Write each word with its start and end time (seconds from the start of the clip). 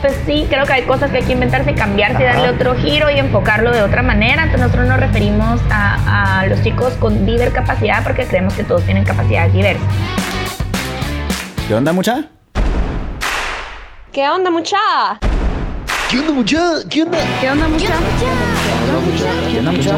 pues 0.00 0.14
sí, 0.26 0.46
creo 0.48 0.64
que 0.64 0.72
hay 0.72 0.82
cosas 0.82 1.10
que 1.10 1.18
hay 1.18 1.24
que 1.24 1.32
inventarse, 1.32 1.74
cambiarse, 1.74 2.22
y 2.22 2.26
darle 2.26 2.50
otro 2.50 2.74
giro 2.76 3.10
y 3.10 3.18
enfocarlo 3.18 3.72
de 3.72 3.82
otra 3.82 4.02
manera. 4.02 4.44
Entonces 4.44 4.60
nosotros 4.60 4.88
nos 4.88 5.00
referimos 5.00 5.60
a, 5.70 6.40
a 6.40 6.46
los 6.46 6.62
chicos 6.62 6.92
con 6.94 7.26
capacidad 7.52 8.02
porque 8.02 8.26
creemos 8.26 8.54
que 8.54 8.64
todos 8.64 8.82
tienen 8.84 9.04
capacidades 9.04 9.52
diversas. 9.52 9.86
¿Qué 11.66 11.74
onda, 11.74 11.92
mucha? 11.92 12.24
¿Qué 14.12 14.28
onda, 14.28 14.50
mucha? 14.50 14.78
¿Qué 16.10 16.18
onda, 16.18 16.32
mucha? 16.32 16.58
¿Qué 16.88 17.02
onda? 17.02 17.18
¿Qué 17.40 17.50
onda, 17.50 17.68
mucha? 17.68 17.86
¿Qué 18.18 18.28
onda, 18.88 19.00
mucha? 19.04 19.26
¿Qué 19.50 19.58
onda, 19.58 19.72
mucha? 19.72 19.90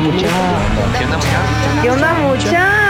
¿Qué 0.99 1.05
onda, 1.05 1.17
mucha? 1.17 1.83
¿Qué 1.83 1.91
onda, 1.91 2.15
mucha? 2.15 2.90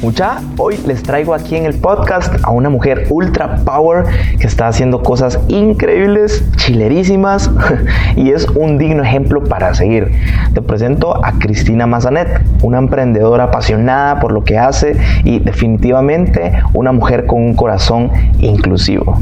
Mucha, 0.00 0.40
hoy 0.58 0.78
les 0.86 1.02
traigo 1.02 1.34
aquí 1.34 1.56
en 1.56 1.66
el 1.66 1.74
podcast 1.74 2.32
a 2.44 2.50
una 2.52 2.68
mujer 2.68 3.08
ultra 3.10 3.56
power 3.64 4.04
que 4.38 4.46
está 4.46 4.68
haciendo 4.68 5.02
cosas 5.02 5.40
increíbles, 5.48 6.44
chilerísimas 6.54 7.50
y 8.16 8.30
es 8.30 8.46
un 8.50 8.78
digno 8.78 9.02
ejemplo 9.02 9.42
para 9.42 9.74
seguir. 9.74 10.12
Te 10.54 10.62
presento 10.62 11.24
a 11.24 11.32
Cristina 11.40 11.88
Mazanet, 11.88 12.28
una 12.62 12.78
emprendedora 12.78 13.44
apasionada 13.44 14.20
por 14.20 14.30
lo 14.30 14.44
que 14.44 14.56
hace 14.56 14.96
y 15.24 15.40
definitivamente 15.40 16.52
una 16.74 16.92
mujer 16.92 17.26
con 17.26 17.42
un 17.42 17.54
corazón 17.54 18.12
inclusivo. 18.38 19.18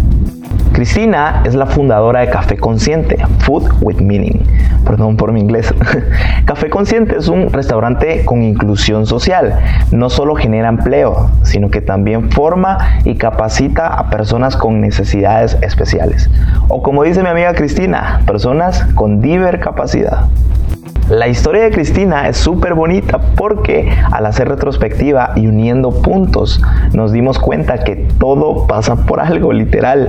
Cristina 0.73 1.43
es 1.45 1.55
la 1.55 1.67
fundadora 1.67 2.21
de 2.21 2.31
Café 2.31 2.57
Consciente, 2.57 3.17
Food 3.41 3.71
with 3.81 3.97
Meaning. 3.97 4.41
Perdón 4.85 5.17
por 5.17 5.33
mi 5.33 5.41
inglés. 5.41 5.73
Café 6.45 6.69
Consciente 6.69 7.17
es 7.17 7.29
un 7.29 7.53
restaurante 7.53 8.25
con 8.25 8.43
inclusión 8.43 9.07
social. 9.07 9.59
No 9.91 10.11
solo 10.11 10.35
genera 10.35 10.69
empleo, 10.69 11.31
sino 11.43 11.71
que 11.71 11.81
también 11.81 12.31
forma 12.31 13.01
y 13.05 13.17
capacita 13.17 13.87
a 13.87 14.11
personas 14.11 14.57
con 14.57 14.81
necesidades 14.81 15.57
especiales. 15.63 16.31
O 16.69 16.83
como 16.83 17.03
dice 17.03 17.23
mi 17.23 17.29
amiga 17.29 17.55
Cristina, 17.55 18.21
personas 18.27 18.85
con 18.95 19.21
diver 19.21 19.61
capacidad. 19.61 20.29
La 21.09 21.29
historia 21.29 21.63
de 21.63 21.71
Cristina 21.71 22.29
es 22.29 22.37
súper 22.37 22.75
bonita 22.75 23.21
porque 23.37 23.97
al 24.11 24.27
hacer 24.27 24.49
retrospectiva 24.49 25.35
y 25.37 25.47
uniendo 25.47 25.93
puntos 25.93 26.61
nos 26.95 27.13
dimos 27.13 27.39
cuenta 27.39 27.85
que 27.85 27.95
todo 28.19 28.67
pasa 28.67 28.97
por 28.97 29.21
algo 29.21 29.53
literal. 29.53 30.09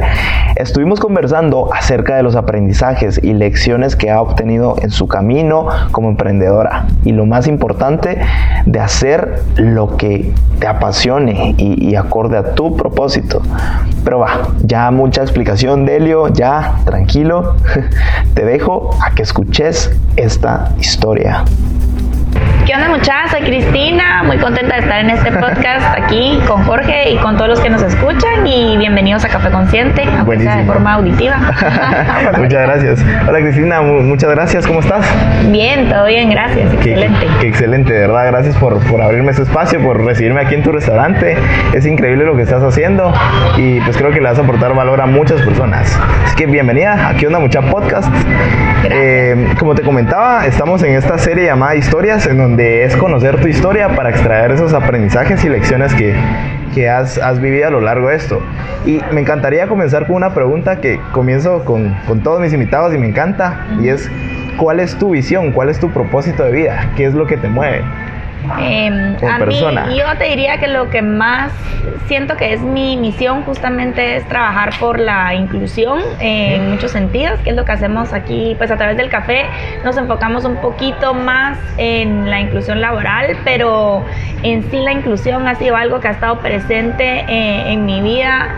Estuvimos 0.55 0.99
conversando 0.99 1.71
acerca 1.71 2.15
de 2.15 2.23
los 2.23 2.35
aprendizajes 2.35 3.19
y 3.23 3.33
lecciones 3.33 3.95
que 3.95 4.09
ha 4.09 4.19
obtenido 4.19 4.75
en 4.81 4.89
su 4.89 5.07
camino 5.07 5.67
como 5.91 6.09
emprendedora 6.09 6.87
y 7.05 7.11
lo 7.11 7.27
más 7.27 7.45
importante 7.45 8.17
de 8.65 8.79
hacer 8.79 9.43
lo 9.55 9.97
que 9.97 10.33
te 10.59 10.65
apasione 10.65 11.53
y, 11.59 11.93
acorde 11.93 12.37
a 12.37 12.55
tu 12.55 12.75
propósito. 12.75 13.43
Pero 14.03 14.19
va, 14.19 14.47
ya 14.63 14.89
mucha 14.89 15.21
explicación 15.21 15.85
Delio, 15.85 16.27
ya 16.29 16.79
tranquilo, 16.85 17.55
te 18.33 18.45
dejo 18.45 18.89
a 19.05 19.11
que 19.13 19.21
escuches 19.21 19.91
esta 20.15 20.71
historia 20.79 20.86
historia. 20.87 21.43
¿Qué 22.67 22.75
onda 22.75 22.89
muchachos? 22.89 23.31
Soy 23.31 23.43
Cristina, 23.43 24.23
muy 24.23 24.37
contenta 24.39 24.75
de 24.75 24.81
estar 24.81 24.99
en 24.99 25.09
este 25.09 25.31
podcast 25.31 25.97
aquí 25.97 26.37
con 26.45 26.65
Jorge 26.65 27.11
y 27.11 27.15
con 27.15 27.37
todos 27.37 27.47
los 27.49 27.61
que 27.61 27.69
nos 27.69 27.81
escuchan 27.81 28.45
y 28.45 28.75
bienvenidos 28.75 29.23
a 29.23 29.29
Café 29.29 29.49
Consciente, 29.51 30.01
de 30.01 30.65
forma 30.65 30.95
auditiva. 30.95 31.37
muchas 32.37 32.61
gracias. 32.63 33.05
Hola 33.25 33.39
Cristina, 33.39 33.81
muchas 33.81 34.31
gracias, 34.31 34.67
¿cómo 34.67 34.81
estás? 34.81 35.05
Bien, 35.49 35.87
todo 35.87 36.07
bien, 36.07 36.29
gracias, 36.29 36.73
excelente. 36.73 37.27
Qué, 37.39 37.47
excelente, 37.47 37.93
de 37.93 37.99
verdad, 38.01 38.27
gracias 38.27 38.57
por, 38.57 38.85
por 38.87 39.01
abrirme 39.01 39.31
este 39.31 39.43
espacio, 39.43 39.81
por 39.81 40.03
recibirme 40.03 40.41
aquí 40.41 40.55
en 40.55 40.63
tu 40.63 40.73
restaurante. 40.73 41.37
Es 41.73 41.85
increíble 41.85 42.25
lo 42.25 42.35
que 42.35 42.41
estás 42.41 42.63
haciendo 42.63 43.13
y 43.55 43.79
pues 43.79 43.95
creo 43.95 44.11
que 44.11 44.19
le 44.19 44.27
vas 44.27 44.39
a 44.39 44.41
aportar 44.41 44.75
valor 44.75 44.99
a 44.99 45.05
muchas 45.05 45.41
personas. 45.41 45.97
Así 46.25 46.35
que 46.35 46.47
bienvenida, 46.47 47.07
aquí 47.07 47.27
onda 47.27 47.39
mucha 47.39 47.61
podcast. 47.61 48.13
Eh, 48.89 49.53
como 49.57 49.73
te 49.73 49.83
comentaba, 49.83 50.45
estamos 50.45 50.83
en 50.83 50.95
esta 50.95 51.17
serie 51.17 51.45
llamada 51.45 51.75
Historias 51.75 52.27
en 52.27 52.37
donde 52.37 52.56
es 52.59 52.95
conocer 52.95 53.39
tu 53.39 53.47
historia 53.47 53.89
para 53.89 54.09
extraer 54.09 54.51
esos 54.51 54.73
aprendizajes 54.73 55.43
y 55.45 55.49
lecciones 55.49 55.93
que, 55.93 56.15
que 56.73 56.89
has, 56.89 57.17
has, 57.17 57.39
vivido 57.39 57.67
a 57.67 57.71
lo 57.71 57.81
largo 57.81 58.09
de 58.09 58.15
esto. 58.15 58.41
Y 58.85 58.99
me 59.11 59.21
encantaría 59.21 59.67
comenzar 59.67 60.07
con 60.07 60.15
una 60.15 60.33
pregunta 60.33 60.79
que 60.81 60.99
comienzo 61.11 61.63
con, 61.65 61.93
con 62.07 62.21
todos 62.21 62.39
mis 62.41 62.53
invitados 62.53 62.93
y 62.93 62.97
me 62.97 63.07
encanta, 63.07 63.67
y 63.79 63.89
es, 63.89 64.09
¿cuál 64.57 64.79
es 64.79 64.95
tu 64.97 65.11
visión? 65.11 65.51
¿Cuál 65.51 65.69
es 65.69 65.79
tu 65.79 65.91
propósito 65.91 66.43
de 66.43 66.51
vida? 66.51 66.91
¿Qué 66.95 67.05
es 67.05 67.13
lo 67.13 67.27
que 67.27 67.37
te 67.37 67.47
mueve? 67.47 67.83
Eh, 68.59 69.17
a 69.29 69.39
Mí, 69.45 69.59
yo 69.97 70.17
te 70.17 70.25
diría 70.25 70.57
que 70.57 70.67
lo 70.67 70.89
que 70.89 71.01
más 71.01 71.51
siento 72.07 72.37
que 72.37 72.53
es 72.53 72.61
mi 72.61 72.97
misión 72.97 73.43
justamente 73.43 74.17
es 74.17 74.27
trabajar 74.27 74.71
por 74.79 74.99
la 74.99 75.33
inclusión 75.33 75.99
en 76.19 76.69
muchos 76.69 76.91
sentidos, 76.91 77.39
que 77.41 77.51
es 77.51 77.55
lo 77.55 77.65
que 77.65 77.71
hacemos 77.71 78.13
aquí, 78.13 78.55
pues 78.57 78.71
a 78.71 78.77
través 78.77 78.97
del 78.97 79.09
café. 79.09 79.45
Nos 79.83 79.97
enfocamos 79.97 80.45
un 80.45 80.57
poquito 80.57 81.13
más 81.13 81.57
en 81.77 82.29
la 82.29 82.39
inclusión 82.39 82.81
laboral, 82.81 83.37
pero 83.43 84.05
en 84.43 84.69
sí 84.69 84.77
la 84.77 84.93
inclusión 84.93 85.47
ha 85.47 85.55
sido 85.55 85.75
algo 85.75 85.99
que 85.99 86.07
ha 86.07 86.11
estado 86.11 86.39
presente 86.39 87.25
eh, 87.27 87.73
en 87.73 87.85
mi 87.85 88.01
vida 88.01 88.49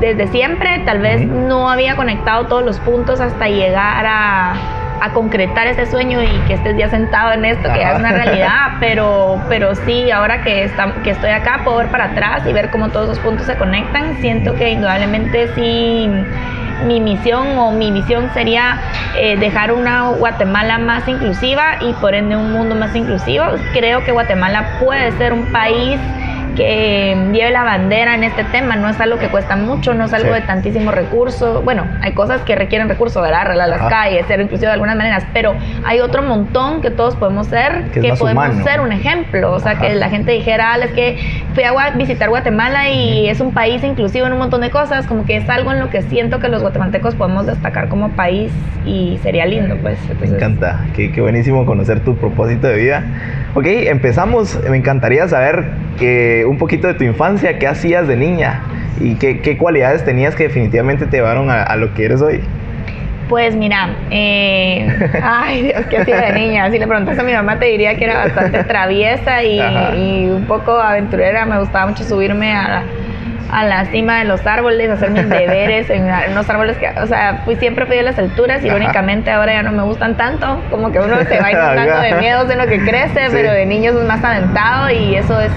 desde 0.00 0.28
siempre, 0.28 0.80
tal 0.84 1.00
vez 1.00 1.26
no 1.26 1.68
había 1.68 1.96
conectado 1.96 2.46
todos 2.46 2.64
los 2.64 2.78
puntos 2.78 3.20
hasta 3.20 3.48
llegar 3.48 4.06
a 4.06 4.54
a 5.00 5.12
concretar 5.12 5.66
ese 5.66 5.86
sueño 5.86 6.22
y 6.22 6.28
que 6.46 6.54
estés 6.54 6.76
ya 6.76 6.88
sentado 6.88 7.32
en 7.32 7.44
esto, 7.44 7.72
que 7.72 7.78
ya 7.80 7.92
es 7.92 7.98
una 7.98 8.12
realidad, 8.12 8.72
pero, 8.80 9.40
pero 9.48 9.74
sí, 9.74 10.10
ahora 10.10 10.42
que, 10.42 10.64
está, 10.64 10.92
que 11.02 11.10
estoy 11.10 11.30
acá 11.30 11.60
puedo 11.64 11.78
ver 11.78 11.88
para 11.88 12.04
atrás 12.06 12.42
y 12.46 12.52
ver 12.52 12.70
cómo 12.70 12.88
todos 12.88 13.10
esos 13.10 13.18
puntos 13.20 13.46
se 13.46 13.56
conectan. 13.56 14.16
Siento 14.20 14.54
que 14.54 14.70
indudablemente 14.70 15.48
sí 15.54 16.10
mi 16.84 17.00
misión 17.00 17.58
o 17.58 17.72
mi 17.72 17.90
visión 17.90 18.30
sería 18.34 18.78
eh, 19.18 19.36
dejar 19.38 19.72
una 19.72 20.10
Guatemala 20.10 20.78
más 20.78 21.08
inclusiva 21.08 21.76
y 21.80 21.92
por 21.94 22.14
ende 22.14 22.36
un 22.36 22.52
mundo 22.52 22.74
más 22.74 22.94
inclusivo. 22.94 23.44
Creo 23.72 24.04
que 24.04 24.12
Guatemala 24.12 24.78
puede 24.80 25.12
ser 25.12 25.32
un 25.32 25.46
país 25.52 25.98
que 26.54 27.16
lleve 27.32 27.50
la 27.50 27.64
bandera 27.64 28.14
en 28.14 28.24
este 28.24 28.44
tema. 28.44 28.76
No 28.76 28.88
es 28.88 29.00
algo 29.00 29.18
que 29.18 29.28
cuesta 29.28 29.56
mucho, 29.56 29.94
no 29.94 30.04
es 30.04 30.12
algo 30.12 30.32
de 30.32 30.42
tantísimo 30.42 30.90
recurso. 30.90 31.62
Bueno, 31.62 31.86
hay 32.02 32.12
cosas 32.12 32.42
que 32.42 32.54
requieren 32.54 32.88
recursos, 32.88 33.22
¿verdad? 33.22 33.42
Arreglar 33.42 33.68
las 33.68 33.88
calles, 33.88 34.26
ser 34.26 34.40
inclusivo 34.40 34.68
de 34.68 34.74
algunas 34.74 34.96
maneras, 34.96 35.26
pero 35.32 35.54
hay 35.84 36.00
otro 36.00 36.22
montón 36.22 36.80
que 36.80 36.90
todos 36.90 37.16
podemos 37.16 37.46
ser, 37.46 37.90
que, 37.90 38.12
podemos 38.14 38.62
ser 38.64 38.80
un 38.80 38.92
ejemplo. 38.92 39.52
O 39.52 39.60
sea, 39.60 39.78
que 39.78 39.94
la 39.94 40.08
gente 40.08 40.32
dijera, 40.32 40.74
ah, 40.74 40.78
es 40.78 40.92
que 40.92 41.18
fui 41.54 41.64
a 41.64 41.90
visitar 41.90 42.28
Guatemala 42.28 42.90
y 42.90 43.28
es 43.28 43.40
un 43.40 43.52
país 43.52 43.82
inclusivo 43.82 44.26
en 44.26 44.32
un 44.32 44.38
montón 44.38 44.60
de 44.60 44.70
cosas, 44.70 45.06
como 45.06 45.24
que 45.24 45.36
es 45.36 45.48
algo 45.48 45.72
en 45.72 45.80
lo 45.80 45.90
que 45.90 46.02
siento 46.02 46.40
que 46.40 46.48
los 46.48 46.62
guatemaltecos 46.62 47.14
podemos 47.14 47.46
destacar 47.46 47.88
como 47.88 48.10
país 48.10 48.52
y 48.84 49.18
sería 49.22 49.46
lindo, 49.46 49.76
pues. 49.82 49.98
Me 50.20 50.26
encanta, 50.26 50.86
qué, 50.94 51.12
qué 51.12 51.20
buenísimo 51.20 51.66
conocer 51.66 52.00
tu 52.00 52.16
propósito 52.16 52.66
de 52.68 52.76
vida. 52.76 53.04
Ok, 53.54 53.64
empezamos. 53.66 54.58
Me 54.68 54.76
encantaría 54.76 55.26
saber 55.28 55.64
que 55.98 56.35
un 56.44 56.58
poquito 56.58 56.86
de 56.86 56.94
tu 56.94 57.04
infancia, 57.04 57.58
qué 57.58 57.66
hacías 57.66 58.06
de 58.06 58.16
niña 58.16 58.62
y 59.00 59.14
qué, 59.16 59.56
cualidades 59.56 60.04
tenías 60.04 60.34
que 60.34 60.44
definitivamente 60.44 61.06
te 61.06 61.16
llevaron 61.16 61.50
a, 61.50 61.74
lo 61.76 61.94
que 61.94 62.04
eres 62.04 62.22
hoy. 62.22 62.40
Pues 63.28 63.56
mira, 63.56 63.96
eh, 64.10 64.86
ay 65.22 65.62
Dios, 65.62 65.86
¿qué 65.90 65.98
hacía 65.98 66.20
de 66.20 66.32
niña? 66.32 66.70
Si 66.70 66.78
le 66.78 66.86
preguntas 66.86 67.18
a 67.18 67.22
mi 67.22 67.32
mamá 67.32 67.58
te 67.58 67.66
diría 67.66 67.96
que 67.96 68.04
era 68.04 68.24
bastante 68.24 68.62
traviesa 68.64 69.42
y, 69.42 69.58
y 69.58 70.30
un 70.30 70.44
poco 70.46 70.72
aventurera. 70.72 71.44
Me 71.44 71.58
gustaba 71.58 71.88
mucho 71.88 72.04
subirme 72.04 72.52
a, 72.52 72.84
a 73.50 73.64
la 73.64 73.84
cima 73.86 74.18
de 74.18 74.24
los 74.24 74.46
árboles, 74.46 74.90
hacer 74.90 75.10
mis 75.10 75.28
deberes 75.28 75.88
en 75.90 76.04
unos 76.32 76.48
árboles 76.50 76.76
que, 76.78 76.88
o 77.00 77.06
sea, 77.06 77.42
pues 77.44 77.58
siempre 77.58 77.86
fui 77.86 77.98
a 77.98 78.02
las 78.02 78.18
alturas, 78.18 78.64
irónicamente 78.64 79.30
ahora 79.30 79.54
ya 79.54 79.62
no 79.62 79.72
me 79.72 79.82
gustan 79.82 80.16
tanto, 80.16 80.60
como 80.70 80.90
que 80.90 80.98
uno 80.98 81.16
se 81.24 81.40
va 81.40 81.52
inundando 81.52 82.00
de 82.00 82.14
miedos 82.14 82.50
en 82.50 82.58
lo 82.58 82.66
que 82.66 82.80
crece, 82.80 83.28
pero 83.30 83.52
de 83.52 83.66
niños 83.66 83.94
es 83.96 84.04
más 84.06 84.22
aventado 84.22 84.90
y 84.90 85.16
eso 85.16 85.40
es 85.40 85.52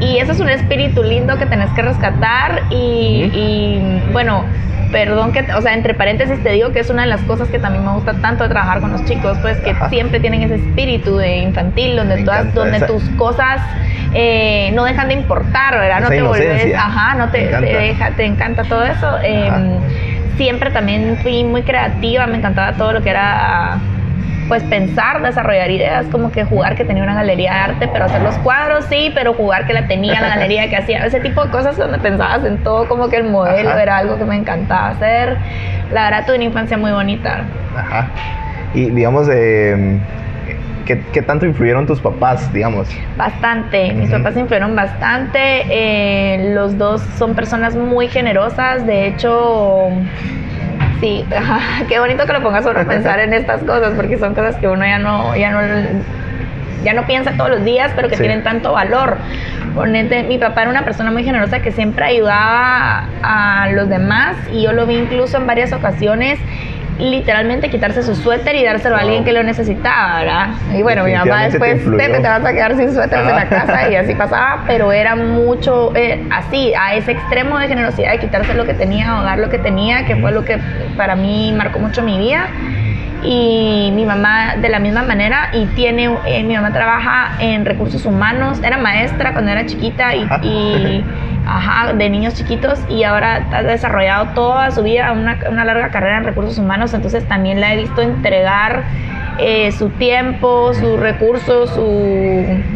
y 0.00 0.18
eso 0.18 0.32
es 0.32 0.40
un 0.40 0.48
espíritu 0.48 1.02
lindo 1.02 1.38
que 1.38 1.46
tenés 1.46 1.70
que 1.70 1.82
rescatar 1.82 2.62
y, 2.70 3.30
y 3.32 4.02
bueno, 4.12 4.44
perdón 4.92 5.32
que, 5.32 5.44
o 5.54 5.60
sea, 5.60 5.74
entre 5.74 5.94
paréntesis 5.94 6.42
te 6.42 6.50
digo 6.50 6.72
que 6.72 6.80
es 6.80 6.90
una 6.90 7.02
de 7.02 7.08
las 7.08 7.20
cosas 7.22 7.48
que 7.48 7.58
también 7.58 7.84
me 7.84 7.92
gusta 7.92 8.14
tanto 8.14 8.44
de 8.44 8.50
trabajar 8.50 8.80
con 8.80 8.92
los 8.92 9.04
chicos, 9.04 9.38
pues 9.42 9.58
que 9.58 9.74
siempre 9.88 10.20
tienen 10.20 10.42
ese 10.42 10.56
espíritu 10.56 11.16
de 11.16 11.38
infantil, 11.38 11.96
donde 11.96 12.22
todas, 12.24 12.52
donde 12.54 12.80
tus 12.80 13.02
cosas 13.10 13.60
eh, 14.14 14.70
no 14.74 14.84
dejan 14.84 15.08
de 15.08 15.14
importar, 15.14 15.78
¿verdad? 15.78 16.00
No 16.00 16.08
te 16.08 16.22
volvés, 16.22 16.74
ajá, 16.74 17.14
no 17.16 17.30
te, 17.30 17.46
te, 17.46 17.60
deja, 17.60 18.10
te 18.12 18.24
encanta 18.24 18.64
todo 18.64 18.84
eso. 18.84 19.18
Em, 19.22 19.78
siempre 20.36 20.70
también 20.70 21.18
fui 21.22 21.44
muy 21.44 21.62
creativa, 21.62 22.26
me 22.26 22.36
encantaba 22.36 22.72
todo 22.74 22.92
lo 22.92 23.02
que 23.02 23.10
era 23.10 23.78
pues 24.48 24.62
pensar, 24.64 25.22
desarrollar 25.22 25.70
ideas, 25.70 26.06
como 26.06 26.30
que 26.30 26.44
jugar 26.44 26.76
que 26.76 26.84
tenía 26.84 27.02
una 27.02 27.14
galería 27.14 27.52
de 27.52 27.58
arte, 27.58 27.88
pero 27.92 28.04
hacer 28.04 28.22
los 28.22 28.36
cuadros 28.38 28.84
sí, 28.86 29.10
pero 29.14 29.34
jugar 29.34 29.66
que 29.66 29.72
la 29.72 29.86
tenía 29.86 30.20
la 30.20 30.28
galería 30.28 30.68
que 30.68 30.76
hacía, 30.76 31.04
ese 31.04 31.20
tipo 31.20 31.44
de 31.44 31.50
cosas 31.50 31.76
donde 31.76 31.98
pensabas 31.98 32.44
en 32.44 32.58
todo, 32.62 32.88
como 32.88 33.08
que 33.08 33.16
el 33.16 33.24
modelo 33.24 33.76
era 33.76 33.98
algo 33.98 34.18
que 34.18 34.24
me 34.24 34.36
encantaba 34.36 34.88
hacer. 34.88 35.36
La 35.92 36.04
verdad 36.04 36.26
tuve 36.26 36.36
una 36.36 36.44
infancia 36.44 36.76
muy 36.76 36.92
bonita. 36.92 37.44
Ajá. 37.76 38.08
Y 38.74 38.90
digamos, 38.90 39.28
eh, 39.32 39.98
¿qué, 40.84 41.22
tanto 41.22 41.46
influyeron 41.46 41.86
tus 41.86 42.00
papás, 42.00 42.52
digamos? 42.52 42.88
Bastante, 43.16 43.92
mis 43.92 44.10
papás 44.10 44.36
influyeron 44.36 44.76
bastante. 44.76 45.64
Eh, 45.70 46.52
los 46.54 46.78
dos 46.78 47.02
son 47.18 47.34
personas 47.34 47.74
muy 47.74 48.08
generosas, 48.08 48.86
de 48.86 49.08
hecho 49.08 49.90
Sí, 51.00 51.24
qué 51.88 51.98
bonito 51.98 52.26
que 52.26 52.32
lo 52.32 52.42
pongas 52.42 52.66
a 52.66 52.84
pensar 52.84 53.18
en 53.20 53.32
estas 53.32 53.62
cosas, 53.62 53.92
porque 53.94 54.18
son 54.18 54.34
cosas 54.34 54.56
que 54.56 54.68
uno 54.68 54.84
ya 54.84 54.98
no, 54.98 55.36
ya 55.36 55.50
no, 55.50 55.60
ya 56.82 56.94
no 56.94 57.06
piensa 57.06 57.32
todos 57.36 57.50
los 57.50 57.64
días, 57.64 57.92
pero 57.94 58.08
que 58.08 58.16
tienen 58.16 58.42
tanto 58.42 58.72
valor. 58.72 59.18
mi 60.28 60.38
papá 60.38 60.62
era 60.62 60.70
una 60.70 60.84
persona 60.84 61.10
muy 61.10 61.24
generosa 61.24 61.60
que 61.60 61.72
siempre 61.72 62.06
ayudaba 62.06 63.04
a 63.22 63.68
los 63.72 63.88
demás 63.88 64.36
y 64.52 64.62
yo 64.62 64.72
lo 64.72 64.86
vi 64.86 64.96
incluso 64.96 65.36
en 65.36 65.46
varias 65.46 65.72
ocasiones 65.72 66.38
literalmente 66.98 67.68
quitarse 67.68 68.02
su 68.02 68.14
suéter 68.14 68.54
y 68.56 68.64
dárselo 68.64 68.96
a 68.96 69.00
alguien 69.00 69.24
que 69.24 69.32
lo 69.32 69.42
necesitaba, 69.42 70.18
¿verdad? 70.20 70.48
Y 70.74 70.82
bueno, 70.82 71.04
mi 71.04 71.14
mamá 71.14 71.44
después 71.44 71.84
te, 71.84 72.08
te, 72.08 72.20
vas 72.20 72.44
a 72.44 72.52
quedar 72.52 72.76
sin 72.76 72.92
suéter 72.94 73.18
en 73.18 73.26
la 73.26 73.48
casa 73.48 73.90
y 73.90 73.96
así 73.96 74.14
pasaba, 74.14 74.64
pero 74.66 74.92
era 74.92 75.14
mucho 75.14 75.94
eh, 75.94 76.24
así, 76.30 76.72
a 76.74 76.94
ese 76.94 77.12
extremo 77.12 77.58
de 77.58 77.68
generosidad 77.68 78.12
de 78.12 78.18
quitarse 78.18 78.54
lo 78.54 78.64
que 78.64 78.74
tenía 78.74 79.16
dar 79.22 79.38
lo 79.38 79.50
que 79.50 79.58
tenía, 79.58 80.06
que 80.06 80.16
fue 80.16 80.32
lo 80.32 80.44
que 80.44 80.58
para 80.96 81.16
mí 81.16 81.52
marcó 81.56 81.78
mucho 81.78 82.02
mi 82.02 82.18
vida. 82.18 82.48
Y 83.22 83.90
mi 83.94 84.04
mamá 84.04 84.56
de 84.56 84.68
la 84.68 84.78
misma 84.78 85.02
manera 85.02 85.48
y 85.52 85.64
tiene 85.74 86.16
eh, 86.26 86.44
mi 86.44 86.54
mamá 86.54 86.72
trabaja 86.72 87.32
en 87.40 87.64
recursos 87.64 88.04
humanos 88.04 88.60
era 88.62 88.76
maestra 88.76 89.32
cuando 89.32 89.50
era 89.50 89.66
chiquita 89.66 90.14
y, 90.14 90.24
ajá, 91.46 91.92
de 91.92 92.10
niños 92.10 92.34
chiquitos 92.34 92.78
y 92.88 93.04
ahora 93.04 93.46
ha 93.52 93.62
desarrollado 93.62 94.34
toda 94.34 94.70
su 94.72 94.82
vida 94.82 95.12
una, 95.12 95.38
una, 95.48 95.64
larga 95.64 95.90
carrera 95.90 96.18
en 96.18 96.24
recursos 96.24 96.58
humanos 96.58 96.92
entonces 96.92 97.26
también 97.28 97.60
la 97.60 97.72
he 97.72 97.76
visto 97.76 98.02
entregar 98.02 98.82
eh, 99.38 99.70
su 99.72 99.90
tiempo, 99.90 100.72
sus 100.72 100.98
recursos, 100.98 101.68
su 101.70 101.82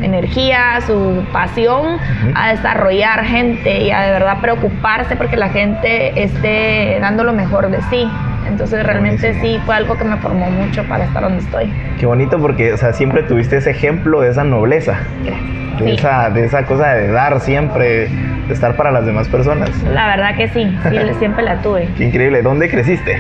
energía, 0.03 0.81
su 0.87 1.25
pasión 1.33 1.99
a 2.35 2.51
desarrollar 2.51 3.25
gente 3.25 3.85
y 3.85 3.91
a 3.91 4.03
de 4.03 4.11
verdad 4.11 4.41
preocuparse 4.43 5.17
porque 5.17 5.39
la 5.39 5.49
gente 5.49 6.23
esté 6.23 6.99
dando 7.01 7.25
lo 7.25 7.33
mejor 7.33 7.71
de 7.71 7.81
sí. 7.89 8.07
Entonces 8.51 8.85
realmente 8.85 9.35
sí 9.41 9.61
fue 9.65 9.77
algo 9.77 9.97
que 9.97 10.05
me 10.05 10.17
formó 10.17 10.51
mucho 10.51 10.85
para 10.85 11.05
estar 11.05 11.23
donde 11.23 11.39
estoy. 11.39 11.73
Qué 11.99 12.07
bonito 12.07 12.39
porque, 12.39 12.73
o 12.73 12.77
sea, 12.77 12.93
siempre 12.93 13.23
tuviste 13.23 13.57
ese 13.57 13.71
ejemplo 13.71 14.21
de 14.21 14.31
esa 14.31 14.45
nobleza. 14.45 14.99
De, 15.79 15.95
esa, 15.95 16.29
de 16.29 16.45
esa 16.45 16.65
cosa 16.65 16.93
de 16.95 17.11
dar 17.11 17.41
siempre, 17.41 18.09
de 18.09 18.53
estar 18.53 18.77
para 18.77 18.91
las 18.91 19.07
demás 19.07 19.29
personas. 19.29 19.71
La 19.85 20.09
verdad 20.09 20.37
que 20.37 20.49
sí, 20.49 20.77
siempre 21.19 21.43
la 21.43 21.63
tuve. 21.63 21.89
Qué 21.97 22.05
increíble. 22.05 22.43
¿Dónde 22.43 22.69
creciste? 22.69 23.19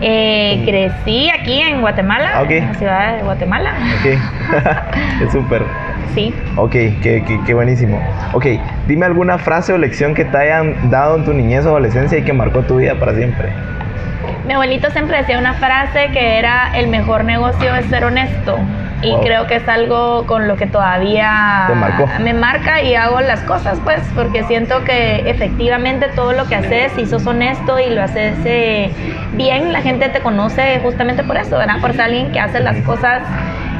Eh, 0.00 0.62
crecí 0.64 1.28
aquí 1.28 1.60
en 1.60 1.80
Guatemala, 1.80 2.30
ah, 2.34 2.44
en 2.48 2.68
la 2.68 2.74
ciudad 2.74 3.16
de 3.16 3.22
Guatemala. 3.24 3.72
Ok, 3.98 5.24
es 5.26 5.32
súper. 5.32 5.62
Sí. 6.14 6.32
Ok, 6.56 6.70
qué, 6.70 7.24
qué, 7.26 7.40
qué, 7.44 7.54
buenísimo. 7.54 8.00
Ok, 8.32 8.46
dime 8.86 9.06
alguna 9.06 9.38
frase 9.38 9.72
o 9.72 9.78
lección 9.78 10.14
que 10.14 10.24
te 10.24 10.36
hayan 10.36 10.90
dado 10.90 11.16
en 11.16 11.24
tu 11.24 11.34
niñez 11.34 11.66
o 11.66 11.70
adolescencia 11.70 12.18
y 12.18 12.22
que 12.22 12.32
marcó 12.32 12.62
tu 12.62 12.76
vida 12.76 12.94
para 12.98 13.14
siempre. 13.14 13.48
Mi 14.48 14.54
abuelito 14.54 14.90
siempre 14.90 15.18
decía 15.18 15.38
una 15.38 15.52
frase 15.52 16.08
que 16.10 16.38
era 16.38 16.70
el 16.74 16.88
mejor 16.88 17.22
negocio 17.22 17.74
es 17.74 17.84
ser 17.90 18.06
honesto. 18.06 18.58
Y 19.02 19.14
creo 19.16 19.46
que 19.46 19.56
es 19.56 19.68
algo 19.68 20.24
con 20.26 20.48
lo 20.48 20.56
que 20.56 20.66
todavía 20.66 21.68
me 22.18 22.32
marca 22.32 22.80
y 22.80 22.94
hago 22.94 23.20
las 23.20 23.40
cosas, 23.40 23.78
pues, 23.84 24.00
porque 24.14 24.44
siento 24.44 24.82
que 24.84 25.28
efectivamente 25.28 26.08
todo 26.16 26.32
lo 26.32 26.48
que 26.48 26.54
haces, 26.54 26.92
si 26.96 27.04
sos 27.04 27.26
honesto 27.26 27.78
y 27.78 27.90
lo 27.90 28.02
haces 28.02 28.36
eh, 28.46 28.90
bien, 29.34 29.70
la 29.70 29.82
gente 29.82 30.08
te 30.08 30.20
conoce 30.20 30.80
justamente 30.82 31.22
por 31.24 31.36
eso, 31.36 31.58
¿verdad? 31.58 31.82
Por 31.82 31.92
ser 31.92 32.00
alguien 32.00 32.32
que 32.32 32.40
hace 32.40 32.60
las 32.60 32.78
cosas 32.78 33.22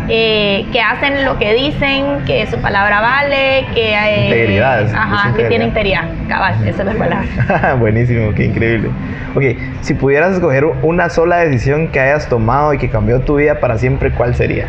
eh, 0.09 0.67
que 0.73 0.81
hacen 0.81 1.25
lo 1.25 1.39
que 1.39 1.53
dicen, 1.55 2.25
que 2.27 2.47
su 2.47 2.59
palabra 2.59 3.01
vale, 3.01 3.67
que 3.75 3.95
eh, 3.95 4.25
integridad, 4.25 4.95
ajá, 4.95 5.35
que 5.37 5.45
tiene 5.45 5.67
integridad, 5.67 6.09
cabal, 6.29 6.55
esa 6.67 6.83
es 6.83 6.87
la 6.87 6.95
palabra. 6.95 7.75
Buenísimo, 7.79 8.33
qué 8.35 8.47
increíble. 8.47 8.91
Ok, 9.35 9.45
si 9.83 9.95
pudieras 9.95 10.35
escoger 10.35 10.65
una 10.65 11.11
sola 11.11 11.39
decisión 11.39 11.89
que 11.89 12.01
hayas 12.01 12.29
tomado 12.29 12.73
y 12.73 12.79
que 12.79 12.89
cambió 12.89 13.21
tu 13.21 13.37
vida 13.37 13.61
para 13.61 13.77
siempre, 13.77 14.11
¿cuál 14.11 14.35
sería? 14.35 14.67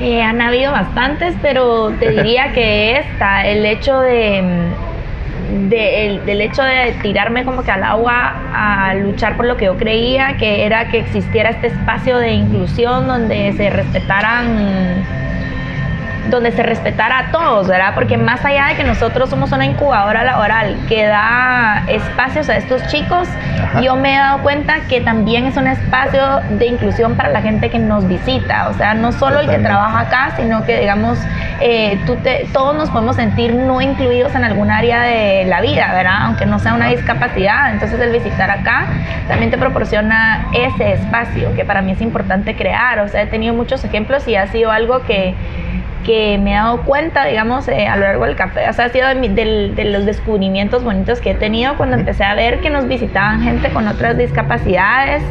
Eh, 0.00 0.22
han 0.22 0.40
habido 0.40 0.72
bastantes, 0.72 1.34
pero 1.42 1.90
te 1.98 2.10
diría 2.10 2.52
que 2.54 2.98
esta, 2.98 3.46
el 3.46 3.64
hecho 3.66 4.00
de 4.00 4.42
del 5.50 6.40
hecho 6.40 6.62
de 6.62 6.92
tirarme 7.02 7.44
como 7.44 7.62
que 7.62 7.70
al 7.70 7.84
agua 7.84 8.34
a 8.52 8.94
luchar 8.94 9.36
por 9.36 9.46
lo 9.46 9.56
que 9.56 9.66
yo 9.66 9.76
creía, 9.76 10.36
que 10.36 10.64
era 10.64 10.88
que 10.88 10.98
existiera 10.98 11.50
este 11.50 11.68
espacio 11.68 12.18
de 12.18 12.32
inclusión 12.32 13.06
donde 13.06 13.52
se 13.52 13.70
respetaran 13.70 15.04
donde 16.30 16.52
se 16.52 16.62
respetara 16.62 17.18
a 17.18 17.30
todos, 17.30 17.68
¿verdad? 17.68 17.92
Porque 17.94 18.16
más 18.16 18.44
allá 18.44 18.66
de 18.68 18.76
que 18.76 18.84
nosotros 18.84 19.30
somos 19.30 19.52
una 19.52 19.64
incubadora 19.64 20.24
laboral 20.24 20.76
que 20.88 21.06
da 21.06 21.84
espacios 21.88 22.48
a 22.48 22.56
estos 22.56 22.86
chicos, 22.88 23.28
yo 23.82 23.96
me 23.96 24.14
he 24.14 24.18
dado 24.18 24.42
cuenta 24.42 24.80
que 24.88 25.00
también 25.00 25.46
es 25.46 25.56
un 25.56 25.66
espacio 25.66 26.40
de 26.50 26.66
inclusión 26.66 27.16
para 27.16 27.30
la 27.30 27.42
gente 27.42 27.70
que 27.70 27.78
nos 27.78 28.06
visita, 28.06 28.68
o 28.68 28.74
sea, 28.74 28.94
no 28.94 29.12
solo 29.12 29.40
el 29.40 29.48
que 29.48 29.58
trabaja 29.58 30.00
acá, 30.00 30.32
sino 30.36 30.64
que, 30.64 30.80
digamos, 30.80 31.18
eh, 31.60 31.98
tú 32.06 32.16
te, 32.16 32.46
todos 32.52 32.74
nos 32.76 32.90
podemos 32.90 33.16
sentir 33.16 33.54
no 33.54 33.80
incluidos 33.80 34.34
en 34.34 34.44
algún 34.44 34.70
área 34.70 35.02
de 35.02 35.44
la 35.46 35.60
vida, 35.60 35.92
¿verdad? 35.92 36.16
Aunque 36.22 36.46
no 36.46 36.58
sea 36.58 36.74
una 36.74 36.88
discapacidad, 36.88 37.72
entonces 37.72 38.00
el 38.00 38.12
visitar 38.12 38.50
acá 38.50 38.86
también 39.28 39.50
te 39.50 39.58
proporciona 39.58 40.46
ese 40.52 40.92
espacio 40.92 41.54
que 41.54 41.64
para 41.64 41.82
mí 41.82 41.92
es 41.92 42.00
importante 42.00 42.56
crear, 42.56 43.00
o 43.00 43.08
sea, 43.08 43.22
he 43.22 43.26
tenido 43.26 43.54
muchos 43.54 43.84
ejemplos 43.84 44.26
y 44.28 44.36
ha 44.36 44.46
sido 44.48 44.70
algo 44.70 45.02
que 45.02 45.34
que 46.04 46.38
me 46.38 46.52
he 46.52 46.54
dado 46.54 46.82
cuenta, 46.82 47.24
digamos, 47.24 47.66
eh, 47.68 47.86
a 47.86 47.96
lo 47.96 48.02
largo 48.02 48.26
del 48.26 48.36
café, 48.36 48.68
o 48.68 48.72
sea, 48.72 48.86
ha 48.86 48.88
sido 48.90 49.08
de, 49.08 49.84
los 49.90 50.06
descubrimientos 50.06 50.84
bonitos 50.84 51.20
que 51.20 51.32
he 51.32 51.34
tenido 51.34 51.76
cuando 51.76 51.96
empecé 51.96 52.24
a 52.24 52.34
ver 52.34 52.60
que 52.60 52.70
nos 52.70 52.86
visitaban 52.86 53.42
gente 53.42 53.70
con 53.70 53.88
otras 53.88 54.16
discapacidades 54.16 55.22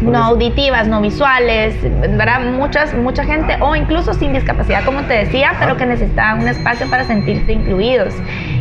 no 0.00 0.24
auditivas, 0.24 0.88
no 0.88 1.00
visuales, 1.00 1.76
¿verdad? 2.00 2.40
Muchas, 2.40 2.94
mucha 2.94 3.24
gente, 3.24 3.56
o 3.60 3.76
incluso 3.76 4.14
sin 4.14 4.32
discapacidad, 4.32 4.84
como 4.84 5.02
te 5.02 5.14
decía, 5.14 5.52
pero 5.58 5.76
que 5.76 5.86
necesitaban 5.86 6.40
un 6.40 6.48
espacio 6.48 6.88
para 6.88 7.04
sentirse 7.04 7.52
incluidos. 7.52 8.14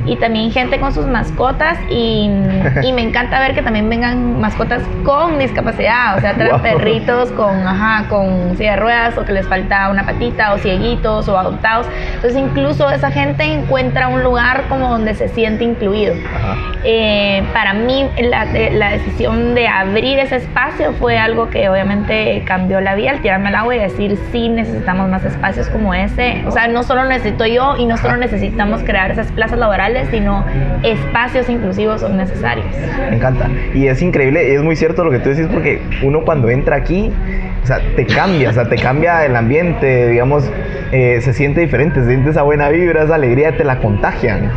Y 0.06 0.16
también 0.16 0.52
gente 0.52 0.80
con 0.80 0.94
sus 0.94 1.06
mascotas, 1.06 1.78
y, 1.90 2.30
me 2.94 3.02
encanta 3.02 3.40
ver 3.40 3.54
que 3.54 3.62
también 3.62 3.90
vengan 3.90 4.40
mascotas 4.40 4.82
con 5.04 5.40
discapacidad, 5.40 6.18
o 6.18 6.22
sea, 6.22 6.34
traen 6.34 6.62
perritos 6.62 7.32
con, 7.32 7.56
ajá, 7.66 8.08
con 8.10 8.58
silla 8.58 8.72
de 8.72 8.78
ruedas, 8.78 9.18
o 9.18 9.26
que 9.26 9.34
les 9.34 9.48
falta 9.48 9.90
una 9.90 10.06
patita, 10.06 10.54
o 10.54 10.58
cieguitos, 10.58 11.28
o 11.28 11.38
adoptados. 11.38 11.88
Entonces, 12.16 12.38
incluso 12.38 12.90
esa 12.90 13.12
gente 13.12 13.44
encuentra 13.44 14.08
un 14.08 14.24
lugar 14.24 14.64
como 14.68 14.90
donde 14.90 15.14
se 15.14 15.30
siente 15.30 15.64
incluido. 15.64 16.16
Eh, 16.84 17.44
para 17.54 17.74
mí, 17.74 18.10
la, 18.22 18.46
la 18.46 18.92
decisión 18.92 19.54
de 19.54 19.68
abrir 19.68 20.20
ese 20.20 20.38
espacio 20.38 20.94
fue 20.94 21.18
algo 21.18 21.29
algo 21.30 21.50
que 21.50 21.70
obviamente 21.70 22.44
cambió 22.46 22.82
la 22.82 22.96
vida, 22.96 23.12
al 23.12 23.22
tirarme 23.22 23.50
al 23.50 23.56
agua 23.56 23.76
y 23.76 23.80
decir, 23.80 24.18
sí, 24.32 24.50
necesitamos 24.50 25.10
más 25.10 25.24
espacios 25.24 25.70
como 25.70 25.94
ese. 25.94 26.44
O 26.46 26.52
sea, 26.52 26.68
no 26.68 26.84
solo 26.84 27.06
necesito 27.06 27.46
yo 27.46 27.76
y 27.78 27.86
no 27.86 27.98
solo 27.98 28.18
necesitamos 28.18 28.84
crear 28.84 29.12
esas 29.12 29.32
plazas 29.32 29.60
laborales, 29.60 30.08
sino 30.10 30.44
espacios 30.84 31.50
inclusivos 31.50 32.02
son 32.02 32.18
necesarios. 32.18 32.68
Me 33.10 33.18
encanta. 33.18 33.50
Y 33.74 33.88
es 33.88 34.02
increíble, 34.02 34.54
es 34.54 34.62
muy 34.62 34.76
cierto 34.76 35.04
lo 35.04 35.12
que 35.12 35.20
tú 35.20 35.30
decís, 35.30 35.48
porque 35.52 35.82
uno 36.04 36.22
cuando 36.26 36.50
entra 36.50 36.76
aquí, 36.76 37.12
o 37.64 37.68
sea, 37.68 37.80
te 37.96 38.06
cambia, 38.06 38.50
o 38.50 38.54
sea, 38.54 38.68
te 38.68 38.76
cambia 38.76 39.26
el 39.26 39.36
ambiente, 39.36 40.10
digamos, 40.10 40.50
eh, 40.92 41.20
se 41.22 41.34
siente 41.34 41.62
diferente, 41.62 42.02
se 42.02 42.08
siente 42.08 42.32
esa 42.32 42.42
buena 42.42 42.70
vibra, 42.70 43.04
esa 43.04 43.16
alegría, 43.16 43.56
te 43.56 43.64
la 43.64 43.78
contagian. 43.80 44.52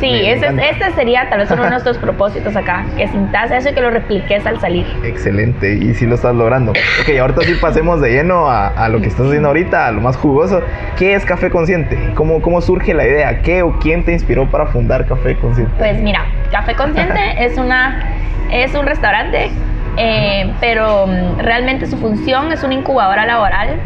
Sí, 0.00 0.26
ese, 0.26 0.46
este 0.46 0.92
sería 0.92 1.28
tal 1.28 1.40
vez 1.40 1.50
uno 1.50 1.64
de 1.64 1.70
nuestros 1.78 1.98
propósitos 1.98 2.54
acá, 2.54 2.84
que 2.96 3.08
sintas 3.08 3.50
eso 3.50 3.70
y 3.70 3.74
que 3.74 3.80
lo 3.80 3.90
repliques 3.90 4.46
al 4.46 4.60
salir. 4.60 4.86
Excelente, 5.04 5.74
y 5.74 5.94
sí 5.94 6.06
lo 6.06 6.14
estás 6.14 6.34
logrando. 6.34 6.72
Ok, 6.72 7.18
ahorita 7.20 7.42
sí 7.42 7.54
pasemos 7.60 8.00
de 8.00 8.10
lleno 8.10 8.48
a, 8.48 8.88
lo 8.88 9.00
que 9.00 9.08
estás 9.08 9.26
haciendo 9.26 9.48
ahorita, 9.48 9.86
a 9.86 9.92
lo 9.92 10.00
más 10.00 10.16
jugoso. 10.16 10.62
¿Qué 10.96 11.14
es 11.14 11.24
Café 11.24 11.50
Consciente? 11.50 11.98
¿Cómo, 12.14 12.40
¿Cómo 12.40 12.60
surge 12.60 12.94
la 12.94 13.04
idea? 13.04 13.42
¿Qué 13.42 13.62
o 13.62 13.78
quién 13.78 14.04
te 14.04 14.12
inspiró 14.12 14.48
para 14.50 14.66
fundar 14.66 15.06
Café 15.06 15.36
Consciente? 15.36 15.72
Pues 15.78 16.00
mira, 16.00 16.26
Café 16.50 16.74
Consciente 16.74 17.20
es, 17.44 17.58
una, 17.58 18.14
es 18.50 18.74
un 18.74 18.86
restaurante, 18.86 19.50
eh, 19.96 20.52
pero 20.60 21.06
mm, 21.06 21.40
realmente 21.40 21.86
su 21.86 21.96
función 21.98 22.52
es 22.52 22.62
una 22.62 22.74
incubadora 22.74 23.26
laboral 23.26 23.80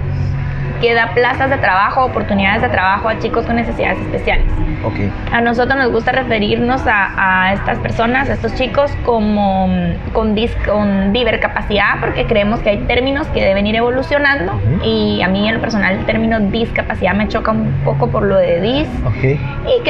que 0.83 0.93
da 0.95 1.15
plazas 1.15 1.49
de 1.49 1.59
trabajo, 1.59 2.05
oportunidades 2.05 2.61
de 2.61 2.69
trabajo 2.69 3.09
a 3.09 3.19
chicos 3.21 3.47
con 3.47 3.57
necesidades 3.57 3.99
especiales. 4.01 4.45
Okay. 4.85 5.13
A 5.33 5.41
nosotros 5.41 5.79
nos 5.79 5.93
gusta 5.93 6.11
referirnos 6.11 6.85
a, 6.87 7.13
a 7.47 7.53
estas 7.53 7.79
personas, 7.79 8.29
a 8.29 8.33
estos 8.33 8.53
chicos, 8.57 8.91
como 9.05 9.71
con, 10.13 10.35
dis, 10.35 10.53
con 10.67 11.13
divercapacidad, 11.13 12.01
porque 12.01 12.27
creemos 12.27 12.59
que 12.61 12.71
hay 12.71 12.79
términos 12.79 13.29
que 13.29 13.45
deben 13.45 13.65
ir 13.67 13.77
evolucionando. 13.77 14.61
Y 14.85 15.23
a 15.23 15.29
mí, 15.29 15.49
en 15.49 15.55
lo 15.55 15.61
personal, 15.61 15.99
el 15.99 16.05
término 16.05 16.41
discapacidad 16.41 17.15
me 17.15 17.29
choca 17.29 17.53
un 17.53 17.73
poco 17.85 18.09
por 18.09 18.25
lo 18.25 18.37
de 18.37 18.61
dis. 18.61 18.89
Okay. 19.07 19.41
Y, 19.69 19.83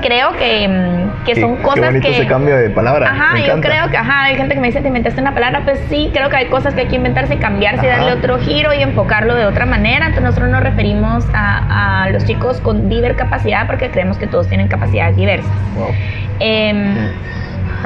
creo 0.00 0.36
que, 0.36 1.08
que 1.24 1.40
son 1.40 1.56
cosas 1.56 1.92
qué 1.94 2.00
que. 2.00 2.10
ese 2.12 2.26
cambio 2.28 2.56
de 2.56 2.70
palabra. 2.70 3.10
Ajá, 3.10 3.38
yo 3.40 3.60
creo 3.60 3.90
que, 3.90 3.96
ajá, 3.96 4.24
hay 4.24 4.36
gente 4.36 4.54
que 4.54 4.60
me 4.60 4.68
dice, 4.68 4.80
te 4.80 4.88
inventaste 4.88 5.20
una 5.20 5.34
palabra, 5.34 5.62
pues 5.64 5.80
sí, 5.88 6.10
creo 6.14 6.30
que 6.30 6.36
hay 6.36 6.46
cosas 6.46 6.72
que 6.74 6.82
hay 6.82 6.86
que 6.86 6.96
inventarse 6.96 7.34
y 7.34 7.38
cambiarse 7.38 7.84
y 7.84 7.88
darle 7.88 8.12
otro 8.12 8.38
giro 8.38 8.72
y 8.72 8.82
enfocarlo 8.82 9.34
de 9.34 9.44
otra 9.46 9.66
manera. 9.66 10.06
Entonces, 10.06 10.35
nosotros 10.36 10.52
nos 10.52 10.62
referimos 10.64 11.24
a, 11.32 12.02
a 12.04 12.10
los 12.10 12.26
chicos 12.26 12.60
con 12.60 12.90
divercapacidad 12.90 13.66
porque 13.66 13.90
creemos 13.90 14.18
que 14.18 14.26
todos 14.26 14.46
tienen 14.48 14.68
capacidades 14.68 15.16
diversas. 15.16 15.50
Wow. 15.74 15.88
Em, 16.40 17.08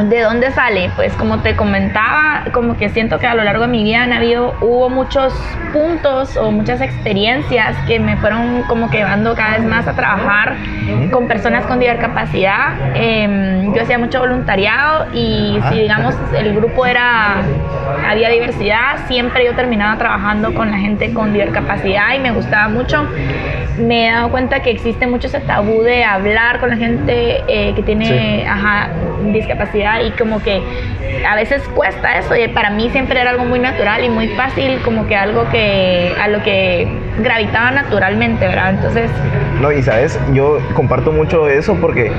¿De 0.05 0.23
dónde 0.23 0.51
sale? 0.53 0.91
Pues 0.97 1.13
como 1.15 1.41
te 1.41 1.57
comentaba, 1.57 2.45
como 2.53 2.77
que 2.77 2.89
siento 2.89 3.19
que 3.19 3.27
a 3.27 3.35
lo 3.35 3.45
largo 3.45 3.63
de 3.63 3.69
mi 3.69 3.83
vida 3.83 4.03
han 4.03 4.13
habido, 4.13 4.55
hubo 4.61 4.89
muchos 4.89 5.35
puntos 5.73 6.37
o 6.37 6.51
muchas 6.51 6.81
experiencias 6.81 7.77
que 7.87 8.01
me 8.01 8.17
fueron 8.17 8.63
como 8.63 8.89
que 8.89 8.99
llevando 8.99 9.35
cada 9.35 9.59
vez 9.59 9.67
más 9.67 9.87
a 9.87 9.95
trabajar 9.95 10.57
con 11.11 11.29
personas 11.29 11.67
con 11.67 11.79
discapacidad. 11.79 12.73
Eh, 12.95 13.71
yo 13.75 13.83
hacía 13.83 13.99
mucho 13.99 14.21
voluntariado 14.21 15.07
y 15.13 15.61
si 15.69 15.81
digamos 15.81 16.15
el 16.37 16.55
grupo 16.55 16.87
era, 16.87 17.43
había 18.09 18.31
diversidad, 18.31 19.07
siempre 19.07 19.45
yo 19.45 19.55
terminaba 19.55 19.99
trabajando 19.99 20.55
con 20.55 20.71
la 20.71 20.79
gente 20.79 21.13
con 21.13 21.33
discapacidad 21.33 22.15
y 22.15 22.21
me 22.21 22.31
gustaba 22.31 22.69
mucho. 22.69 23.07
Me 23.79 24.09
he 24.09 24.13
dado 24.13 24.31
cuenta 24.31 24.61
que 24.61 24.71
existe 24.71 25.07
mucho 25.07 25.29
ese 25.29 25.41
tabú 25.41 25.83
de 25.83 26.05
hablar 26.05 26.61
con 26.61 26.71
la 26.71 26.77
gente 26.77 27.43
eh, 27.49 27.73
que 27.75 27.83
tiene 27.83 28.47
ajá, 28.47 28.91
discapacidad 29.33 29.90
y 29.99 30.11
como 30.13 30.43
que 30.43 30.63
a 31.29 31.35
veces 31.35 31.63
cuesta 31.75 32.19
eso 32.19 32.37
y 32.37 32.47
para 32.49 32.71
mí 32.71 32.89
siempre 32.91 33.21
era 33.21 33.31
algo 33.31 33.45
muy 33.45 33.59
natural 33.59 34.05
y 34.05 34.09
muy 34.09 34.29
fácil 34.29 34.79
como 34.85 35.07
que 35.07 35.17
algo 35.17 35.49
que 35.51 36.15
a 36.21 36.29
lo 36.29 36.43
que 36.43 36.87
gravitaba 37.19 37.73
naturalmente 37.73 38.47
verdad 38.47 38.71
entonces 38.71 39.11
no 39.61 39.73
y 39.73 39.83
sabes 39.83 40.19
yo 40.33 40.59
comparto 40.75 41.13
mucho 41.13 41.49
eso 41.49 41.75
porque 41.81 42.13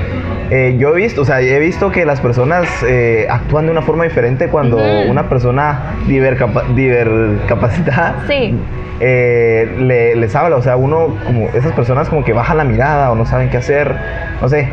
eh, 0.50 0.76
yo 0.78 0.90
he 0.90 0.96
visto, 0.96 1.22
o 1.22 1.24
sea, 1.24 1.40
he 1.40 1.58
visto 1.58 1.90
que 1.90 2.04
las 2.04 2.20
personas 2.20 2.68
eh, 2.86 3.26
actúan 3.30 3.64
de 3.64 3.72
una 3.72 3.80
forma 3.80 4.04
diferente 4.04 4.48
cuando 4.48 4.76
una 5.08 5.26
persona 5.30 5.94
divercapa- 6.06 6.66
divercapacitada 6.74 8.16
sí 8.28 8.54
eh, 9.00 9.74
le- 9.78 10.14
les 10.14 10.36
habla, 10.36 10.56
o 10.56 10.62
sea, 10.62 10.76
uno 10.76 11.16
como 11.24 11.48
esas 11.54 11.72
personas 11.72 12.08
como 12.08 12.22
que 12.22 12.32
bajan 12.34 12.58
la 12.58 12.64
mirada 12.64 13.10
o 13.10 13.14
no 13.16 13.24
saben 13.26 13.48
qué 13.50 13.56
hacer, 13.56 13.96
no 14.40 14.48
sé. 14.48 14.68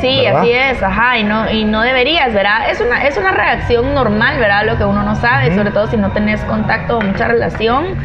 Sí, 0.00 0.20
¿Verdad? 0.24 0.40
así 0.40 0.52
es, 0.52 0.82
ajá, 0.82 1.18
y 1.18 1.24
no, 1.24 1.50
y 1.50 1.64
no 1.64 1.82
deberías, 1.82 2.32
¿verdad? 2.34 2.68
Es 2.70 2.80
una, 2.80 3.06
es 3.06 3.16
una 3.16 3.30
reacción 3.30 3.94
normal, 3.94 4.38
¿verdad? 4.38 4.66
Lo 4.66 4.76
que 4.76 4.84
uno 4.84 5.02
no 5.02 5.14
sabe, 5.14 5.54
sobre 5.54 5.70
todo 5.70 5.86
si 5.86 5.96
no 5.96 6.10
tenés 6.10 6.42
contacto 6.42 6.98
o 6.98 7.00
mucha 7.00 7.26
relación. 7.26 7.96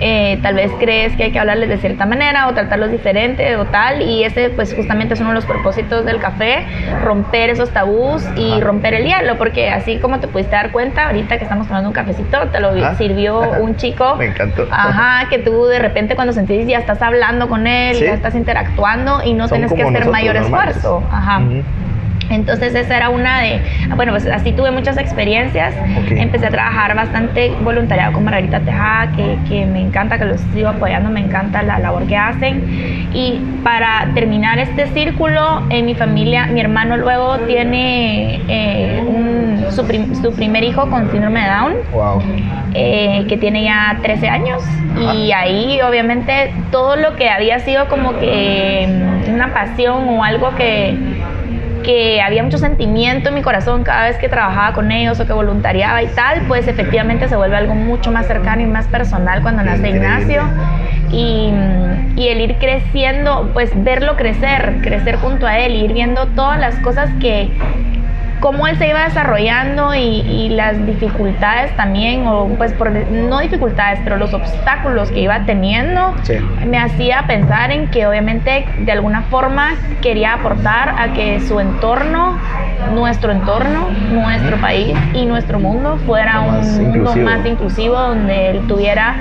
Eh, 0.00 0.38
tal 0.42 0.54
vez 0.54 0.70
crees 0.78 1.16
que 1.16 1.24
hay 1.24 1.32
que 1.32 1.38
hablarles 1.38 1.68
de 1.68 1.78
cierta 1.78 2.06
manera 2.06 2.48
o 2.48 2.54
tratarlos 2.54 2.90
diferente 2.90 3.56
o 3.56 3.64
tal, 3.66 4.02
y 4.02 4.24
ese 4.24 4.50
pues 4.50 4.74
justamente 4.74 5.14
es 5.14 5.20
uno 5.20 5.30
de 5.30 5.34
los 5.36 5.46
propósitos 5.46 6.04
del 6.04 6.18
café, 6.20 6.64
romper 7.04 7.50
esos 7.50 7.70
tabús 7.70 8.24
y 8.36 8.52
Ajá. 8.52 8.60
romper 8.60 8.94
el 8.94 9.04
hielo, 9.04 9.36
porque 9.38 9.70
así 9.70 9.98
como 9.98 10.20
te 10.20 10.28
pudiste 10.28 10.54
dar 10.54 10.70
cuenta, 10.72 11.06
ahorita 11.06 11.38
que 11.38 11.44
estamos 11.44 11.66
tomando 11.66 11.88
un 11.88 11.94
cafecito, 11.94 12.48
te 12.48 12.60
lo 12.60 12.68
Ajá. 12.70 12.94
sirvió 12.94 13.40
un 13.60 13.76
chico. 13.76 14.16
Me 14.16 14.26
encantó. 14.26 14.66
Ajá, 14.70 15.28
que 15.28 15.38
tú 15.38 15.66
de 15.66 15.78
repente 15.78 16.14
cuando 16.14 16.32
sentís 16.32 16.66
ya 16.66 16.78
estás 16.78 17.02
hablando 17.02 17.48
con 17.48 17.66
él, 17.66 17.96
Sí. 17.96 18.04
ya 18.04 18.14
estás 18.14 18.34
interactuando 18.34 19.22
y 19.24 19.34
no 19.34 19.48
Son 19.48 19.56
tienes 19.58 19.72
que 19.72 19.82
hacer 19.82 20.08
mayor 20.10 20.34
normales. 20.36 20.76
esfuerzo. 20.76 21.06
Ajá. 21.10 21.40
Entonces 22.30 22.74
esa 22.74 22.96
era 22.96 23.08
una 23.08 23.40
de, 23.40 23.60
bueno, 23.96 24.12
pues 24.12 24.26
así 24.26 24.52
tuve 24.52 24.70
muchas 24.70 24.98
experiencias. 24.98 25.74
Ok. 25.98 26.10
Empecé 26.12 26.46
a 26.46 26.50
trabajar 26.50 26.94
bastante 26.94 27.52
voluntariado 27.62 28.12
con 28.12 28.24
Margarita 28.24 28.60
Tejada, 28.60 29.12
que, 29.12 29.36
que 29.48 29.64
me 29.66 29.80
encanta, 29.80 30.18
que 30.18 30.24
los 30.26 30.40
sigo 30.52 30.68
apoyando, 30.68 31.08
me 31.10 31.20
encanta 31.20 31.62
la 31.62 31.78
labor 31.78 32.06
que 32.06 32.16
hacen. 32.16 32.62
Y 33.14 33.40
para 33.64 34.10
terminar 34.14 34.58
este 34.58 34.86
círculo, 34.88 35.62
en 35.70 35.86
mi 35.86 35.94
familia, 35.94 36.46
mi 36.46 36.60
hermano 36.60 36.96
luego 36.96 37.38
tiene 37.40 38.40
eh, 38.48 39.02
un- 39.06 39.64
su, 39.70 39.86
prim- 39.86 40.14
su 40.14 40.32
primer 40.34 40.64
hijo 40.64 40.88
con 40.88 41.10
síndrome 41.10 41.40
de 41.42 41.48
Down 41.48 41.72
Wow. 41.92 42.22
eh, 42.74 43.24
que 43.28 43.36
tiene 43.36 43.64
ya 43.64 43.98
13 44.02 44.28
años 44.28 44.62
y 45.14 45.30
ahí 45.32 45.80
obviamente 45.82 46.52
todo 46.70 46.96
lo 46.96 47.16
que 47.16 47.28
había 47.30 47.58
sido 47.60 47.86
como 47.88 48.18
que 48.18 48.88
mm, 48.88 49.34
una 49.34 49.52
pasión 49.52 50.08
o 50.08 50.24
algo 50.24 50.54
que, 50.56 50.96
que 51.82 52.20
había 52.20 52.42
mucho 52.42 52.58
sentimiento 52.58 53.28
en 53.28 53.34
mi 53.34 53.42
corazón 53.42 53.84
cada 53.84 54.04
vez 54.04 54.18
que 54.18 54.28
trabajaba 54.28 54.72
con 54.72 54.90
ellos 54.90 55.18
o 55.20 55.26
que 55.26 55.32
voluntariaba 55.32 56.02
y 56.02 56.08
tal, 56.08 56.42
pues 56.48 56.68
efectivamente 56.68 57.28
se 57.28 57.36
vuelve 57.36 57.56
algo 57.56 57.74
mucho 57.74 58.10
más 58.10 58.26
cercano 58.26 58.62
y 58.62 58.66
más 58.66 58.86
personal 58.86 59.42
cuando 59.42 59.62
nace. 59.62 59.88
Ignacio. 59.88 60.42
Y, 61.10 61.50
y 62.16 62.28
el 62.28 62.40
ir 62.40 62.56
creciendo, 62.56 63.50
pues 63.52 63.70
verlo 63.82 64.16
crecer, 64.16 64.80
crecer 64.82 65.16
junto 65.16 65.46
a 65.46 65.58
él, 65.58 65.74
ir 65.74 65.92
viendo 65.92 66.26
todas 66.28 66.58
las 66.58 66.74
cosas 66.80 67.10
que, 67.20 67.50
cómo 68.40 68.66
él 68.66 68.76
se 68.78 68.88
iba 68.88 69.04
desarrollando 69.04 69.94
y, 69.94 70.20
y 70.20 70.48
las 70.50 70.84
dificultades 70.86 71.74
también, 71.76 72.26
o 72.26 72.46
pues 72.56 72.72
por, 72.72 72.90
no 72.92 73.40
dificultades, 73.40 74.00
pero 74.04 74.16
los 74.16 74.32
obstáculos 74.34 75.10
que 75.10 75.20
iba 75.20 75.40
teniendo, 75.44 76.14
Sí. 76.22 76.34
me 76.66 76.78
hacía 76.78 77.24
pensar 77.26 77.70
en 77.70 77.88
que 77.88 78.06
obviamente 78.06 78.64
de 78.78 78.92
alguna 78.92 79.22
forma 79.22 79.70
quería 80.02 80.34
aportar 80.34 80.94
a 80.98 81.12
que 81.14 81.40
su 81.40 81.58
entorno, 81.60 82.38
nuestro 82.94 83.32
entorno, 83.32 83.88
nuestro 84.12 84.56
país 84.58 84.96
y 85.14 85.26
nuestro 85.26 85.58
mundo 85.58 85.98
fuera 86.06 86.40
Más 86.40 86.66
un 86.78 86.84
mundo 86.92 87.16
más 87.16 87.44
inclusivo 87.44 87.94
donde 87.98 88.50
él 88.50 88.66
tuviera 88.66 89.16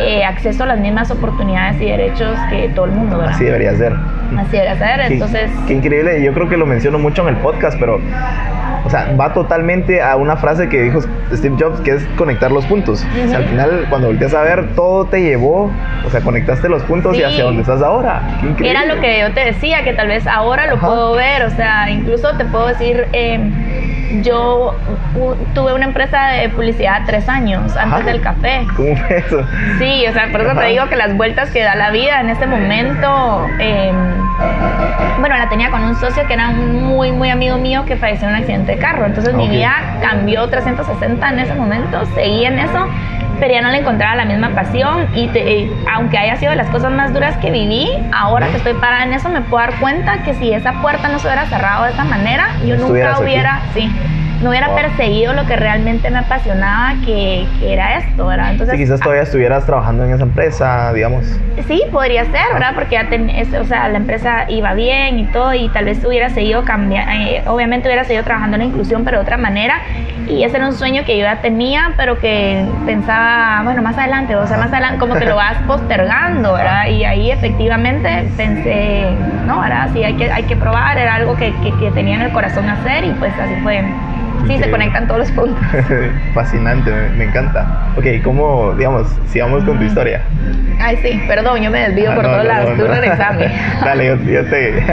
eh, 0.00 0.24
acceso 0.24 0.64
a 0.64 0.66
las 0.66 0.78
mismas 0.78 1.10
oportunidades 1.10 1.80
y 1.80 1.86
derechos 1.86 2.36
que 2.50 2.68
todo 2.74 2.86
el 2.86 2.92
mundo, 2.92 3.18
¿verdad? 3.18 3.34
Así 3.34 3.44
debería 3.44 3.74
ser. 3.74 3.94
Así 4.38 4.56
debe 4.56 4.76
ser, 4.76 5.00
Qué- 5.08 5.14
entonces... 5.14 5.50
Qué 5.66 5.74
increíble, 5.74 6.22
yo 6.22 6.32
creo 6.32 6.48
que 6.48 6.56
lo 6.56 6.66
menciono 6.66 6.98
mucho 6.98 7.22
en 7.22 7.34
el 7.34 7.36
podcast, 7.42 7.78
pero, 7.80 8.00
o 8.84 8.90
sea, 8.90 9.14
va 9.18 9.32
totalmente 9.32 10.02
a 10.02 10.16
una 10.16 10.36
frase 10.36 10.68
que 10.68 10.82
dijo 10.82 11.00
Steve 11.32 11.56
Jobs, 11.58 11.80
que 11.80 11.92
es 11.92 12.04
conectar 12.16 12.50
los 12.50 12.64
puntos. 12.66 13.06
O 13.24 13.28
sea, 13.28 13.38
al 13.38 13.44
final, 13.44 13.86
cuando 13.88 14.08
volteas 14.08 14.34
a 14.34 14.42
ver, 14.42 14.74
todo 14.74 15.04
te 15.06 15.22
llevó, 15.22 15.70
o 16.06 16.10
sea, 16.10 16.20
conectaste 16.20 16.68
los 16.68 16.82
puntos 16.84 17.16
y 17.16 17.22
hacia 17.22 17.44
donde 17.44 17.62
estás 17.62 17.82
ahora. 17.82 18.22
Qué 18.40 18.46
increíble. 18.48 18.70
Era 18.70 18.94
lo 18.94 19.00
que 19.00 19.20
yo 19.20 19.32
te 19.32 19.44
decía, 19.44 19.84
que 19.84 19.92
tal 19.92 20.08
vez 20.08 20.26
ahora 20.26 20.66
lo 20.66 20.76
Ajá. 20.76 20.86
puedo 20.86 21.14
ver, 21.14 21.42
o 21.44 21.50
sea, 21.50 21.90
incluso 21.90 22.36
te 22.36 22.44
puedo 22.46 22.68
decir, 22.68 23.06
eh, 23.12 23.38
yo 24.22 24.74
tuve 25.54 25.72
una 25.74 25.84
empresa 25.86 26.28
de 26.28 26.48
publicidad 26.48 27.02
tres 27.06 27.28
años 27.28 27.76
antes 27.76 28.00
Ajá. 28.00 28.00
del 28.02 28.20
café. 28.20 28.66
¿Cómo 28.76 28.96
fue 28.96 29.18
eso? 29.18 29.46
Sí, 29.78 30.04
o 30.08 30.12
sea, 30.12 30.28
por 30.32 30.40
eso 30.40 30.50
Ajá. 30.50 30.60
te 30.60 30.66
digo 30.66 30.88
que 30.88 30.96
las 30.96 31.16
vueltas 31.16 31.50
que 31.50 31.62
da 31.62 31.74
la 31.74 31.90
vida 31.90 32.20
en 32.20 32.30
este 32.30 32.46
momento, 32.46 33.46
eh, 33.58 33.92
bueno, 35.20 35.36
la 35.36 35.48
tenía 35.48 35.70
con 35.70 35.82
un 35.84 35.94
socio 35.96 36.26
que 36.26 36.34
era 36.34 36.48
un 36.50 36.82
muy, 36.84 37.12
muy 37.12 37.30
amigo 37.30 37.56
mío 37.58 37.84
que 37.86 37.96
falleció 37.96 38.28
en 38.28 38.34
un 38.34 38.40
accidente 38.40 38.72
de 38.72 38.78
carro. 38.78 39.06
Entonces 39.06 39.34
mi 39.34 39.48
vida 39.48 39.72
cambió 40.00 40.48
360 40.48 41.28
en 41.28 41.38
ese 41.38 41.54
momento, 41.54 42.04
seguí 42.14 42.44
en 42.44 42.58
eso, 42.58 42.86
pero 43.40 43.52
ya 43.54 43.62
no 43.62 43.70
le 43.70 43.78
encontraba 43.78 44.14
la 44.14 44.24
misma 44.26 44.50
pasión 44.50 45.06
y 45.14 45.26
te- 45.28 45.60
eh, 45.62 45.72
aunque 45.92 46.18
haya 46.18 46.36
sido 46.36 46.50
de 46.50 46.56
las 46.56 46.68
cosas 46.68 46.92
más 46.92 47.12
duras 47.14 47.36
que 47.38 47.50
viví, 47.50 47.88
ahora 48.12 48.48
que 48.48 48.58
estoy 48.58 48.74
parada 48.74 49.04
en 49.04 49.14
eso 49.14 49.28
me 49.30 49.40
puedo 49.40 49.64
dar 49.66 49.74
cuenta 49.80 50.22
que 50.22 50.34
si 50.34 50.52
esa 50.52 50.74
puerta 50.82 51.08
no 51.08 51.18
se 51.18 51.26
hubiera 51.26 51.46
cerrado 51.46 51.84
de 51.84 51.90
esa 51.92 52.04
manera, 52.04 52.48
yo 52.64 52.76
nunca 52.76 53.12
aquí. 53.14 53.22
hubiera, 53.22 53.62
sí, 53.74 53.90
no 54.42 54.50
hubiera 54.50 54.68
Wow. 54.68 54.76
perseguido 54.76 55.32
lo 55.34 55.44
que 55.46 55.56
realmente 55.56 56.10
me 56.10 56.18
apasionaba, 56.18 56.94
que, 57.04 57.46
que 57.58 57.72
era 57.72 57.98
esto, 57.98 58.26
¿verdad? 58.26 58.52
Entonces, 58.52 58.76
Sí, 58.76 58.84
quizás 58.84 59.00
todavía 59.00 59.22
estuvieras 59.22 59.66
trabajando 59.66 60.04
en 60.04 60.12
esa 60.14 60.22
empresa, 60.22 60.92
digamos. 60.92 61.26
Sí, 61.66 61.82
podría 61.92 62.24
ser, 62.24 62.40
¿verdad? 62.54 62.72
Porque 62.74 62.94
ya 62.94 63.08
ten- 63.08 63.28
es- 63.30 63.52
o 63.54 63.64
sea, 63.64 63.88
la 63.88 63.98
empresa 63.98 64.46
iba 64.48 64.72
bien 64.74 65.18
y 65.18 65.24
todo, 65.26 65.52
y 65.54 65.68
tal 65.68 65.84
vez 65.84 66.02
hubiera 66.04 66.30
seguido 66.30 66.64
cambiando, 66.64 67.52
obviamente 67.52 67.88
hubiera 67.88 68.04
seguido 68.04 68.24
trabajando 68.24 68.56
en 68.56 68.62
la 68.62 68.68
inclusión, 68.68 69.04
pero 69.04 69.18
de 69.18 69.22
otra 69.22 69.36
manera. 69.36 69.74
Y 70.26 70.44
ese 70.44 70.56
era 70.58 70.66
un 70.66 70.72
sueño 70.74 71.04
que 71.04 71.16
yo 71.18 71.24
ya 71.24 71.40
tenía, 71.40 71.92
pero 71.96 72.18
que 72.18 72.64
pensaba, 72.86 73.62
bueno, 73.64 73.82
más 73.82 73.98
adelante, 73.98 74.36
o 74.36 74.46
sea, 74.46 74.56
más 74.58 74.72
adelante, 74.72 74.98
como 74.98 75.14
que 75.16 75.26
lo 75.26 75.36
vas 75.36 75.56
postergando, 75.66 76.54
¿verdad? 76.54 76.86
Y 76.86 77.04
ahí 77.04 77.30
efectivamente 77.30 78.28
pensé, 78.36 79.10
no, 79.46 79.60
¿verdad? 79.60 79.88
Sí, 79.92 80.02
hay 80.04 80.14
que, 80.14 80.30
hay 80.30 80.44
que 80.44 80.56
probar, 80.56 80.96
era 80.98 81.14
algo 81.16 81.36
que, 81.36 81.52
que, 81.62 81.72
que 81.78 81.90
tenía 81.90 82.14
en 82.16 82.22
el 82.22 82.32
corazón 82.32 82.68
hacer, 82.68 83.04
y 83.04 83.10
pues 83.12 83.32
así 83.38 83.54
fue. 83.62 83.82
Sí, 84.46 84.58
se 84.58 84.70
conectan 84.70 85.06
todos 85.06 85.20
los 85.20 85.30
puntos. 85.32 85.64
Fascinante, 86.34 86.90
me, 86.90 87.08
me 87.10 87.24
encanta. 87.24 87.88
Ok, 87.96 88.06
¿cómo, 88.22 88.72
digamos, 88.72 89.06
sigamos 89.28 89.64
con 89.64 89.78
tu 89.78 89.84
historia? 89.84 90.22
Ay, 90.80 90.98
sí, 91.02 91.22
perdón, 91.26 91.62
yo 91.62 91.70
me 91.70 91.80
desvío 91.80 92.12
Ah, 92.12 92.14
por 92.14 92.24
no, 92.24 92.30
todos 92.30 92.44
no, 92.44 92.48
lados, 92.48 92.70
no, 92.70 92.84
tú 92.84 92.90
regresame. 92.90 93.50
Dale, 93.84 94.06
yo, 94.06 94.16
yo 94.16 94.44
te... 94.46 94.84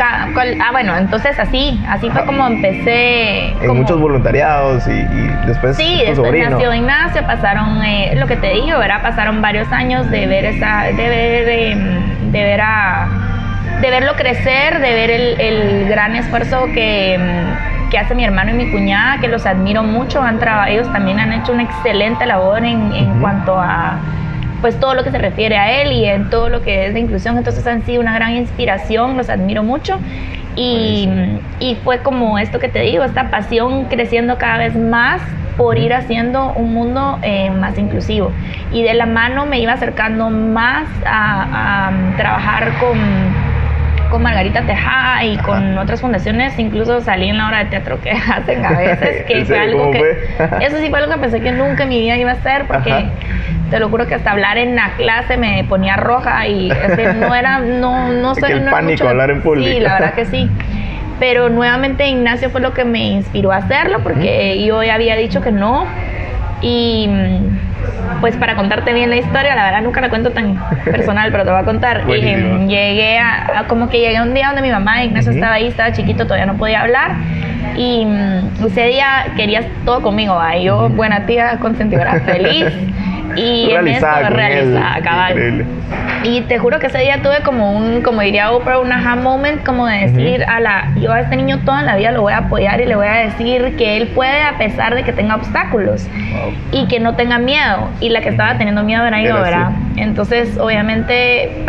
ah, 0.00 0.68
bueno, 0.72 0.96
entonces 0.96 1.38
así, 1.38 1.82
así 1.88 2.10
fue 2.10 2.24
como 2.24 2.46
empecé. 2.46 3.48
En 3.62 3.76
muchos 3.76 4.00
voluntariados 4.00 4.86
y, 4.86 5.46
después. 5.46 5.76
Sí, 5.76 6.02
después 6.06 6.32
nació 6.32 6.74
Ignacio, 6.74 7.22
pasaron, 7.26 7.82
eh, 7.84 8.14
lo 8.16 8.26
que 8.26 8.36
te 8.36 8.50
digo, 8.50 8.78
¿verdad? 8.78 9.02
Pasaron 9.02 9.40
varios 9.42 9.70
años 9.72 10.10
de 10.10 10.26
ver 10.26 10.44
esa, 10.44 10.84
de 10.84 10.92
ver, 10.92 11.48
em, 11.48 12.32
de 12.32 12.44
ver 12.44 12.60
a, 12.60 13.08
de 13.80 13.90
verlo 13.90 14.14
crecer, 14.14 14.80
de 14.80 14.92
ver 14.92 15.10
el, 15.10 15.88
gran 15.88 16.16
esfuerzo 16.16 16.66
que, 16.74 17.18
que, 17.90 17.98
hace 17.98 18.14
mi 18.14 18.24
hermano 18.24 18.50
y 18.50 18.54
mi 18.54 18.70
cuñada, 18.70 19.20
que 19.20 19.28
los 19.28 19.46
admiro 19.46 19.82
mucho, 19.82 20.22
han 20.22 20.38
ellos 20.68 20.90
también 20.92 21.18
han 21.18 21.32
hecho 21.32 21.52
una 21.52 21.64
excelente 21.64 22.26
labor 22.26 22.64
en, 22.64 22.92
en 22.92 23.20
cuanto 23.20 23.58
a 23.58 23.98
pues 24.60 24.78
todo 24.80 24.94
lo 24.94 25.04
que 25.04 25.10
se 25.10 25.18
refiere 25.18 25.56
a 25.56 25.82
él 25.82 25.92
y 25.92 26.04
en 26.04 26.30
todo 26.30 26.48
lo 26.48 26.62
que 26.62 26.86
es 26.86 26.94
de 26.94 27.00
inclusión. 27.00 27.36
Entonces 27.38 27.66
han 27.66 27.84
sido 27.84 28.00
una 28.00 28.14
gran 28.14 28.36
inspiración, 28.36 29.16
los 29.16 29.28
admiro 29.30 29.62
mucho. 29.62 29.98
Y, 30.56 31.08
y, 31.60 31.76
fue 31.84 32.00
como 32.00 32.36
esto 32.36 32.58
que 32.58 32.68
te 32.68 32.80
digo, 32.80 33.04
esta 33.04 33.30
pasión 33.30 33.84
creciendo 33.84 34.38
cada 34.38 34.58
vez 34.58 34.74
más 34.74 35.22
por 35.56 35.78
ir 35.78 35.94
haciendo 35.94 36.52
un 36.54 36.74
mundo 36.74 37.18
eh, 37.22 37.50
más 37.50 37.78
inclusivo. 37.78 38.32
Y 38.72 38.82
de 38.82 38.94
la 38.94 39.06
mano 39.06 39.46
me 39.46 39.60
iba 39.60 39.72
acercando 39.72 40.30
más 40.30 40.88
a, 41.06 41.88
a 41.88 42.16
trabajar 42.16 42.72
con 42.80 42.98
con 44.10 44.22
Margarita 44.22 44.62
Tejada 44.62 45.24
y 45.24 45.36
con 45.38 45.76
otras 45.78 46.00
fundaciones, 46.00 46.58
incluso 46.58 47.00
salí 47.00 47.28
en 47.28 47.38
la 47.38 47.48
hora 47.48 47.58
de 47.58 47.64
teatro 47.66 48.00
que 48.00 48.10
hacen 48.32 48.64
a 48.64 48.70
veces, 48.70 49.24
que 49.26 49.44
fue 49.44 49.58
algo 49.58 49.90
que... 49.90 50.00
Eso 50.60 50.78
sí 50.78 50.88
fue 50.90 50.98
algo 50.98 51.12
que 51.12 51.20
pensé 51.20 51.40
que 51.40 51.52
nunca 51.52 51.84
en 51.84 51.88
mi 51.88 52.00
vida 52.00 52.16
iba 52.16 52.30
a 52.30 52.34
hacer, 52.34 52.66
porque 52.66 53.06
te 53.70 53.78
lo 53.78 53.88
juro 53.88 54.06
que 54.06 54.14
hasta 54.14 54.32
hablar 54.32 54.58
en 54.58 54.76
la 54.76 54.90
clase 54.96 55.36
me 55.36 55.64
ponía 55.64 55.96
roja 55.96 56.46
y 56.46 56.72
no 57.16 57.34
era, 57.34 57.58
no, 57.60 58.12
no 58.12 58.34
sé... 58.34 58.52
El 58.52 58.64
pánico 58.64 59.08
hablar 59.08 59.30
en 59.30 59.42
público. 59.42 59.70
Sí, 59.70 59.80
la 59.80 59.94
verdad 59.94 60.14
que 60.14 60.24
sí. 60.24 60.50
Pero 61.20 61.48
nuevamente 61.48 62.06
Ignacio 62.06 62.48
fue 62.50 62.60
lo 62.60 62.74
que 62.74 62.84
me 62.84 63.08
inspiró 63.08 63.52
a 63.52 63.56
hacerlo, 63.56 64.00
porque 64.02 64.64
yo 64.64 64.82
ya 64.84 64.94
había 64.94 65.16
dicho 65.16 65.40
que 65.40 65.50
no. 65.50 65.84
Y 66.60 67.08
pues 68.20 68.36
para 68.36 68.56
contarte 68.56 68.92
bien 68.92 69.10
la 69.10 69.16
historia, 69.16 69.54
la 69.54 69.64
verdad 69.64 69.82
nunca 69.82 70.00
la 70.00 70.08
cuento 70.08 70.30
tan 70.30 70.58
personal, 70.84 71.30
pero 71.30 71.44
te 71.44 71.50
voy 71.50 71.60
a 71.60 71.64
contar. 71.64 72.04
Eh, 72.18 72.66
llegué 72.66 73.18
a, 73.18 73.64
como 73.68 73.88
que 73.88 74.00
llegué 74.00 74.20
un 74.20 74.34
día 74.34 74.48
donde 74.48 74.62
mi 74.62 74.70
mamá, 74.70 75.04
Ignacio 75.04 75.30
estaba 75.30 75.54
ahí, 75.54 75.68
estaba 75.68 75.92
chiquito, 75.92 76.24
todavía 76.24 76.46
no 76.46 76.56
podía 76.56 76.80
hablar. 76.80 77.12
Y 77.76 78.04
mm, 78.04 78.66
ese 78.66 78.86
día 78.86 79.26
querías 79.36 79.64
todo 79.84 80.02
conmigo, 80.02 80.38
yo, 80.60 80.88
buena 80.88 81.26
tía, 81.26 81.58
consentidora, 81.60 82.20
feliz. 82.20 82.66
Y 83.36 83.70
en 83.70 83.88
eso 83.88 84.06
realizada, 84.30 85.00
cabal. 85.02 85.66
Y 86.24 86.40
te 86.42 86.58
juro 86.58 86.78
que 86.80 86.88
ese 86.88 86.98
día 86.98 87.22
tuve 87.22 87.42
como 87.44 87.72
un, 87.72 88.02
como 88.02 88.20
diría 88.22 88.50
Oprah, 88.50 88.80
un 88.80 88.92
aha 88.92 89.16
moment, 89.16 89.64
como 89.64 89.86
de 89.86 90.08
decir, 90.08 90.44
a 90.44 90.58
la, 90.60 90.92
yo 90.96 91.12
a 91.12 91.20
este 91.20 91.36
niño 91.36 91.60
toda 91.64 91.82
la 91.82 91.96
vida 91.96 92.10
lo 92.10 92.22
voy 92.22 92.32
a 92.32 92.38
apoyar 92.38 92.80
y 92.80 92.86
le 92.86 92.96
voy 92.96 93.06
a 93.06 93.14
decir 93.14 93.76
que 93.76 93.96
él 93.96 94.08
puede 94.08 94.42
a 94.42 94.58
pesar 94.58 94.94
de 94.94 95.04
que 95.04 95.12
tenga 95.12 95.36
obstáculos 95.36 96.06
y 96.72 96.86
que 96.88 96.98
no 96.98 97.14
tenga 97.14 97.38
miedo. 97.38 97.88
Y 98.00 98.08
la 98.08 98.20
que 98.20 98.30
estaba 98.30 98.58
teniendo 98.58 98.82
miedo 98.82 99.06
era 99.06 99.22
yo, 99.22 99.40
¿verdad? 99.40 99.70
Entonces, 99.96 100.58
obviamente... 100.58 101.64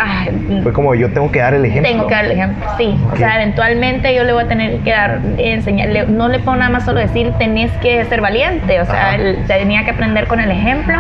Fue 0.64 0.74
como 0.74 0.96
yo 0.96 1.12
tengo 1.12 1.32
que 1.32 1.40
dar 1.40 1.54
el 1.54 1.66
ejemplo. 1.66 1.92
Tengo 1.92 2.08
que 2.08 2.16
dar 2.16 2.26
el 2.26 2.32
ejemplo, 2.32 2.66
sí. 2.78 2.98
O 3.12 3.16
sea, 3.16 3.36
eventualmente 3.36 4.16
yo 4.16 4.24
le 4.24 4.34
voy 4.34 4.44
a 4.44 4.48
tener 4.48 4.78
que 4.80 4.92
dar, 4.92 5.20
enseñarle, 5.38 6.06
no 6.08 6.28
le 6.28 6.40
puedo 6.40 6.58
nada 6.58 6.72
más 6.72 6.86
solo 6.86 7.00
decir, 7.00 7.32
tenés 7.38 7.72
que 7.74 8.04
ser 8.06 8.22
valiente, 8.22 8.82
o 8.82 8.86
sea, 8.86 9.18
tenía 9.48 9.84
que 9.84 9.92
aprender 9.92 10.28
con 10.28 10.40
el 10.40 10.52
ejemplo. 10.52 10.98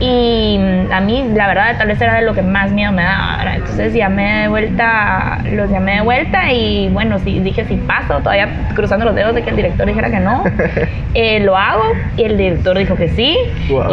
Y 0.00 0.58
a 0.92 1.00
mí, 1.00 1.30
la 1.34 1.48
verdad, 1.48 1.76
tal 1.76 1.88
vez 1.88 2.00
era 2.00 2.14
de 2.14 2.22
lo 2.22 2.34
que 2.34 2.42
más 2.42 2.70
miedo 2.70 2.92
me 2.92 3.02
daba. 3.02 3.54
Entonces 3.54 3.92
llamé 3.92 4.42
de 4.42 4.48
vuelta, 4.48 5.38
los 5.52 5.70
llamé 5.70 5.96
de 5.96 6.00
vuelta 6.02 6.52
y 6.52 6.88
bueno, 6.90 7.18
si, 7.18 7.40
dije 7.40 7.64
si 7.64 7.76
paso, 7.76 8.18
todavía 8.18 8.48
cruzando 8.74 9.04
los 9.04 9.14
dedos 9.14 9.34
de 9.34 9.42
que 9.42 9.50
el 9.50 9.56
director 9.56 9.86
dijera 9.86 10.10
que 10.10 10.20
no, 10.20 10.44
eh, 11.14 11.40
lo 11.40 11.56
hago 11.56 11.84
y 12.16 12.24
el 12.24 12.36
director 12.36 12.78
dijo 12.78 12.94
que 12.94 13.08
sí. 13.08 13.36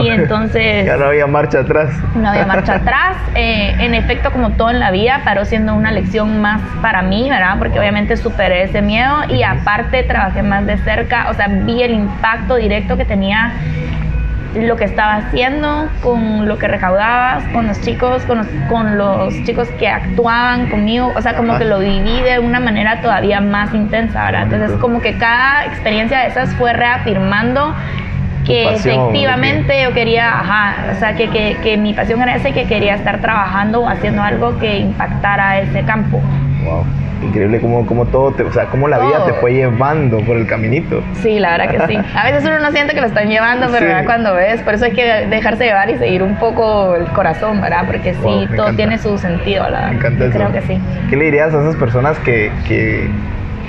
Y 0.03 0.09
entonces... 0.09 0.85
Ya 0.95 0.97
no 0.97 1.05
había 1.05 1.25
marcha 1.27 1.59
atrás. 1.59 1.89
No 2.15 2.29
había 2.29 2.45
marcha 2.45 2.75
atrás. 2.75 3.17
Eh, 3.33 3.75
en 3.79 3.93
efecto, 3.95 4.31
como 4.31 4.51
todo 4.51 4.69
en 4.69 4.79
la 4.79 4.91
vida, 4.91 5.21
paró 5.23 5.45
siendo 5.45 5.73
una 5.73 5.91
lección 5.91 6.41
más 6.41 6.61
para 6.81 7.01
mí, 7.01 7.29
¿verdad? 7.29 7.55
Porque 7.57 7.79
obviamente 7.79 8.17
superé 8.17 8.63
ese 8.63 8.81
miedo 8.81 9.15
y 9.29 9.43
aparte 9.43 10.03
trabajé 10.03 10.43
más 10.43 10.65
de 10.65 10.77
cerca, 10.79 11.27
o 11.29 11.33
sea, 11.33 11.47
vi 11.47 11.81
el 11.81 11.93
impacto 11.93 12.55
directo 12.55 12.97
que 12.97 13.05
tenía 13.05 13.53
lo 14.55 14.75
que 14.75 14.85
estaba 14.85 15.15
haciendo, 15.17 15.89
con 16.01 16.47
lo 16.47 16.57
que 16.57 16.67
recaudabas, 16.67 17.43
con 17.53 17.67
los 17.67 17.79
chicos, 17.81 18.23
con 18.23 18.39
los, 18.39 18.47
con 18.69 18.97
los 18.97 19.33
chicos 19.43 19.67
que 19.79 19.87
actuaban 19.87 20.69
conmigo, 20.69 21.11
o 21.15 21.21
sea, 21.21 21.35
como 21.35 21.57
que 21.57 21.65
lo 21.65 21.79
viví 21.79 22.21
de 22.21 22.39
una 22.39 22.59
manera 22.59 23.01
todavía 23.01 23.41
más 23.41 23.73
intensa, 23.73 24.25
¿verdad? 24.25 24.43
Entonces, 24.43 24.71
como 24.79 25.01
que 25.01 25.17
cada 25.17 25.65
experiencia 25.65 26.19
de 26.19 26.27
esas 26.27 26.53
fue 26.55 26.73
reafirmando 26.73 27.75
que 28.45 28.75
efectivamente 28.75 29.81
yo 29.83 29.93
quería, 29.93 30.39
ajá, 30.39 30.75
o 30.91 30.99
sea, 30.99 31.15
que, 31.15 31.29
que, 31.29 31.57
que 31.63 31.77
mi 31.77 31.93
pasión 31.93 32.21
era 32.21 32.35
esa 32.35 32.49
y 32.49 32.53
que 32.53 32.65
quería 32.65 32.95
estar 32.95 33.19
trabajando 33.19 33.81
o 33.81 33.89
haciendo 33.89 34.21
algo 34.21 34.57
que 34.59 34.77
impactara 34.77 35.59
ese 35.59 35.83
campo. 35.83 36.21
Wow 36.63 36.85
increíble 37.25 37.59
cómo, 37.59 37.85
cómo 37.85 38.05
todo, 38.05 38.31
te, 38.31 38.43
o 38.43 38.51
sea, 38.51 38.65
cómo 38.65 38.87
la 38.87 38.99
vida 38.99 39.25
te 39.25 39.33
fue 39.33 39.53
llevando 39.53 40.19
por 40.19 40.37
el 40.37 40.47
caminito. 40.47 41.01
Sí, 41.21 41.39
la 41.39 41.57
verdad 41.57 41.87
que 41.87 41.93
sí. 41.93 41.99
A 42.15 42.23
veces 42.25 42.45
uno 42.45 42.59
no 42.59 42.71
siente 42.71 42.93
que 42.93 43.01
lo 43.01 43.07
están 43.07 43.27
llevando, 43.27 43.67
pero 43.71 44.05
cuando 44.05 44.33
ves, 44.33 44.61
por 44.61 44.73
eso 44.73 44.85
hay 44.85 44.93
que 44.93 45.27
dejarse 45.27 45.65
llevar 45.65 45.89
y 45.89 45.97
seguir 45.97 46.23
un 46.23 46.35
poco 46.35 46.95
el 46.95 47.05
corazón, 47.07 47.61
¿verdad? 47.61 47.83
Porque 47.85 48.13
sí, 48.13 48.47
todo 48.55 48.73
tiene 48.73 48.97
su 48.97 49.17
sentido, 49.17 49.63
¿verdad? 49.63 49.89
Me 49.89 49.95
encanta 49.97 50.29
Creo 50.29 50.51
que 50.51 50.61
sí. 50.61 50.79
¿Qué 51.09 51.15
le 51.15 51.25
dirías 51.25 51.53
a 51.53 51.61
esas 51.61 51.75
personas 51.75 52.17
que, 52.19 52.51
que 52.67 53.09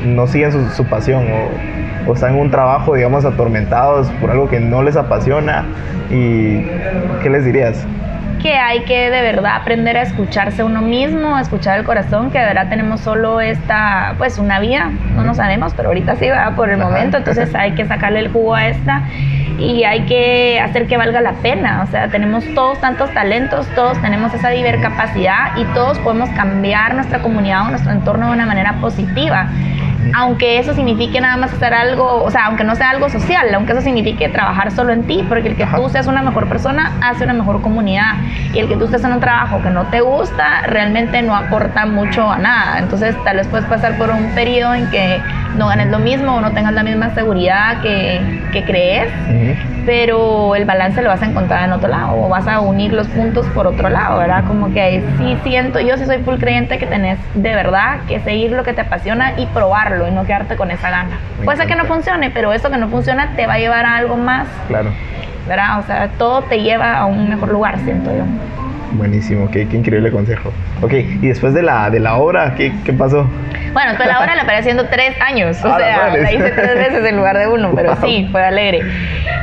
no 0.05 0.27
siguen 0.27 0.53
su, 0.53 0.69
su 0.71 0.85
pasión 0.85 1.27
o, 1.31 2.11
o, 2.11 2.15
están 2.15 2.35
en 2.35 2.41
un 2.41 2.51
trabajo, 2.51 2.95
digamos, 2.95 3.25
atormentados 3.25 4.09
por 4.21 4.31
algo 4.31 4.49
que 4.49 4.61
no 4.61 4.83
les 4.83 4.97
apasiona? 4.97 5.65
¿Y 6.11 6.63
qué 7.23 7.31
les 7.31 7.45
dirías? 7.45 7.87
Que 8.47 8.55
hay 8.55 8.85
que 8.85 9.11
de 9.11 9.23
verdad 9.23 9.57
aprender 9.57 9.97
a 9.97 10.03
escucharse 10.03 10.63
uno 10.63 10.81
mismo, 10.81 11.35
a 11.35 11.41
escuchar 11.41 11.81
el 11.81 11.85
corazón, 11.85 12.31
que 12.31 12.39
de 12.39 12.45
verdad 12.45 12.69
tenemos 12.69 13.01
solo 13.01 13.41
esta, 13.41 14.15
pues 14.19 14.39
una 14.39 14.61
vía, 14.61 14.93
no 15.17 15.25
lo 15.25 15.35
sabemos, 15.35 15.75
pero 15.75 15.89
ahorita 15.89 16.15
sí 16.15 16.29
va 16.29 16.55
por 16.55 16.71
el 16.71 16.79
momento, 16.79 17.17
entonces 17.17 17.53
hay 17.57 17.73
que 17.73 17.85
sacarle 17.87 18.21
el 18.21 18.29
jugo 18.29 18.55
a 18.55 18.69
esta 18.69 19.03
y 19.59 19.83
hay 19.83 20.03
que 20.03 20.61
hacer 20.61 20.87
que 20.87 20.97
valga 20.97 21.21
la 21.23 21.33
pena, 21.33 21.83
o 21.83 21.91
sea, 21.91 22.07
tenemos 22.07 22.45
todos 22.55 22.81
tantos 22.81 23.13
talentos, 23.13 23.67
todos 23.75 24.01
tenemos 24.01 24.33
esa 24.33 24.51
capacidad 24.81 25.57
y 25.57 25.65
todos 25.75 25.99
podemos 25.99 26.29
cambiar 26.31 26.95
nuestra 26.95 27.19
comunidad 27.19 27.67
o 27.67 27.71
nuestro 27.71 27.91
entorno 27.91 28.29
de 28.29 28.33
una 28.35 28.47
manera 28.47 28.75
positiva 28.75 29.49
aunque 30.15 30.59
eso 30.59 30.75
signifique 30.75 31.21
nada 31.21 31.37
más 31.37 31.53
hacer 31.53 31.75
algo, 31.75 32.23
o 32.23 32.31
sea, 32.31 32.47
aunque 32.47 32.65
no 32.65 32.75
sea 32.77 32.91
algo 32.91 33.09
social, 33.09 33.53
aunque 33.55 33.73
eso 33.73 33.81
signifique 33.81 34.29
trabajar 34.29 34.71
solo 34.71 34.93
en 34.93 35.05
ti, 35.05 35.25
porque 35.29 35.49
el 35.49 35.57
que 35.57 35.67
tú 35.67 35.89
seas 35.89 36.07
una 36.07 36.23
mejor 36.23 36.49
persona 36.49 36.93
hace 37.03 37.25
una 37.25 37.33
mejor 37.33 37.63
comunidad 37.63 38.15
y 38.53 38.59
el 38.59 38.69
que 38.69 38.77
tú 38.77 38.85
estés 38.85 39.05
en 39.05 39.13
un 39.13 39.21
trabajo 39.21 39.63
que 39.63 39.71
no 39.71 39.85
te 39.85 40.01
gusta 40.01 40.63
realmente 40.67 41.23
no 41.23 41.35
aporta 41.35 41.87
mucho 41.87 42.31
a 42.31 42.39
nada. 42.39 42.79
Entonces, 42.79 43.15
tal 43.25 43.37
vez 43.37 43.47
puedes 43.49 43.67
pasar 43.67 43.97
por 43.97 44.11
un 44.11 44.35
periodo 44.35 44.75
en 44.75 44.91
que 44.91 45.21
no 45.57 45.69
ganes 45.69 45.89
lo 45.89 45.99
mismo 45.99 46.37
o 46.37 46.41
no 46.41 46.53
tengas 46.53 46.73
la 46.73 46.83
misma 46.83 47.15
seguridad 47.15 47.81
que, 47.81 48.21
que 48.53 48.65
crees, 48.65 49.09
pero 49.85 50.55
el 50.55 50.65
balance 50.65 51.01
lo 51.03 51.09
vas 51.09 51.23
a 51.23 51.27
encontrar 51.27 51.65
en 51.65 51.73
otro 51.73 51.89
lado 51.89 52.25
o 52.25 52.29
vas 52.29 52.47
a 52.47 52.61
unir 52.61 52.93
los 52.93 53.07
puntos 53.09 53.47
por 53.49 53.67
otro 53.67 53.89
lado, 53.89 54.19
¿verdad? 54.19 54.45
Como 54.47 54.73
que 54.73 55.03
sí 55.19 55.37
siento, 55.43 55.81
yo 55.81 55.97
sí 55.97 56.05
soy 56.07 56.19
full 56.19 56.37
creyente 56.37 56.79
que 56.79 56.87
tenés 56.87 57.19
de 57.35 57.55
verdad 57.55 57.99
que 58.09 58.21
seguir 58.21 58.53
lo 58.53 58.65
que 58.65 58.73
te 58.73 58.83
apasiona 58.83 59.33
y 59.39 59.47
probarlo 59.47 60.09
y 60.09 60.11
no 60.11 60.25
quedarte 60.25 60.57
con 60.57 60.71
esa 60.71 60.91
gana. 60.91 61.19
Puede 61.45 61.59
ser 61.59 61.67
que 61.67 61.77
no 61.77 61.85
funcione, 61.85 62.31
pero 62.31 62.53
eso 62.53 62.71
que 62.71 62.79
no 62.79 62.89
funciona 62.89 63.33
te 63.37 63.47
va 63.47 63.55
a 63.55 63.59
llevar 63.59 63.87
a 63.87 63.97
algo 63.97 64.17
más. 64.17 64.49
Claro. 64.69 64.91
¿Verdad? 65.49 65.79
O 65.79 65.83
sea, 65.85 66.09
todo 66.19 66.43
te 66.43 66.61
lleva 66.61 66.99
a 66.99 67.07
un 67.07 67.29
mejor 67.29 67.51
lugar, 67.51 67.79
siento 67.79 68.11
yo. 68.11 68.25
Buenísimo, 68.97 69.51
qué, 69.51 69.69
qué, 69.69 69.77
increíble 69.77 70.11
consejo. 70.11 70.53
Ok, 70.83 70.93
y 70.93 71.29
después 71.29 71.55
de 71.55 71.63
la, 71.63 71.91
de 71.91 72.01
la 72.01 72.17
obra, 72.17 72.55
¿qué, 72.57 72.73
qué 72.85 72.93
pasó? 72.93 73.29
Bueno, 73.73 73.91
después 73.91 74.09
de 74.09 74.15
la 74.15 74.21
obra 74.21 74.35
la 74.35 74.47
paré 74.47 74.59
haciendo 74.59 74.87
tres 74.87 75.15
años, 75.21 75.59
o 75.63 75.77
sea, 75.77 76.09
la 76.09 76.33
hice 76.33 76.51
tres 76.51 76.75
veces 76.77 77.05
en 77.05 77.17
lugar 77.17 77.37
de 77.37 77.47
uno, 77.47 77.73
pero 77.75 77.95
sí, 77.97 78.27
fue 78.33 78.43
alegre. 78.43 78.81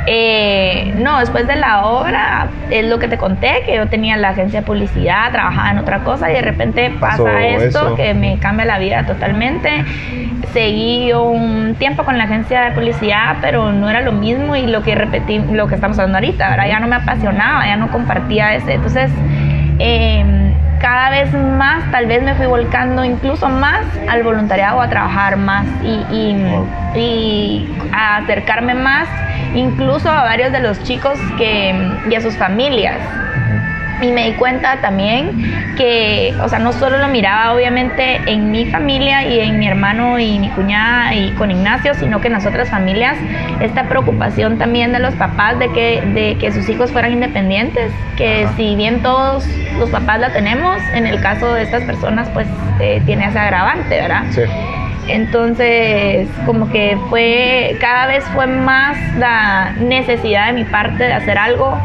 Eh, 0.06 0.92
no, 0.98 1.20
después 1.20 1.46
de 1.46 1.56
la 1.56 1.86
obra, 1.86 2.48
es 2.68 2.84
lo 2.84 2.98
que 2.98 3.08
te 3.08 3.16
conté, 3.16 3.62
que 3.64 3.76
yo 3.76 3.86
tenía 3.86 4.16
la 4.16 4.30
agencia 4.30 4.60
de 4.60 4.66
publicidad, 4.66 5.30
trabajaba 5.30 5.70
en 5.70 5.78
otra 5.78 6.00
cosa 6.00 6.30
y 6.30 6.34
de 6.34 6.42
repente 6.42 6.92
pasa 6.98 7.46
esto 7.46 7.94
que 7.94 8.12
me 8.12 8.38
cambia 8.38 8.66
la 8.66 8.78
vida 8.78 9.06
totalmente. 9.06 9.84
Seguí 10.52 11.12
un 11.12 11.74
tiempo 11.78 12.04
con 12.04 12.18
la 12.18 12.24
agencia 12.24 12.62
de 12.62 12.70
publicidad, 12.72 13.36
pero 13.40 13.72
no 13.72 13.88
era 13.88 14.00
lo 14.00 14.12
mismo 14.12 14.56
y 14.56 14.66
lo 14.66 14.82
que 14.82 14.94
repetí, 14.94 15.38
lo 15.38 15.66
que 15.68 15.74
estamos 15.74 15.98
hablando 15.98 16.18
ahorita, 16.18 16.50
¿verdad? 16.50 16.66
Ya 16.68 16.80
no 16.80 16.86
me 16.86 16.96
apasionaba, 16.96 17.66
ya 17.66 17.76
no 17.76 17.90
compartía 17.90 18.54
ese. 18.54 18.74
Entonces, 18.74 19.10
eh, 19.78 20.54
cada 20.80 21.10
vez 21.10 21.32
más 21.32 21.90
tal 21.90 22.06
vez 22.06 22.22
me 22.22 22.34
fui 22.34 22.46
volcando 22.46 23.04
incluso 23.04 23.48
más 23.48 23.80
al 24.08 24.22
voluntariado, 24.22 24.80
a 24.80 24.88
trabajar 24.88 25.36
más 25.36 25.66
y, 25.82 26.96
y, 26.96 27.68
a 27.92 28.18
acercarme 28.18 28.74
más 28.74 29.08
incluso 29.54 30.10
a 30.10 30.24
varios 30.24 30.52
de 30.52 30.60
los 30.60 30.82
chicos 30.82 31.18
que, 31.38 31.74
y 32.10 32.14
a 32.14 32.20
sus 32.20 32.36
familias. 32.36 32.98
Y 34.00 34.12
me 34.12 34.26
di 34.26 34.32
cuenta 34.32 34.80
también 34.80 35.74
que, 35.76 36.34
o 36.42 36.48
sea, 36.48 36.58
no 36.58 36.72
solo 36.72 36.98
lo 36.98 37.08
miraba 37.08 37.54
obviamente 37.54 38.20
en 38.26 38.50
mi 38.50 38.66
familia 38.66 39.24
y 39.24 39.40
en 39.40 39.58
mi 39.58 39.66
hermano 39.66 40.18
y 40.18 40.38
mi 40.38 40.48
cuñada 40.50 41.14
y 41.14 41.30
con 41.32 41.50
Ignacio, 41.50 41.94
sino 41.94 42.20
que 42.20 42.28
en 42.28 42.34
las 42.34 42.46
otras 42.46 42.70
familias, 42.70 43.16
esta 43.60 43.84
preocupación 43.84 44.58
también 44.58 44.92
de 44.92 44.98
los 44.98 45.14
papás 45.14 45.58
de 45.58 45.70
que, 45.72 46.02
de 46.14 46.36
que 46.38 46.52
sus 46.52 46.68
hijos 46.68 46.90
fueran 46.90 47.12
independientes, 47.12 47.92
que 48.16 48.46
si 48.56 48.76
bien 48.76 49.02
todos 49.02 49.46
los 49.78 49.90
papás 49.90 50.20
la 50.20 50.32
tenemos, 50.32 50.78
en 50.92 51.06
el 51.06 51.20
caso 51.20 51.54
de 51.54 51.62
estas 51.62 51.82
personas 51.84 52.28
pues 52.30 52.46
eh, 52.80 53.02
tiene 53.06 53.26
ese 53.26 53.38
agravante, 53.38 54.00
¿verdad? 54.00 54.24
Sí. 54.30 54.42
Entonces, 55.06 56.28
como 56.46 56.70
que 56.70 56.96
fue, 57.10 57.76
cada 57.78 58.06
vez 58.06 58.24
fue 58.32 58.46
más 58.46 58.96
la 59.18 59.72
necesidad 59.78 60.46
de 60.46 60.54
mi 60.54 60.64
parte 60.64 61.04
de 61.04 61.12
hacer 61.12 61.36
algo 61.36 61.78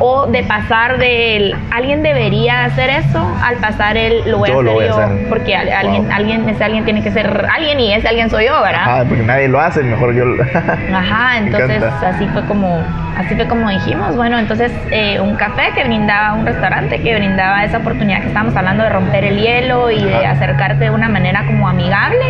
o 0.00 0.26
de 0.26 0.42
pasar 0.42 0.98
del 0.98 1.54
alguien 1.70 2.02
debería 2.02 2.64
hacer 2.64 2.90
eso 2.90 3.26
al 3.42 3.56
pasar 3.56 3.96
el 3.96 4.30
lo 4.30 4.38
voy, 4.38 4.50
a, 4.50 4.54
hacer 4.54 4.88
yo 4.88 5.28
porque 5.28 5.56
alguien 5.56 6.10
alguien 6.12 6.48
ese 6.48 6.64
alguien 6.64 6.84
tiene 6.84 7.02
que 7.02 7.10
ser 7.10 7.46
alguien 7.52 7.80
y 7.80 7.92
ese 7.92 8.08
alguien 8.08 8.30
soy 8.30 8.46
yo 8.46 8.62
verdad 8.62 8.82
Ajá, 8.82 9.04
porque 9.08 9.22
nadie 9.22 9.48
lo 9.48 9.60
hace 9.60 9.82
mejor 9.82 10.14
yo 10.14 10.24
Ajá, 10.94 11.38
entonces 11.38 11.82
así 11.82 12.26
fue 12.28 12.44
como 12.46 12.82
así 13.16 13.34
fue 13.34 13.46
como 13.46 13.70
dijimos. 13.70 14.16
Bueno 14.16 14.38
entonces 14.38 14.72
eh, 14.90 15.20
un 15.20 15.36
café 15.36 15.72
que 15.74 15.84
brindaba 15.84 16.34
un 16.34 16.46
restaurante 16.46 17.00
que 17.00 17.14
brindaba 17.16 17.64
esa 17.64 17.78
oportunidad 17.78 18.20
que 18.20 18.28
estábamos 18.28 18.56
hablando 18.56 18.84
de 18.84 18.90
romper 18.90 19.24
el 19.24 19.40
hielo 19.40 19.90
y 19.90 20.02
de 20.02 20.26
acercarte 20.26 20.84
de 20.84 20.90
una 20.90 21.08
manera 21.08 21.44
como 21.46 21.68
amigable 21.68 22.24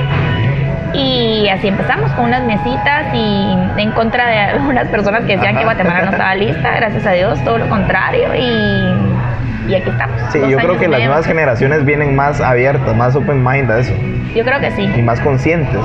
y 0.96 1.48
así 1.48 1.68
empezamos 1.68 2.10
con 2.12 2.26
unas 2.26 2.42
mesitas 2.44 3.14
y 3.14 3.56
en 3.76 3.92
contra 3.92 4.26
de 4.26 4.38
algunas 4.38 4.88
personas 4.88 5.24
que 5.24 5.36
decían 5.36 5.56
que 5.56 5.64
Guatemala 5.64 6.06
no 6.06 6.10
estaba 6.12 6.34
lista, 6.34 6.74
gracias 6.76 7.06
a 7.06 7.12
Dios, 7.12 7.42
todo 7.44 7.58
lo 7.58 7.68
contrario 7.68 8.34
y, 8.34 9.70
y 9.70 9.74
aquí 9.74 9.90
estamos. 9.90 10.20
Sí, 10.32 10.40
yo 10.48 10.56
creo 10.58 10.78
que 10.78 10.88
las 10.88 11.00
nuevas 11.00 11.26
generaciones 11.26 11.84
vienen 11.84 12.16
más 12.16 12.40
abiertas, 12.40 12.96
más 12.96 13.14
open 13.14 13.44
mind 13.44 13.70
a 13.70 13.78
eso. 13.80 13.94
Yo 14.34 14.44
creo 14.44 14.60
que 14.60 14.70
sí. 14.72 14.90
Y 14.96 15.02
más 15.02 15.20
conscientes. 15.20 15.80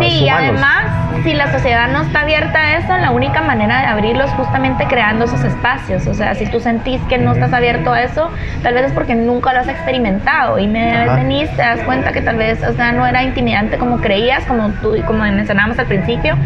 sí, 0.00 0.24
y 0.24 0.28
además 0.28 0.91
si 1.22 1.34
la 1.34 1.50
sociedad 1.50 1.88
no 1.88 2.02
está 2.02 2.20
abierta 2.20 2.58
a 2.58 2.76
eso, 2.76 2.96
la 2.96 3.10
única 3.10 3.40
manera 3.42 3.80
de 3.80 3.86
abrirlo 3.86 4.24
es 4.24 4.30
justamente 4.32 4.86
creando 4.86 5.24
esos 5.24 5.42
espacios. 5.44 6.06
O 6.06 6.14
sea, 6.14 6.34
si 6.34 6.46
tú 6.46 6.60
sentís 6.60 7.00
que 7.02 7.18
no 7.18 7.32
estás 7.32 7.52
abierto 7.52 7.92
a 7.92 8.02
eso, 8.02 8.30
tal 8.62 8.74
vez 8.74 8.86
es 8.86 8.92
porque 8.92 9.14
nunca 9.14 9.52
lo 9.52 9.60
has 9.60 9.68
experimentado. 9.68 10.58
Y 10.58 10.66
me 10.66 11.08
venís, 11.16 11.50
te 11.50 11.62
das 11.62 11.80
cuenta 11.80 12.12
que 12.12 12.22
tal 12.22 12.36
vez, 12.36 12.62
o 12.62 12.72
sea, 12.72 12.92
no 12.92 13.06
era 13.06 13.22
intimidante 13.22 13.78
como 13.78 13.98
creías, 13.98 14.44
como 14.44 14.70
tú, 14.82 14.94
como 15.06 15.24
mencionábamos 15.24 15.78
al 15.78 15.86
principio, 15.86 16.36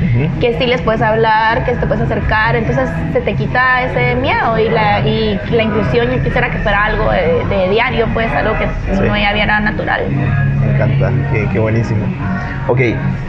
que 0.40 0.56
sí 0.58 0.66
les 0.66 0.80
puedes 0.82 1.02
hablar, 1.02 1.64
que 1.64 1.72
te 1.72 1.86
puedes 1.86 2.02
acercar, 2.02 2.56
entonces 2.56 2.88
se 3.12 3.20
te 3.20 3.34
quita 3.34 3.82
ese 3.84 4.14
miedo 4.16 4.58
y 4.58 4.68
la, 4.68 5.00
y 5.00 5.40
la 5.50 5.62
inclusión. 5.62 6.10
Yo 6.10 6.22
quisiera 6.22 6.50
que 6.50 6.58
fuera 6.58 6.84
algo 6.84 7.10
de, 7.10 7.68
diario, 7.70 8.06
pues 8.14 8.30
algo 8.32 8.54
que 8.58 8.66
no 9.00 9.16
ya 9.16 9.30
era 9.30 9.60
natural. 9.60 10.02
Encanta, 10.76 11.10
qué, 11.32 11.48
qué 11.50 11.58
buenísimo. 11.58 12.04
Ok, 12.68 12.80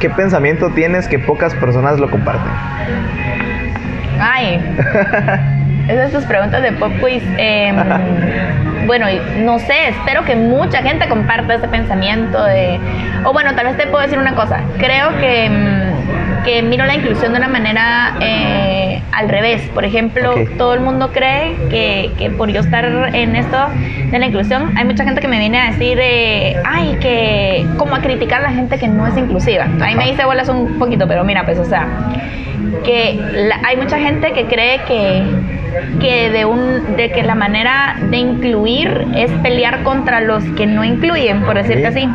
¿qué 0.02 0.10
pensamiento 0.10 0.70
tienes 0.72 1.08
que 1.08 1.18
pocas 1.18 1.56
personas 1.56 1.98
lo 1.98 2.12
comparten? 2.12 2.52
Ay, 4.20 4.62
esas 5.88 6.12
tus 6.12 6.26
preguntas 6.26 6.62
de 6.62 6.74
pop 6.74 6.92
quiz. 7.00 7.24
Em, 7.38 7.78
bueno, 8.86 9.06
no 9.40 9.60
sé, 9.60 9.88
espero 9.88 10.26
que 10.26 10.36
mucha 10.36 10.82
gente 10.82 11.08
comparta 11.08 11.54
ese 11.54 11.70
pensamiento 11.70 12.44
de... 12.44 12.82
O 13.24 13.32
bueno, 13.32 13.56
tal 13.56 13.68
vez 13.68 13.78
te 13.78 13.88
puedo 13.88 14.04
decir 14.04 14.20
una 14.20 14.36
cosa. 14.36 14.60
Creo 14.78 15.18
que, 15.18 15.46
em, 15.46 15.87
que 16.48 16.62
miro 16.62 16.86
la 16.86 16.96
inclusión 16.96 17.34
de 17.34 17.40
una 17.40 17.50
manera 17.50 18.16
eh, 18.22 19.02
al 19.12 19.28
revés. 19.28 19.62
Por 19.74 19.84
ejemplo, 19.84 20.34
todo 20.58 20.74
el 20.76 20.80
mundo 20.80 21.12
cree 21.12 21.58
que, 21.70 22.12
que, 22.18 22.30
por 22.30 22.50
yo 22.50 22.62
estar 22.62 22.86
en 23.14 23.36
esto 23.36 23.58
de 24.10 24.18
la 24.18 24.28
inclusión, 24.28 24.72
hay 24.78 24.86
mucha 24.86 25.04
gente 25.04 25.20
que 25.20 25.28
me 25.28 25.40
viene 25.40 25.60
a 25.60 25.72
decir, 25.72 25.98
eh, 26.02 26.56
ay, 26.66 26.98
que 27.02 27.66
como 27.78 27.96
a 27.96 28.00
criticar 28.00 28.40
a 28.40 28.44
la 28.44 28.52
gente 28.52 28.78
que 28.78 28.88
no 28.88 29.06
es 29.06 29.18
inclusiva. 29.18 29.68
Ahí 29.82 29.96
me 29.96 30.10
dice 30.10 30.24
bolas 30.24 30.48
un 30.48 30.80
poquito, 30.80 31.06
pero 31.06 31.26
mira, 31.26 31.44
pues, 31.44 31.60
o 31.60 31.66
sea, 31.66 31.86
que 32.86 33.20
hay 33.66 33.76
mucha 33.76 34.00
gente 34.00 34.32
que 34.32 34.46
cree 34.46 34.80
que 34.88 35.24
que 36.00 36.30
de 36.30 36.46
un 36.46 36.96
de 36.96 37.12
que 37.12 37.24
la 37.24 37.36
manera 37.36 37.98
de 38.10 38.18
incluir 38.18 39.06
es 39.16 39.30
pelear 39.44 39.84
contra 39.84 40.22
los 40.22 40.44
que 40.56 40.66
no 40.66 40.86
incluyen, 40.86 41.42
por 41.42 41.56
decirte 41.56 41.88
así 41.88 42.08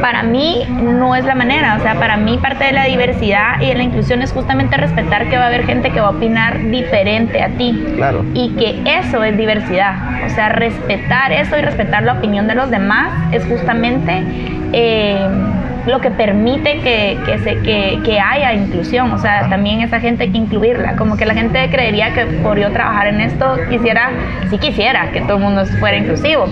para 0.00 0.22
mí 0.22 0.66
no 0.68 1.14
es 1.14 1.24
la 1.24 1.34
manera. 1.34 1.76
O 1.78 1.82
sea, 1.82 1.94
para 1.94 2.16
mí 2.16 2.38
parte 2.38 2.64
de 2.64 2.72
la 2.72 2.84
diversidad 2.84 3.60
y 3.60 3.66
de 3.66 3.74
la 3.74 3.82
inclusión 3.82 4.22
es 4.22 4.32
justamente 4.32 4.76
respetar 4.76 5.28
que 5.28 5.36
va 5.36 5.44
a 5.44 5.46
haber 5.46 5.64
gente 5.64 5.90
que 5.90 6.00
va 6.00 6.08
a 6.08 6.10
opinar 6.10 6.58
diferente 6.70 7.42
a 7.42 7.48
ti. 7.50 7.82
Claro. 7.96 8.24
Y 8.34 8.50
que 8.50 8.82
eso 8.98 9.22
es 9.24 9.36
diversidad. 9.36 9.94
O 10.26 10.28
sea, 10.30 10.48
respetar 10.50 11.32
eso 11.32 11.58
y 11.58 11.62
respetar 11.62 12.02
la 12.02 12.14
opinión 12.14 12.46
de 12.46 12.54
los 12.54 12.70
demás 12.70 13.12
es 13.32 13.44
justamente... 13.46 14.22
Eh, 14.72 15.28
lo 15.86 16.00
que 16.00 16.10
permite 16.10 16.80
que, 16.80 17.18
que, 17.26 17.38
se, 17.38 17.58
que, 17.60 18.00
que 18.04 18.20
haya 18.20 18.52
inclusión. 18.54 19.12
O 19.12 19.18
sea, 19.18 19.48
también 19.48 19.80
esa 19.80 20.00
gente 20.00 20.24
hay 20.24 20.30
que 20.30 20.38
incluirla. 20.38 20.96
Como 20.96 21.16
que 21.16 21.26
la 21.26 21.34
gente 21.34 21.68
creería 21.70 22.12
que 22.14 22.26
por 22.26 22.58
yo 22.58 22.70
trabajar 22.72 23.08
en 23.08 23.20
esto 23.20 23.56
quisiera, 23.70 24.10
sí 24.50 24.58
quisiera 24.58 25.10
que 25.12 25.20
todo 25.22 25.36
el 25.36 25.42
mundo 25.42 25.64
fuera 25.78 25.96
inclusivo, 25.96 26.46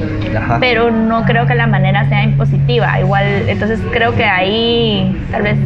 pero 0.60 0.90
no 0.90 1.24
creo 1.24 1.46
que 1.46 1.54
la 1.54 1.66
manera 1.66 2.08
sea 2.08 2.22
impositiva. 2.24 3.00
Igual, 3.00 3.48
entonces 3.48 3.80
creo 3.92 4.14
que 4.14 4.24
ahí 4.24 5.16
tal 5.30 5.42
vez 5.42 5.56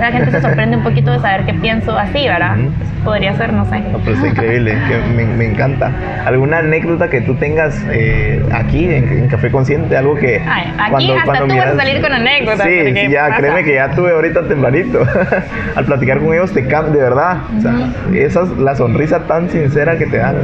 la 0.00 0.12
gente 0.12 0.30
se 0.30 0.40
sorprende 0.40 0.76
un 0.76 0.82
poquito 0.82 1.10
de 1.10 1.18
saber 1.20 1.44
que 1.44 1.54
pienso 1.54 1.96
así, 1.96 2.26
¿verdad? 2.26 2.56
Podría 3.04 3.34
ser, 3.34 3.52
no 3.52 3.64
sé. 3.64 3.82
pero 4.04 4.16
es 4.16 4.24
increíble, 4.24 4.76
que 4.88 5.24
me, 5.24 5.44
encanta. 5.46 5.90
¿Alguna 6.24 6.58
anécdota 6.58 7.08
que 7.08 7.20
tú 7.20 7.34
tengas 7.34 7.82
eh, 7.90 8.42
aquí 8.52 8.84
en, 8.84 9.28
Café 9.28 9.50
Consciente? 9.50 9.96
Algo 9.96 10.16
que. 10.16 10.42
Ay, 10.46 10.72
aquí 10.78 10.90
cuando, 10.90 11.14
hasta 11.14 11.38
tú 11.38 11.56
vas 11.56 11.66
a 11.66 11.76
salir 11.76 12.02
con 12.02 12.12
anécdotas. 12.12 12.66
Sí, 12.66 12.94
sí 12.94 13.10
ya, 13.10 13.34
créeme 13.36 13.64
que 13.64 13.74
ya 13.74 13.90
tuve 13.90 14.10
ahorita 14.12 14.48
tempranito. 14.48 15.06
Al 15.76 15.84
platicar 15.84 16.18
con 16.18 16.34
ellos 16.34 16.52
te 16.52 16.66
cambia, 16.66 16.92
de 16.92 17.08
verdad. 17.08 17.38
O 17.56 17.60
sea, 17.60 17.72
esa 18.14 18.42
es 18.42 18.50
la 18.58 18.74
sonrisa 18.76 19.20
tan 19.20 19.48
sincera 19.48 19.96
que 19.96 20.06
te 20.06 20.18
dan. 20.18 20.36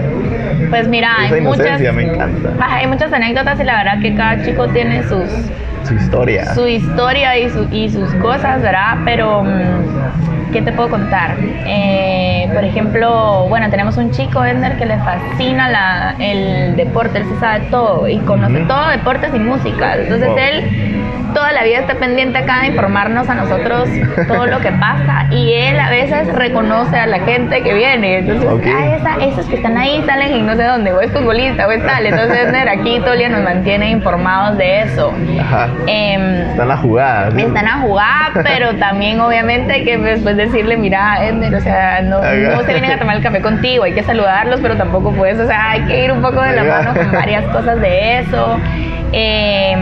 Pues 0.71 0.89
mira, 0.89 1.15
hay 1.19 1.41
muchas, 1.41 1.81
me 1.81 2.03
encanta. 2.03 2.51
Hay 2.61 2.87
muchas 2.87 3.13
anécdotas 3.13 3.61
y 3.61 3.65
la 3.65 3.77
verdad 3.77 4.01
que 4.01 4.15
cada 4.15 4.43
chico 4.43 4.69
tiene 4.69 5.03
sus 5.05 5.29
su 5.87 5.95
historia. 5.95 6.55
Su 6.55 6.67
historia 6.67 7.39
y, 7.39 7.51
y 7.73 7.91
sus 7.91 8.13
cosas, 8.15 8.61
¿verdad? 8.63 8.99
Pero, 9.05 9.45
mm, 9.45 10.53
¿qué 10.53 10.63
te 10.63 10.73
puedo 10.73 10.91
contar? 10.91 11.37
Eh, 11.67 12.51
por 12.53 12.65
ejemplo, 12.65 13.47
bueno, 13.49 13.71
tenemos 13.71 13.97
un 13.97 14.11
chico, 14.11 14.45
Ender, 14.45 14.77
que 14.77 14.87
le 14.87 14.99
fascina 14.99 15.69
la, 15.71 16.15
el 16.19 16.77
deporte, 16.77 17.19
él 17.19 17.27
se 17.27 17.39
sabe 17.41 17.67
todo 17.71 18.09
y 18.09 18.19
conoce 18.19 18.61
todo 18.61 18.89
deportes 18.89 19.31
y 19.35 19.39
música. 19.39 19.97
Entonces 19.97 20.29
él 20.37 20.97
toda 21.37 21.53
la 21.53 21.65
vida 21.65 21.81
está 21.81 21.97
pendiente 21.97 22.39
acá 22.39 22.61
de 22.61 22.69
informarnos 22.69 23.29
a 23.29 23.35
nosotros 23.35 23.91
todo 24.27 24.47
lo 24.47 24.59
que 24.61 24.73
pasa 24.73 25.27
y 25.31 25.53
él 25.53 25.79
a 25.79 25.91
veces 25.91 26.33
reconoce 26.33 26.97
a 26.97 27.07
la 27.07 27.19
gente 27.21 27.63
que 27.63 27.75
viene. 27.75 28.21
Entonces, 28.21 28.49
ah, 29.05 29.19
esos 29.21 29.45
que 29.45 29.57
están 29.57 29.77
ahí 29.77 30.03
salen 30.07 30.35
y 30.35 30.41
no 30.41 30.57
sé 30.57 30.63
dónde, 30.63 30.95
o 30.95 31.01
es 31.03 31.13
futbolista 31.13 31.67
o 31.67 31.73
es 31.73 31.85
tal. 31.85 32.07
Entonces, 32.07 32.55
aquí 32.73 33.03
día 33.19 33.29
nos 33.29 33.43
mantiene 33.43 33.91
informados 33.91 34.57
de 34.57 34.81
eso. 34.81 35.13
Ajá. 35.39 35.69
Eh, 35.87 36.47
están 36.53 36.71
a 36.71 36.77
jugar. 36.79 37.39
Están 37.39 37.69
a 37.69 37.81
jugar, 37.83 38.33
pero 38.43 38.75
también 38.77 39.21
obviamente 39.21 39.85
que 39.85 39.99
después 39.99 40.39
decirle, 40.39 40.79
mira, 40.79 41.23
Ender, 41.23 41.55
o 41.55 41.61
sea, 41.61 42.01
no, 42.01 42.23
no, 42.23 42.63
se 42.63 42.73
vienen 42.73 42.93
a 42.93 42.99
tomar 42.99 43.17
el 43.17 43.23
café 43.23 43.43
contigo, 43.43 43.85
hay 43.85 43.93
que 43.93 44.03
saludarlos, 44.03 44.61
pero 44.63 44.77
tampoco 44.77 45.13
puedes, 45.13 45.39
o 45.39 45.47
sea, 45.47 45.73
hay 45.73 45.83
que 45.83 46.05
ir 46.05 46.13
un 46.13 46.23
poco 46.23 46.41
de 46.41 46.57
la 46.57 46.65
mano 46.65 46.95
con 46.95 47.13
varias 47.13 47.45
cosas 47.45 47.79
de 47.79 48.21
eso. 48.21 48.59
Eh, 49.13 49.77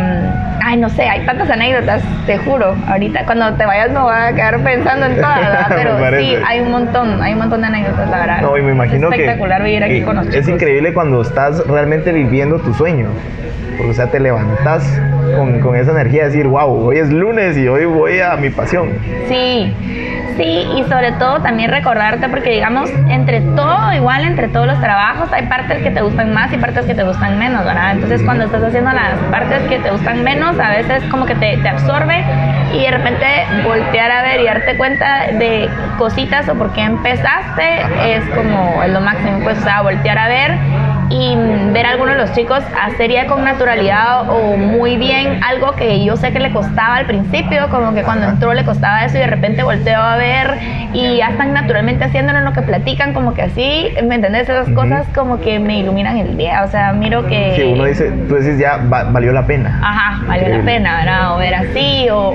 Ay, 0.66 0.78
no 0.78 0.88
sé, 0.88 1.02
hay 1.02 1.26
tantas 1.26 1.50
anécdotas, 1.50 2.02
te 2.24 2.38
juro. 2.38 2.74
Ahorita 2.88 3.26
cuando 3.26 3.52
te 3.52 3.66
vayas 3.66 3.90
no 3.90 4.04
voy 4.04 4.14
a 4.16 4.32
quedar 4.34 4.58
pensando 4.60 5.04
en 5.04 5.16
todas, 5.16 5.40
¿verdad? 5.40 5.66
Pero 6.00 6.18
sí, 6.18 6.36
hay 6.42 6.60
un 6.60 6.70
montón, 6.70 7.22
hay 7.22 7.34
un 7.34 7.40
montón 7.40 7.60
de 7.60 7.66
anécdotas, 7.66 8.08
la 8.08 8.18
verdad. 8.18 8.40
No, 8.40 8.56
y 8.56 8.62
me 8.62 8.72
imagino 8.72 9.08
es 9.08 9.18
espectacular 9.18 9.62
vivir 9.62 9.84
aquí 9.84 10.00
con 10.00 10.16
nosotros. 10.16 10.40
Es 10.40 10.48
increíble 10.48 10.94
cuando 10.94 11.20
estás 11.20 11.66
realmente 11.66 12.12
viviendo 12.12 12.58
tu 12.60 12.72
sueño. 12.72 13.08
Porque, 13.76 13.90
o 13.90 13.94
sea, 13.94 14.06
te 14.06 14.20
levantas 14.20 14.98
con, 15.36 15.60
con 15.60 15.76
esa 15.76 15.90
energía 15.90 16.22
de 16.22 16.28
decir, 16.30 16.46
wow, 16.46 16.86
hoy 16.86 16.96
es 16.96 17.10
lunes 17.10 17.58
y 17.58 17.68
hoy 17.68 17.84
voy 17.84 18.20
a 18.20 18.34
mi 18.36 18.48
pasión. 18.48 18.88
Sí, 19.28 19.74
Sí, 20.36 20.66
y 20.76 20.84
sobre 20.88 21.12
todo 21.12 21.40
también 21.40 21.70
recordarte, 21.70 22.28
porque 22.28 22.50
digamos, 22.50 22.90
entre 23.08 23.40
todo, 23.40 23.92
igual 23.92 24.24
entre 24.24 24.48
todos 24.48 24.66
los 24.66 24.80
trabajos, 24.80 25.32
hay 25.32 25.46
partes 25.46 25.80
que 25.82 25.90
te 25.90 26.02
gustan 26.02 26.32
más 26.34 26.52
y 26.52 26.56
partes 26.56 26.86
que 26.86 26.94
te 26.94 27.04
gustan 27.04 27.38
menos, 27.38 27.64
¿verdad? 27.64 27.92
Entonces 27.92 28.20
cuando 28.22 28.44
estás 28.44 28.64
haciendo 28.64 28.90
las 28.92 29.16
partes 29.30 29.62
que 29.68 29.78
te 29.78 29.90
gustan 29.90 30.24
menos, 30.24 30.58
a 30.58 30.70
veces 30.70 31.04
como 31.04 31.24
que 31.26 31.36
te, 31.36 31.54
absorbe 31.68 32.24
y 32.72 32.82
de 32.82 32.90
repente 32.90 33.26
voltear 33.64 34.10
a 34.10 34.22
ver 34.22 34.40
y 34.40 34.44
darte 34.44 34.76
cuenta 34.76 35.26
de 35.32 35.68
cositas 35.98 36.48
o 36.48 36.54
por 36.54 36.72
qué 36.72 36.82
empezaste 36.82 37.82
es 38.04 38.24
como 38.30 38.82
lo 38.88 39.00
máximo, 39.00 39.38
pues, 39.44 39.58
o 39.58 39.62
sea, 39.62 39.82
voltear 39.82 40.18
a 40.18 40.28
ver 40.28 40.58
y 41.14 41.36
ver 41.72 41.86
a 41.86 41.90
algunos 41.90 42.16
de 42.16 42.20
los 42.22 42.32
chicos 42.32 42.60
hacer 42.82 43.10
ya 43.12 43.26
con 43.26 43.44
naturalidad 43.44 44.28
o 44.28 44.56
muy 44.56 44.96
bien 44.96 45.40
algo 45.44 45.72
que 45.72 46.04
yo 46.04 46.16
sé 46.16 46.32
que 46.32 46.40
le 46.40 46.50
costaba 46.50 46.96
al 46.96 47.06
principio, 47.06 47.68
como 47.70 47.94
que 47.94 48.02
cuando 48.02 48.28
entró 48.28 48.52
le 48.52 48.64
costaba 48.64 49.04
eso 49.04 49.16
y 49.16 49.20
de 49.20 49.28
repente 49.28 49.62
volteo 49.62 50.00
a 50.00 50.16
ver 50.16 50.58
y 50.92 51.18
ya 51.18 51.28
están 51.28 51.52
naturalmente 51.52 52.04
haciéndolo 52.04 52.40
en 52.40 52.44
lo 52.44 52.52
que 52.52 52.62
platican, 52.62 53.12
como 53.12 53.34
que 53.34 53.42
así, 53.42 53.94
¿me 54.04 54.16
entendés? 54.16 54.48
Esas 54.48 54.68
cosas 54.70 55.06
como 55.14 55.40
que 55.40 55.58
me 55.58 55.78
iluminan 55.78 56.16
el 56.16 56.36
día, 56.36 56.62
o 56.64 56.68
sea, 56.68 56.92
miro 56.92 57.26
que... 57.26 57.54
Sí, 57.56 57.62
uno 57.74 57.84
dice, 57.84 58.10
tú 58.28 58.34
decís 58.34 58.58
ya 58.58 58.78
valió 58.78 59.32
la 59.32 59.46
pena. 59.46 59.80
Ajá, 59.82 60.24
valió 60.26 60.48
la 60.48 60.64
pena, 60.64 60.96
¿verdad? 60.96 61.34
O 61.34 61.38
ver 61.38 61.54
así, 61.54 62.08
o, 62.10 62.34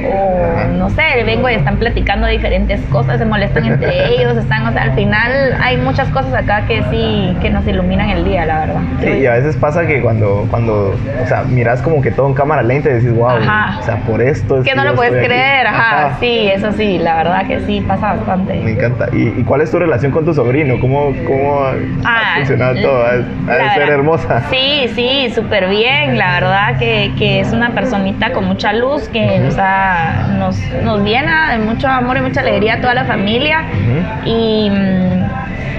no 0.77 0.89
sé, 0.89 1.23
vengo 1.25 1.49
y 1.49 1.55
están 1.55 1.77
platicando 1.77 2.27
diferentes 2.27 2.81
cosas, 2.87 3.19
se 3.19 3.25
molestan 3.25 3.65
entre 3.65 4.13
ellos, 4.15 4.37
están, 4.37 4.65
o 4.67 4.71
sea, 4.71 4.83
al 4.83 4.93
final 4.93 5.57
hay 5.61 5.77
muchas 5.77 6.07
cosas 6.09 6.33
acá 6.33 6.65
que 6.65 6.83
sí, 6.89 7.35
que 7.41 7.49
nos 7.49 7.67
iluminan 7.67 8.09
el 8.09 8.23
día, 8.23 8.45
la 8.45 8.59
verdad. 8.59 8.68
Sí, 9.01 9.09
y 9.09 9.25
a 9.25 9.33
veces 9.33 9.55
pasa 9.55 9.85
que 9.85 10.01
cuando, 10.01 10.47
cuando, 10.49 10.95
o 11.23 11.27
sea, 11.27 11.43
miras 11.43 11.81
como 11.81 12.01
que 12.01 12.11
todo 12.11 12.27
en 12.27 12.33
cámara 12.33 12.61
lenta 12.61 12.89
y 12.89 12.93
decís, 12.93 13.13
wow, 13.13 13.37
o 13.37 13.83
sea, 13.83 13.97
por 14.05 14.21
esto 14.21 14.59
es 14.59 14.65
que 14.65 14.75
no 14.75 14.83
lo 14.83 14.95
puedes 14.95 15.25
creer, 15.25 15.67
ajá, 15.67 16.17
sí, 16.19 16.49
eso 16.53 16.71
sí, 16.73 16.97
la 16.97 17.17
verdad 17.17 17.47
que 17.47 17.59
sí, 17.61 17.81
pasa 17.81 18.13
bastante. 18.13 18.55
Me 18.55 18.71
encanta. 18.71 19.07
¿Y, 19.13 19.43
cuál 19.43 19.61
es 19.61 19.71
tu 19.71 19.79
relación 19.79 20.11
con 20.11 20.25
tu 20.25 20.33
sobrino? 20.33 20.79
¿Cómo, 20.79 21.13
cómo 21.25 21.63
ha 21.63 21.73
ah, 22.05 22.33
funcionado 22.37 22.81
todo? 22.81 23.05
Ha, 23.05 23.15
de 23.15 23.69
ser 23.73 23.89
hermosa. 23.89 24.43
Sí, 24.49 24.89
sí, 24.95 25.31
súper 25.33 25.69
bien, 25.69 26.17
la 26.17 26.39
verdad 26.39 26.77
que, 26.77 27.11
que, 27.17 27.39
es 27.39 27.53
una 27.53 27.71
personita 27.71 28.31
con 28.33 28.45
mucha 28.45 28.73
luz 28.73 29.07
que 29.09 29.39
nos, 29.39 29.55
nos, 30.37 30.83
nos 30.83 31.03
llena 31.03 31.51
de 31.53 31.59
mucho 31.59 31.87
amor 31.87 32.17
y 32.17 32.21
mucha 32.21 32.41
alegría 32.41 32.75
a 32.75 32.81
toda 32.81 32.93
la 32.93 33.05
familia. 33.05 33.63
Y 34.25 34.69
mm, 34.69 35.09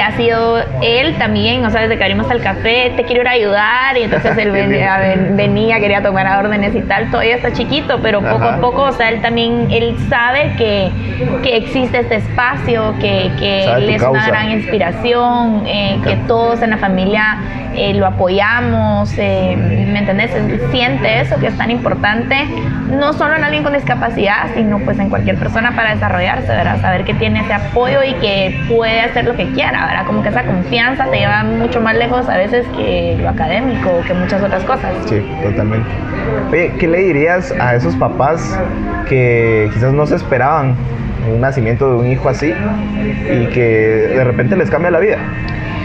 ha 0.00 0.12
sido 0.16 0.58
él 0.82 1.16
también, 1.18 1.64
o 1.64 1.70
sea, 1.70 1.82
desde 1.82 1.96
que 1.98 2.04
abrimos 2.04 2.30
el 2.30 2.40
café, 2.42 2.92
te 2.96 3.04
quiero 3.04 3.22
ir 3.22 3.28
a 3.28 3.32
ayudar, 3.32 3.96
y 3.96 4.02
entonces 4.02 4.36
él 4.38 4.50
venía, 4.50 5.80
quería 5.80 6.02
tomar 6.02 6.44
órdenes 6.44 6.74
y 6.74 6.80
tal, 6.82 7.10
todavía 7.10 7.36
está 7.36 7.52
chiquito, 7.52 7.98
pero 8.02 8.20
poco 8.20 8.44
a 8.44 8.56
poco, 8.58 8.82
o 8.82 8.92
sea, 8.92 9.08
él 9.10 9.20
también, 9.20 9.68
él 9.70 9.96
sabe 10.08 10.52
que, 10.56 10.90
que 11.42 11.56
existe 11.56 12.00
este 12.00 12.16
espacio, 12.16 12.94
que, 13.00 13.30
que 13.38 13.64
él 13.64 13.90
es 13.90 14.02
una 14.02 14.26
gran 14.26 14.50
inspiración, 14.50 15.64
eh, 15.66 15.98
que 16.04 16.16
todos 16.26 16.62
en 16.62 16.70
la 16.70 16.78
familia 16.78 17.38
eh, 17.76 17.92
lo 17.92 18.06
apoyamos, 18.06 19.12
eh, 19.18 19.54
¿me 19.56 19.98
entendés? 19.98 20.30
siente 20.70 21.20
eso 21.20 21.38
que 21.38 21.48
es 21.48 21.58
tan 21.58 21.70
importante, 21.70 22.34
no 22.90 23.12
solo 23.12 23.36
en 23.36 23.44
alguien 23.44 23.62
con 23.62 23.74
discapacidad, 23.74 24.46
sino 24.54 24.78
pues 24.78 24.98
en 24.98 25.10
cualquier 25.10 25.36
persona 25.36 25.76
para 25.76 25.94
desarrollarse, 25.94 26.48
¿verdad? 26.48 26.80
Saber 26.80 27.04
que 27.04 27.14
tiene 27.14 27.40
ese 27.40 27.52
apoyo 27.52 28.02
y 28.02 28.14
que 28.14 28.64
puede 28.68 29.00
hacer 29.00 29.26
lo 29.26 29.36
que 29.36 29.50
quiera, 29.50 29.65
¿verdad? 29.72 30.06
Como 30.06 30.22
que 30.22 30.28
esa 30.28 30.44
confianza 30.44 31.06
te 31.10 31.18
lleva 31.18 31.42
mucho 31.42 31.80
más 31.80 31.96
lejos 31.96 32.28
a 32.28 32.36
veces 32.36 32.66
que 32.76 33.16
lo 33.20 33.28
académico 33.28 33.90
o 33.90 34.02
que 34.02 34.14
muchas 34.14 34.42
otras 34.42 34.62
cosas. 34.64 34.92
Sí, 35.06 35.22
totalmente. 35.42 35.88
Oye, 36.50 36.72
¿qué 36.78 36.88
le 36.88 36.98
dirías 36.98 37.52
a 37.58 37.74
esos 37.74 37.94
papás 37.96 38.58
que 39.08 39.70
quizás 39.72 39.92
no 39.92 40.06
se 40.06 40.16
esperaban 40.16 40.74
un 41.32 41.40
nacimiento 41.40 41.90
de 41.90 41.96
un 41.96 42.06
hijo 42.06 42.28
así 42.28 42.52
y 42.52 43.46
que 43.46 43.60
de 44.14 44.24
repente 44.24 44.56
les 44.56 44.70
cambia 44.70 44.90
la 44.90 45.00
vida? 45.00 45.18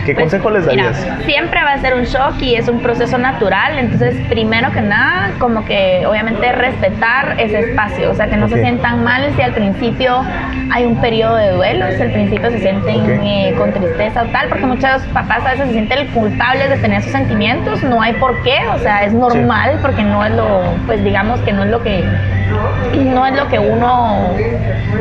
¿Qué 0.05 0.13
pues, 0.13 0.23
consejo 0.23 0.49
les 0.51 0.65
darías? 0.65 0.97
siempre 1.25 1.63
va 1.63 1.73
a 1.73 1.77
ser 1.79 1.93
un 1.93 2.03
shock 2.03 2.41
y 2.41 2.55
es 2.55 2.67
un 2.67 2.79
proceso 2.79 3.17
natural, 3.17 3.77
entonces 3.77 4.15
primero 4.27 4.71
que 4.71 4.81
nada, 4.81 5.31
como 5.39 5.65
que 5.65 6.05
obviamente 6.05 6.51
respetar 6.51 7.39
ese 7.39 7.59
espacio, 7.59 8.11
o 8.11 8.15
sea, 8.15 8.27
que 8.27 8.37
no 8.37 8.47
se 8.47 8.61
sientan 8.61 9.03
mal 9.03 9.31
si 9.35 9.41
al 9.41 9.53
principio 9.53 10.23
hay 10.71 10.85
un 10.85 10.99
periodo 10.99 11.35
de 11.35 11.51
duelo, 11.51 11.85
si 11.95 12.01
al 12.01 12.11
principio 12.11 12.49
se 12.51 12.59
sienten 12.59 13.21
eh, 13.23 13.53
con 13.57 13.71
tristeza 13.71 14.23
o 14.23 14.25
tal, 14.27 14.47
porque 14.49 14.65
muchos 14.65 15.01
papás 15.13 15.45
a 15.45 15.51
veces 15.51 15.67
se 15.67 15.73
sienten 15.73 16.07
culpables 16.07 16.69
de 16.69 16.77
tener 16.77 16.99
esos 16.99 17.11
sentimientos, 17.11 17.83
no 17.83 18.01
hay 18.01 18.13
por 18.13 18.41
qué, 18.43 18.57
o 18.73 18.79
sea, 18.79 19.03
es 19.03 19.13
normal 19.13 19.79
porque 19.81 20.03
no 20.03 20.25
es 20.25 20.31
lo, 20.31 20.61
pues 20.85 21.03
digamos 21.03 21.39
que 21.41 21.53
no 21.53 21.63
es 21.63 21.69
lo 21.69 21.81
que 21.83 22.03
no 22.93 23.25
es 23.25 23.35
lo 23.35 23.47
que 23.47 23.59
uno 23.59 24.35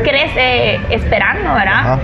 crece 0.04 0.80
esperando, 0.90 1.54
¿verdad? 1.54 1.98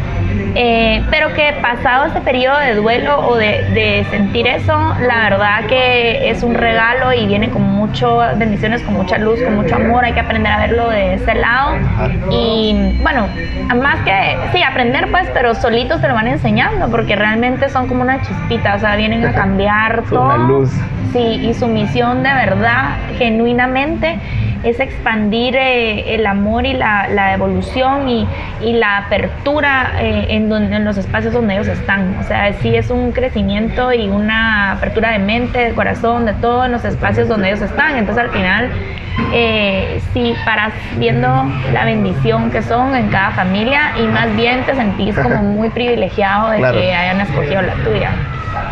Eh, 0.55 1.05
pero 1.11 1.33
que 1.35 1.55
pasado 1.61 2.07
este 2.07 2.21
periodo 2.21 2.59
de 2.59 2.75
duelo 2.75 3.27
o 3.29 3.37
de, 3.37 4.07
sentir 4.11 4.47
eso, 4.47 4.73
la 5.01 5.29
verdad 5.31 5.67
que 5.67 6.31
es 6.31 6.43
un 6.43 6.55
regalo 6.55 7.13
y 7.13 7.27
viene 7.27 7.51
con 7.51 7.63
muchas 7.63 8.39
bendiciones, 8.39 8.83
con 8.83 8.95
mucha 8.95 9.19
luz, 9.19 9.41
con 9.43 9.55
mucho 9.57 9.77
amor. 9.77 10.05
Hay 10.05 10.13
que 10.13 10.21
aprender 10.21 10.53
a 10.53 10.59
verlo 10.59 10.89
de 10.91 11.15
ese 11.15 11.35
lado. 11.35 11.77
Y 12.31 12.99
bueno, 13.03 13.27
más 13.75 14.01
que, 14.05 14.37
sí, 14.53 14.63
aprender 14.63 15.11
pues, 15.11 15.29
pero 15.35 15.55
solitos 15.55 16.01
te 16.01 16.09
lo 16.09 16.15
van 16.15 16.29
enseñando 16.29 16.89
porque 16.91 17.17
realmente 17.17 17.69
son 17.69 17.87
como 17.87 18.03
una 18.03 18.23
chispita, 18.23 18.77
o 18.77 18.79
sea, 18.79 18.97
vienen 18.97 19.25
a 19.25 19.33
cambiar 19.33 20.03
todo. 20.09 20.25
Una 20.25 20.39
luz. 20.39 20.71
Sí, 21.13 21.19
y 21.19 21.55
su 21.55 21.67
misión 21.67 22.23
de 22.23 22.33
verdad, 22.33 22.97
genuinamente, 23.19 24.19
es 24.67 24.81
expandir 24.81 25.55
eh, 25.55 26.15
el 26.15 26.27
amor 26.27 26.67
y 26.67 26.73
la, 26.73 27.33
evolución 27.33 28.09
y, 28.09 28.27
la 28.61 28.99
apertura 28.99 29.93
eh, 30.01 30.27
en, 30.31 30.49
donde, 30.49 30.75
en 30.75 30.85
los 30.85 30.97
espacios 30.97 31.33
donde 31.33 31.55
ellos 31.55 31.69
están. 31.69 32.17
O 32.19 32.25
sea, 32.25 32.53
sí 32.55 32.75
es 32.75 32.91
un 32.91 33.13
crecimiento 33.13 33.93
y 33.93 34.09
una 34.09 34.73
apertura 34.73 35.13
de 35.13 35.21
mente, 35.21 35.59
de 35.59 35.73
corazón, 35.73 36.27
de 36.27 36.35
todos 36.35 36.69
los 36.69 36.85
espacios 36.85 37.29
donde 37.29 37.49
ellos 37.49 37.63
están. 37.63 37.97
Entonces 37.97 38.25
al 38.25 38.31
final, 38.31 38.71
eh, 39.33 40.01
sí, 40.13 40.35
paras 40.45 40.73
viendo 40.99 41.29
la 41.73 41.85
bendición 41.85 42.51
que 42.51 42.61
son 42.63 42.97
en 42.97 43.09
cada 43.09 43.31
familia 43.31 43.93
y 43.99 44.07
más 44.09 44.35
bien 44.35 44.65
te 44.65 44.75
sentís 44.75 45.17
como 45.17 45.43
muy 45.43 45.71
privilegiado 45.71 46.51
de 46.51 46.59
que 46.59 46.93
hayan 46.93 47.21
escogido 47.21 47.63
la 47.63 47.75
tuya. 47.85 48.11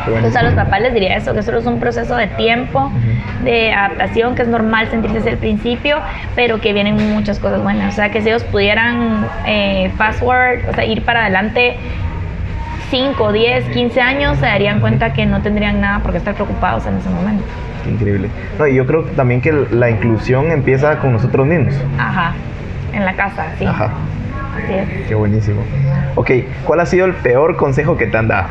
Entonces 0.06 0.36
a 0.36 0.42
los 0.42 0.54
papás 0.54 0.80
les 0.80 0.92
diría 0.92 1.16
eso, 1.16 1.32
que 1.34 1.42
solo 1.42 1.58
es 1.58 1.66
un 1.66 1.80
proceso 1.80 2.16
de 2.16 2.26
tiempo, 2.26 2.90
de 3.42 3.72
adaptación, 3.72 4.34
que 4.34 4.42
es 4.42 4.48
normal 4.48 4.88
sentirse 4.88 5.16
desde 5.18 5.30
el 5.30 5.38
principio, 5.38 5.98
pero 6.36 6.60
que 6.60 6.72
vienen 6.72 6.96
muchas 7.14 7.38
cosas 7.38 7.62
buenas. 7.62 7.94
O 7.94 7.96
sea, 7.96 8.10
que 8.10 8.20
si 8.20 8.28
ellos 8.28 8.44
pudieran 8.44 9.26
eh, 9.46 9.90
fast 9.96 10.20
forward, 10.20 10.68
o 10.68 10.74
sea, 10.74 10.84
ir 10.84 11.02
para 11.02 11.22
adelante 11.22 11.76
5, 12.90 13.32
10, 13.32 13.64
15 13.70 14.00
años, 14.00 14.38
se 14.38 14.46
darían 14.46 14.80
cuenta 14.80 15.12
que 15.12 15.26
no 15.26 15.40
tendrían 15.40 15.80
nada 15.80 16.00
por 16.00 16.12
qué 16.12 16.18
estar 16.18 16.34
preocupados 16.34 16.86
en 16.86 16.96
ese 16.96 17.08
momento. 17.08 17.44
increíble. 17.88 18.28
No, 18.58 18.66
y 18.66 18.74
yo 18.74 18.86
creo 18.86 19.04
también 19.16 19.40
que 19.40 19.52
la 19.70 19.90
inclusión 19.90 20.50
empieza 20.50 20.98
con 20.98 21.12
nosotros 21.12 21.46
mismos. 21.46 21.74
Ajá, 21.98 22.34
en 22.92 23.04
la 23.04 23.14
casa, 23.14 23.46
sí. 23.58 23.64
Ajá. 23.64 23.90
Así 24.56 24.74
es. 24.74 25.08
Qué 25.08 25.14
buenísimo. 25.14 25.62
Ok, 26.14 26.30
¿cuál 26.64 26.80
ha 26.80 26.86
sido 26.86 27.06
el 27.06 27.14
peor 27.14 27.56
consejo 27.56 27.96
que 27.96 28.06
te 28.06 28.16
han 28.16 28.28
dado? 28.28 28.46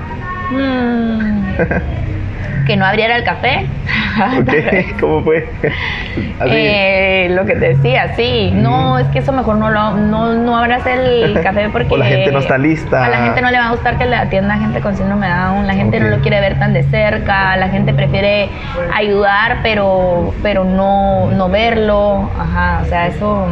Mm. 0.51 1.43
que 2.65 2.77
no 2.77 2.85
abriera 2.85 3.15
el 3.15 3.23
café. 3.23 3.67
¿Cómo 4.99 5.21
fue? 5.23 5.47
Eh, 6.45 7.27
lo 7.31 7.45
que 7.45 7.55
te 7.55 7.75
decía, 7.75 8.15
sí. 8.15 8.51
No, 8.53 8.99
es 8.99 9.07
que 9.07 9.19
eso 9.19 9.31
mejor 9.31 9.57
no 9.57 9.69
lo, 9.69 9.95
no, 9.95 10.33
no 10.33 10.57
abras 10.57 10.85
el 10.85 11.39
café 11.43 11.69
porque... 11.69 11.97
la 11.97 12.05
gente 12.05 12.31
no 12.31 12.39
está 12.39 12.57
lista. 12.57 13.05
A 13.05 13.09
la 13.09 13.17
gente 13.17 13.41
no 13.41 13.51
le 13.51 13.57
va 13.57 13.67
a 13.67 13.71
gustar 13.71 13.97
que 13.97 14.05
le 14.05 14.15
atienda 14.15 14.55
a 14.55 14.59
gente 14.59 14.81
con 14.81 14.95
síndrome 14.95 15.27
de 15.27 15.33
Down. 15.33 15.67
La 15.67 15.73
gente 15.73 15.99
no 15.99 16.07
lo 16.07 16.19
quiere 16.19 16.39
ver 16.39 16.59
tan 16.59 16.73
de 16.73 16.83
cerca. 16.83 17.55
La 17.57 17.69
gente 17.69 17.93
prefiere 17.93 18.49
ayudar, 18.93 19.59
pero, 19.63 20.33
pero 20.41 20.63
no, 20.63 21.31
no 21.31 21.49
verlo. 21.49 22.29
Ajá, 22.39 22.81
o 22.83 22.85
sea, 22.85 23.07
eso 23.07 23.47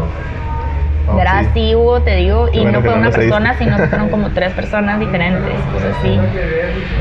¿verdad? 1.16 1.46
Sí. 1.54 1.76
hubo, 1.76 2.02
te 2.02 2.16
digo, 2.16 2.50
y 2.52 2.64
no 2.66 2.82
fue 2.82 2.94
una 2.94 3.10
persona, 3.10 3.56
sino 3.58 3.78
fueron 3.78 4.10
como 4.10 4.30
tres 4.34 4.54
personas 4.54 5.00
diferentes. 5.00 5.54
Entonces 5.66 5.96
sí, 6.02 6.20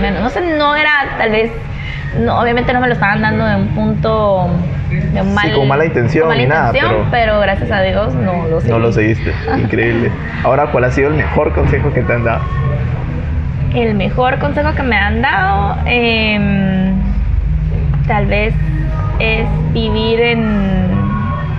bueno, 0.01 0.21
no 0.21 0.31
sé, 0.31 0.41
no 0.41 0.77
era 0.77 0.91
tal 1.19 1.31
vez, 1.31 1.51
no, 2.19 2.41
obviamente 2.41 2.73
no 2.73 2.81
me 2.81 2.89
lo 2.89 2.95
estaban 2.95 3.23
dando 3.23 3.45
de 3.45 3.57
un 3.57 3.69
punto 3.69 4.51
de 4.91 5.23
un 5.23 5.35
mal, 5.35 5.49
sí, 5.49 5.53
con 5.55 5.69
mala 5.69 5.85
intención, 5.85 6.29
mala 6.29 6.43
intención 6.43 6.93
nada, 6.93 7.09
pero, 7.11 7.41
gracias 7.41 7.71
a 7.71 7.81
Dios 7.83 8.15
no 8.15 8.47
lo 8.49 8.61
seguí. 8.61 8.73
No 8.73 8.79
lo 8.79 8.93
seguiste, 8.93 9.33
increíble. 9.59 10.11
Ahora, 10.43 10.67
¿cuál 10.67 10.85
ha 10.85 10.91
sido 10.91 11.09
el 11.09 11.15
mejor 11.15 11.53
consejo 11.53 11.93
que 11.93 12.03
te 12.03 12.13
han 12.13 12.25
dado? 12.25 12.43
El 13.75 13.95
mejor 13.95 14.39
consejo 14.41 14.75
que 14.75 14.83
me 14.83 14.97
han 14.97 15.23
dado, 15.23 15.77
eh, 15.87 16.93
tal 18.09 18.27
vez 18.27 18.53
es 19.21 19.47
vivir 19.73 20.21
en 20.21 20.90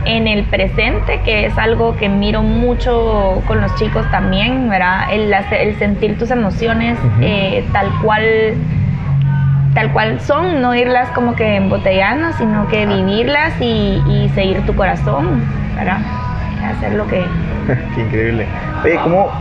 en 0.05 0.27
el 0.27 0.45
presente, 0.45 1.21
que 1.23 1.45
es 1.45 1.57
algo 1.57 1.95
que 1.95 2.09
miro 2.09 2.41
mucho 2.41 3.41
con 3.47 3.61
los 3.61 3.73
chicos 3.75 4.09
también, 4.11 4.69
¿verdad? 4.69 5.11
El, 5.11 5.33
el 5.33 5.75
sentir 5.77 6.17
tus 6.17 6.31
emociones 6.31 6.97
eh, 7.21 7.63
tal 7.71 7.89
cual 8.01 8.55
tal 9.73 9.91
cual 9.93 10.19
son, 10.19 10.61
no 10.61 10.75
irlas 10.75 11.09
como 11.09 11.35
que 11.35 11.55
embotellando, 11.55 12.33
sino 12.33 12.67
que 12.67 12.85
vivirlas 12.85 13.53
y, 13.61 14.29
seguir 14.35 14.65
tu 14.65 14.75
corazón, 14.75 15.41
¿verdad? 15.75 15.99
Hacer 16.65 16.93
lo 16.93 17.07
que... 17.07 17.23
Qué 17.95 18.01
increíble. 18.01 18.45
Oye, 18.83 18.99
¿cómo 19.03 19.31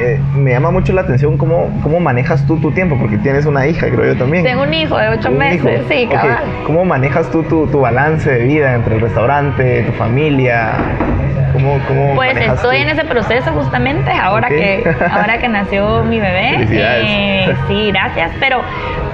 eh, 0.00 0.20
me 0.34 0.50
llama 0.50 0.70
mucho 0.70 0.92
la 0.92 1.02
atención 1.02 1.36
cómo, 1.38 1.70
cómo 1.82 2.00
manejas 2.00 2.46
tú 2.46 2.58
tu 2.58 2.72
tiempo, 2.72 2.96
porque 2.98 3.18
tienes 3.18 3.46
una 3.46 3.66
hija, 3.66 3.88
creo 3.88 4.12
yo 4.12 4.16
también. 4.16 4.44
Tengo 4.44 4.62
un 4.62 4.74
hijo 4.74 4.96
de 4.96 5.08
ocho 5.08 5.30
meses, 5.30 5.82
sí, 5.88 6.06
cabal. 6.10 6.44
¿Cómo 6.66 6.84
manejas 6.84 7.30
tú 7.30 7.42
tu, 7.44 7.66
tu 7.66 7.80
balance 7.80 8.30
de 8.30 8.44
vida 8.44 8.74
entre 8.74 8.96
el 8.96 9.00
restaurante, 9.00 9.82
tu 9.82 9.92
familia? 9.92 10.74
¿Cómo, 11.52 11.78
cómo 11.88 12.14
pues 12.14 12.36
estoy 12.36 12.78
en 12.78 12.90
ese 12.90 13.04
proceso 13.04 13.50
justamente 13.52 14.10
ahora 14.10 14.48
que 14.48 14.84
ahora 15.10 15.38
que 15.38 15.48
nació 15.48 16.04
mi 16.04 16.20
bebé. 16.20 16.66
Eh, 16.70 17.54
sí, 17.66 17.90
gracias. 17.92 18.32
Pero 18.38 18.60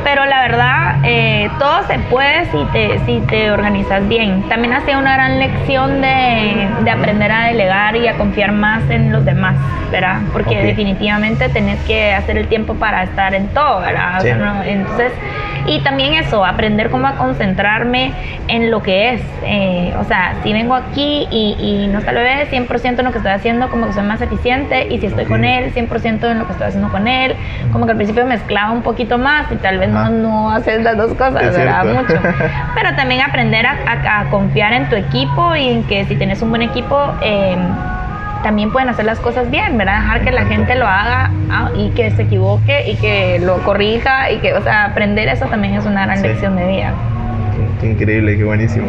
pero 0.03 0.25
la 0.25 0.43
verdad 0.43 0.97
eh, 1.05 1.49
todo 1.61 1.85
se 1.87 1.99
puede 2.11 2.47
si 2.47 2.65
te 2.73 2.99
si 3.07 3.21
te 3.29 3.53
organizas 3.53 4.09
bien. 4.09 4.43
También 4.49 4.73
ha 4.73 4.81
sido 4.81 4.99
una 4.99 5.15
gran 5.15 5.39
lección 5.39 6.01
de, 6.01 6.69
de 6.83 6.91
aprender 6.91 7.31
a 7.31 7.47
delegar 7.47 7.95
y 7.95 8.09
a 8.09 8.15
confiar 8.15 8.51
más 8.51 8.83
en 8.91 9.13
los 9.13 9.25
demás, 9.25 9.55
¿verdad? 9.93 10.21
Porque 10.33 10.72
definitivamente 10.73 11.49
tenés 11.49 11.79
que 11.85 12.13
hacer 12.13 12.39
el 12.39 12.49
tiempo 12.49 12.75
para 12.75 13.03
estar 13.05 13.35
en 13.35 13.49
todo, 13.49 13.81
¿verdad? 13.81 14.25
entonces 14.67 15.13
y 15.67 15.81
también 15.81 16.15
eso, 16.15 16.45
aprender 16.45 16.91
cómo 16.91 17.07
a 17.07 17.13
concentrarme 17.13 18.13
en 18.49 18.71
lo 18.71 18.83
que 18.83 19.15
es. 19.15 19.23
Eh, 19.45 19.95
o 19.99 20.05
sea, 20.05 20.35
si 20.43 20.53
vengo 20.53 20.75
aquí 20.75 21.29
y, 21.31 21.57
y 21.59 21.87
no 21.89 22.01
está 22.01 22.11
el 22.11 22.17
bebé, 22.17 22.51
100% 22.51 22.99
en 22.99 23.05
lo 23.05 23.13
que 23.13 23.19
estoy 23.19 23.33
haciendo, 23.33 23.69
como 23.69 23.87
que 23.87 23.93
soy 23.93 24.03
más 24.03 24.21
eficiente. 24.21 24.89
Y 24.91 24.99
si 24.99 25.07
estoy 25.07 25.25
con 25.25 25.45
él, 25.45 25.73
100% 25.73 26.31
en 26.31 26.39
lo 26.39 26.47
que 26.47 26.53
estoy 26.53 26.67
haciendo 26.67 26.91
con 26.91 27.07
él. 27.07 27.37
Como 27.71 27.87
que 27.87 27.93
al 27.93 27.97
principio 27.97 28.27
mezclaba 28.27 28.73
un 28.73 28.83
poquito 28.83 29.19
más 29.19 29.51
y 29.53 29.57
tal 29.57 29.79
vez 29.79 29.89
no, 29.89 30.11
no 30.11 30.51
haces 30.51 30.83
las 30.83 30.97
dos 30.97 31.15
cosas, 31.15 31.57
¿verdad? 31.57 31.85
Mucho. 31.85 32.15
Pero 32.75 32.97
también 32.97 33.21
aprender 33.21 33.65
a, 33.67 34.21
a, 34.21 34.31
confiar 34.31 34.73
en 34.73 34.89
tu 34.89 34.97
equipo 34.97 35.55
y 35.55 35.69
en 35.69 35.85
que 35.85 36.05
si 36.07 36.17
tienes 36.17 36.43
un 36.43 36.51
buen 36.51 36.63
equipo, 36.63 37.15
eh, 37.23 37.57
también 38.43 38.71
pueden 38.71 38.89
hacer 38.89 39.05
las 39.05 39.19
cosas 39.21 39.51
bien, 39.51 39.79
¿verdad? 39.79 40.01
Dejar 40.01 40.25
que 40.25 40.33
la 40.33 40.45
gente 40.45 40.75
lo 40.75 40.87
haga 40.87 41.31
ah, 41.51 41.71
y 41.77 41.91
que 41.91 42.11
se 42.11 42.23
equivoque 42.23 42.91
y 42.91 42.97
que 42.97 43.39
lo 43.41 43.59
corrija 43.59 44.31
y 44.31 44.39
que, 44.39 44.55
o 44.55 44.63
sea, 44.63 44.87
aprender 44.87 45.29
eso 45.29 45.47
también 45.47 45.75
es 45.75 45.87
una 45.87 46.07
gran 46.07 46.23
lección 46.23 46.57
de 46.57 46.67
vida. 46.67 46.93
Qué, 47.81 47.91
increíble, 47.91 48.37
qué 48.37 48.45
buenísimo. 48.45 48.87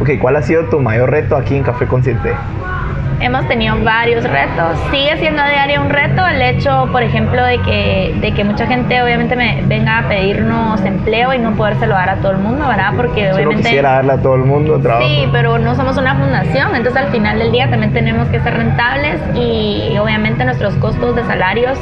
Ok, 0.00 0.10
¿cuál 0.20 0.36
ha 0.36 0.42
sido 0.42 0.64
tu 0.66 0.80
mayor 0.80 1.10
reto 1.10 1.36
aquí 1.36 1.56
en 1.56 1.62
Café 1.62 1.86
Consciente? 1.86 2.30
Hemos 3.20 3.46
tenido 3.48 3.76
varios 3.82 4.24
retos. 4.24 4.78
Sigue 4.90 5.16
siendo 5.18 5.42
a 5.42 5.48
diario 5.48 5.80
un 5.80 5.90
reto 5.90 6.26
el 6.26 6.40
hecho, 6.42 6.88
por 6.92 7.02
ejemplo, 7.02 7.44
de 7.44 7.60
que, 7.62 8.16
de 8.20 8.32
que 8.32 8.44
mucha 8.44 8.66
gente 8.66 9.02
obviamente 9.02 9.36
me 9.36 9.62
venga 9.66 9.98
a 9.98 10.08
pedirnos 10.08 10.82
empleo 10.84 11.32
y 11.34 11.38
no 11.38 11.54
podérselo 11.54 11.94
dar 11.94 12.10
a 12.10 12.16
todo 12.16 12.32
el 12.32 12.38
mundo, 12.38 12.66
¿verdad? 12.66 12.92
Porque 12.96 13.32
obviamente... 13.32 13.62
quisiera 13.62 13.94
darle 13.94 14.12
a 14.12 14.18
todo 14.18 14.34
el 14.36 14.44
mundo 14.44 14.78
trabajo. 14.78 15.06
Sí, 15.06 15.28
pero 15.32 15.58
no 15.58 15.74
somos 15.74 15.96
una 15.96 16.14
fundación, 16.14 16.74
entonces 16.74 17.02
al 17.02 17.10
final 17.10 17.38
del 17.38 17.52
día 17.52 17.70
también 17.70 17.92
tenemos 17.92 18.28
que 18.28 18.40
ser 18.40 18.54
rentables 18.54 19.20
y 19.34 19.96
obviamente 19.98 20.44
nuestros 20.44 20.74
costos 20.76 21.16
de 21.16 21.24
salarios 21.24 21.78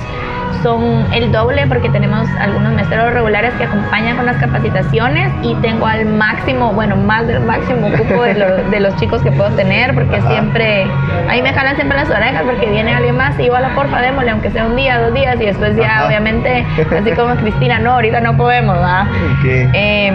son 0.63 1.07
el 1.13 1.33
doble 1.33 1.67
porque 1.67 1.89
tenemos 1.91 2.29
algunos 2.39 2.73
meseros 2.73 3.13
regulares 3.13 3.53
que 3.55 3.65
acompañan 3.65 4.17
con 4.17 4.27
las 4.27 4.37
capacitaciones 4.37 5.33
y 5.43 5.55
tengo 5.57 5.87
al 5.87 6.07
máximo, 6.07 6.73
bueno, 6.73 6.97
más 6.97 7.27
del 7.27 7.41
máximo 7.41 7.91
cupo 7.97 8.23
de, 8.23 8.81
los 8.81 8.97
chicos 8.97 9.23
que 9.23 9.31
puedo 9.33 9.51
tener 9.51 9.95
porque 9.95 10.21
siempre, 10.23 10.87
ahí 11.29 11.43
me 11.43 11.53
jalan 11.53 11.77
siempre 11.77 11.97
las 11.97 12.11
orejas 12.11 12.43
porque 12.45 12.67
viene 12.67 12.95
alguien 12.95 13.17
más 13.17 13.39
y 13.39 13.45
igual, 13.45 13.65
porfa, 13.75 14.01
démosle, 14.01 14.31
aunque 14.31 14.51
sea 14.51 14.67
un 14.67 14.77
día, 14.77 15.01
dos 15.01 15.15
días 15.15 15.37
y 15.41 15.47
después 15.47 15.77
ya, 15.77 16.07
obviamente, 16.07 16.65
así 16.99 17.13
como 17.13 17.35
Cristina, 17.37 17.79
no, 17.79 17.93
ahorita 17.93 18.21
no 18.21 18.37
podemos, 18.37 18.77
¿verdad? 18.77 19.07
Em, 19.45 20.15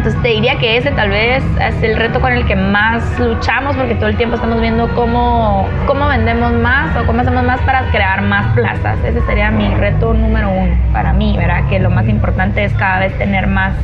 entonces 0.00 0.22
te 0.22 0.28
diría 0.28 0.56
que 0.56 0.78
ese 0.78 0.92
tal 0.92 1.10
vez 1.10 1.44
es 1.60 1.82
el 1.82 1.94
reto 1.94 2.22
con 2.22 2.32
el 2.32 2.46
que 2.46 2.56
más 2.56 3.20
luchamos 3.20 3.76
porque 3.76 3.94
todo 3.94 4.06
el 4.06 4.16
tiempo 4.16 4.36
estamos 4.36 4.58
viendo 4.58 4.88
cómo, 4.94 5.68
cómo 5.86 6.08
vendemos 6.08 6.52
más 6.52 6.96
o 6.96 7.04
cómo 7.04 7.20
hacemos 7.20 7.44
más 7.44 7.60
para 7.60 7.82
crear 7.90 8.22
más 8.22 8.46
plazas. 8.54 8.98
Ese 9.04 9.20
sería 9.26 9.50
mi 9.50 9.68
reto 9.74 10.14
número 10.14 10.48
uno 10.48 10.74
para 10.94 11.12
mí, 11.12 11.36
¿verdad? 11.36 11.68
Que 11.68 11.78
lo 11.80 11.90
más 11.90 12.08
importante 12.08 12.64
es 12.64 12.72
cada 12.72 13.00
vez 13.00 13.12
tener 13.18 13.46
más 13.46 13.74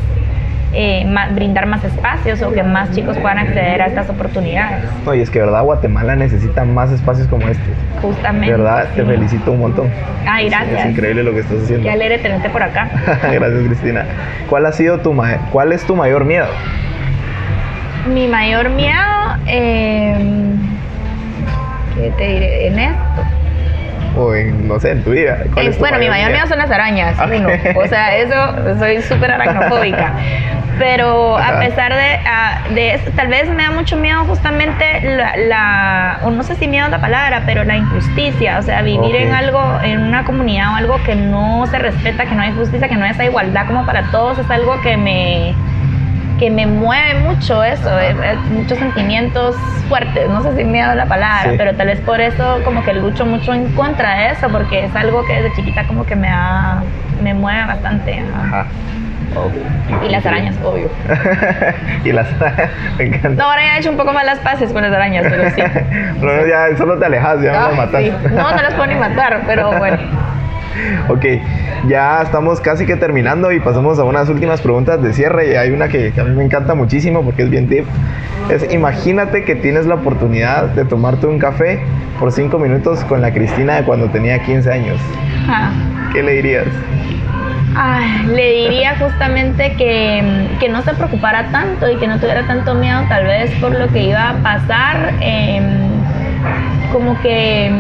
eh, 0.73 1.07
brindar 1.35 1.67
más 1.67 1.85
espacios 1.85 2.43
o 2.43 2.53
que 2.53 2.63
más 2.63 2.91
chicos 2.93 3.17
puedan 3.19 3.39
acceder 3.39 3.81
a 3.83 3.87
estas 3.87 4.11
oportunidades. 4.11 4.85
No, 5.05 5.15
y 5.15 5.21
es 5.21 5.31
que, 5.31 5.41
¿verdad? 5.41 5.63
Guatemala 5.63 6.17
necesita 6.17 6.65
más 6.65 6.91
espacios 6.93 7.29
como 7.29 7.49
este. 7.49 7.65
Justamente. 8.03 8.57
¿Verdad? 8.57 8.89
Te 8.95 9.05
felicito 9.05 9.53
un 9.53 9.61
montón. 9.61 9.91
Ay, 10.27 10.49
gracias. 10.49 10.81
Es, 10.81 10.91
increíble 10.91 11.23
lo 11.23 11.33
que 11.33 11.41
estás 11.41 11.63
haciendo. 11.63 11.85
Qué 11.85 11.91
alegre 11.91 12.19
tenerte 12.19 12.51
por 12.51 12.63
acá. 12.63 12.89
gracias, 13.07 13.63
Cristina. 13.67 14.05
¿Cuál 14.49 14.67
ha 14.67 14.73
sido 14.73 14.99
tu 14.99 15.17
cuál 15.53 15.73
es 15.73 15.85
tu 15.85 15.97
mayor 15.97 16.25
miedo? 16.25 16.47
Mi 18.13 18.29
mayor 18.29 18.71
miedo, 18.71 19.03
eh, 19.47 20.17
¿qué 21.97 22.13
te 22.17 22.29
diré? 22.29 22.67
En 22.69 22.79
esto 22.79 23.26
o 24.17 24.35
en, 24.35 24.67
no 24.67 24.81
sé, 24.81 24.91
en 24.91 25.05
tu 25.05 25.11
vida? 25.11 25.39
bueno, 25.79 25.99
mi 25.99 26.09
mayor 26.09 26.33
miedo 26.33 26.47
son 26.47 26.59
las 26.59 26.71
arañas, 26.71 27.17
uno. 27.19 27.49
O 27.77 27.87
sea, 27.87 28.17
eso, 28.17 28.79
soy 28.79 29.03
súper 29.03 29.33
aracnofóbica. 29.33 30.13
Pero 30.79 31.39
a 31.39 31.59
pesar 31.59 31.95
de, 31.95 32.75
de 32.75 32.95
eso, 32.95 33.11
tal 33.17 33.29
vez 33.29 33.49
me 33.49 33.63
da 33.63 33.71
mucho 33.71 33.97
miedo 33.97 34.25
justamente 34.25 35.01
la, 35.49 36.19
o 36.23 36.31
no 36.31 36.43
sé 36.43 36.55
si 36.57 36.69
miedo 36.69 36.87
es 36.87 36.91
la 36.91 37.01
palabra, 37.01 37.43
pero 37.47 37.65
la 37.65 37.77
injusticia. 37.77 38.59
O 38.59 38.63
sea, 38.63 38.83
vivir 38.83 39.17
en 39.17 39.33
algo, 39.33 39.63
en 39.83 40.01
una 40.03 40.25
comunidad 40.25 40.73
o 40.73 40.77
algo 40.77 41.03
que 41.05 41.15
no 41.15 41.67
se 41.67 41.79
respeta, 41.79 42.27
que 42.27 42.35
no 42.35 42.43
hay 42.43 42.53
justicia, 42.53 42.89
que 42.89 42.97
no 42.97 43.05
hay 43.05 43.13
esa 43.13 43.25
igualdad 43.25 43.67
como 43.67 43.87
para 43.87 44.11
todos, 44.11 44.39
es 44.39 44.51
algo 44.51 44.81
que 44.83 44.97
me 44.97 45.55
que 46.39 46.51
me 46.51 46.67
mueve 46.67 47.21
mucho 47.21 47.65
eso, 47.65 47.99
eh, 47.99 48.11
eh, 48.11 48.37
muchos 48.51 48.79
sentimientos 48.79 49.57
fuertes, 49.89 50.29
no 50.29 50.43
sé 50.43 50.57
si 50.57 50.65
miedo 50.65 50.95
la 50.95 51.07
palabra, 51.07 51.53
pero 51.57 51.75
tal 51.75 51.87
vez 51.87 52.01
por 52.01 52.21
eso 52.21 52.61
como 52.65 52.85
que 52.85 52.93
lucho 52.95 53.25
mucho 53.25 53.55
en 53.55 53.73
contra 53.73 54.17
de 54.19 54.31
eso, 54.33 54.49
porque 54.51 54.85
es 54.85 54.95
algo 54.95 55.25
que 55.25 55.35
desde 55.35 55.55
chiquita 55.57 55.85
como 55.87 56.05
que 56.05 56.17
me 56.17 56.29
da, 56.29 56.83
me 57.23 57.35
mueve 57.35 57.67
bastante. 57.67 58.23
Ajá. 58.35 58.67
Y 60.07 60.09
las 60.09 60.25
arañas, 60.25 60.55
obvio. 60.65 60.89
y 62.05 62.13
las 62.13 62.27
me 62.99 63.05
encanta. 63.05 63.43
No, 63.43 63.51
ahora 63.51 63.63
ya 63.63 63.77
he 63.77 63.81
hecho 63.81 63.91
un 63.91 63.97
poco 63.97 64.13
más 64.13 64.25
las 64.25 64.39
paces 64.39 64.73
con 64.73 64.83
las 64.83 64.93
arañas, 64.93 65.27
pero 65.29 65.51
sí. 65.51 65.63
pero 66.21 66.47
ya 66.47 66.77
solo 66.77 66.99
te 66.99 67.07
alejas, 67.07 67.43
ya 67.43 67.53
no 67.53 67.69
las 67.69 67.77
matas. 67.77 68.03
No, 68.31 68.51
no 68.51 68.63
las 68.63 68.75
puedo 68.75 68.87
ni 68.87 68.95
matar, 68.95 69.43
pero 69.47 69.73
bueno. 69.79 69.99
ok, 71.09 71.25
ya 71.89 72.23
estamos 72.23 72.61
casi 72.61 72.87
que 72.87 72.97
terminando 72.97 73.53
y 73.53 73.61
pasamos 73.61 73.99
a 73.99 74.05
unas 74.05 74.29
últimas 74.29 74.61
preguntas 74.61 75.03
de 75.03 75.13
cierre. 75.13 75.53
Y 75.53 75.57
hay 75.57 75.71
una 75.71 75.89
que, 75.89 76.13
a 76.19 76.25
mí 76.25 76.35
me 76.35 76.45
encanta 76.45 76.75
muchísimo 76.75 77.23
porque 77.23 77.43
es 77.43 77.51
bien 77.51 77.69
tip. 77.69 77.85
Es 78.51 78.73
imagínate 78.73 79.45
que 79.45 79.57
tienes 79.57 79.87
la 79.87 79.97
oportunidad 79.97 80.69
de 80.69 80.85
tomarte 80.85 81.27
un 81.27 81.39
café 81.39 81.81
por 82.19 82.33
cinco 82.33 82.59
minutos 82.59 83.05
con 83.05 83.21
la 83.21 83.33
Cristina 83.33 83.77
de 83.77 83.85
cuando 83.85 84.09
tenía 84.09 84.39
15 84.43 84.73
años. 84.73 85.01
¿Qué 86.13 86.23
le 86.23 86.33
dirías? 86.33 86.67
le 88.29 88.53
diría 88.53 88.97
justamente 88.99 89.75
que, 89.75 90.49
que, 90.59 90.69
no 90.71 90.81
se 90.81 90.95
preocupara 90.95 91.51
tanto 91.51 91.91
y 91.91 91.97
que 91.97 92.07
no 92.07 92.19
tuviera 92.19 92.47
tanto 92.47 92.75
miedo 92.75 93.03
tal 93.07 93.25
vez 93.25 93.51
por 93.61 93.79
lo 93.79 93.89
que 93.89 94.05
iba 94.05 94.31
a 94.31 94.35
pasar. 94.37 95.13
Em, 95.21 95.87
como 96.93 97.21
que 97.21 97.71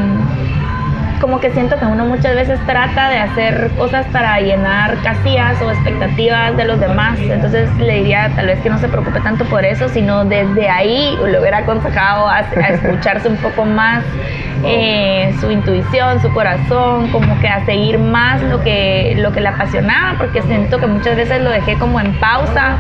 como 1.20 1.40
que 1.40 1.50
siento 1.50 1.78
que 1.78 1.84
uno 1.84 2.04
muchas 2.04 2.34
veces 2.34 2.58
trata 2.66 3.08
de 3.10 3.18
hacer 3.18 3.70
cosas 3.76 4.06
para 4.12 4.40
llenar 4.40 4.96
casillas 5.02 5.60
o 5.62 5.70
expectativas 5.70 6.56
de 6.56 6.64
los 6.64 6.80
demás. 6.80 7.18
Entonces 7.18 7.74
le 7.78 7.98
diría 7.98 8.30
tal 8.34 8.46
vez 8.46 8.60
que 8.60 8.70
no 8.70 8.78
se 8.78 8.88
preocupe 8.88 9.20
tanto 9.20 9.44
por 9.46 9.64
eso, 9.64 9.88
sino 9.88 10.24
desde 10.24 10.68
ahí 10.68 11.16
le 11.24 11.40
hubiera 11.40 11.58
aconsejado 11.58 12.28
a, 12.28 12.40
escucharse 12.40 13.28
un 13.28 13.36
poco 13.36 13.64
más 13.64 14.02
eh, 14.64 15.34
su 15.40 15.50
intuición, 15.50 16.20
su 16.20 16.32
corazón, 16.32 17.10
como 17.10 17.38
que 17.40 17.48
a 17.48 17.64
seguir 17.64 17.98
más 17.98 18.42
lo 18.42 18.62
que, 18.62 19.14
lo 19.18 19.32
que 19.32 19.40
le 19.40 19.48
apasionaba, 19.48 20.18
porque 20.18 20.42
siento 20.42 20.78
que 20.78 20.86
muchas 20.86 21.16
veces 21.16 21.42
lo 21.42 21.50
dejé 21.50 21.78
como 21.78 22.00
en 22.00 22.18
pausa 22.18 22.78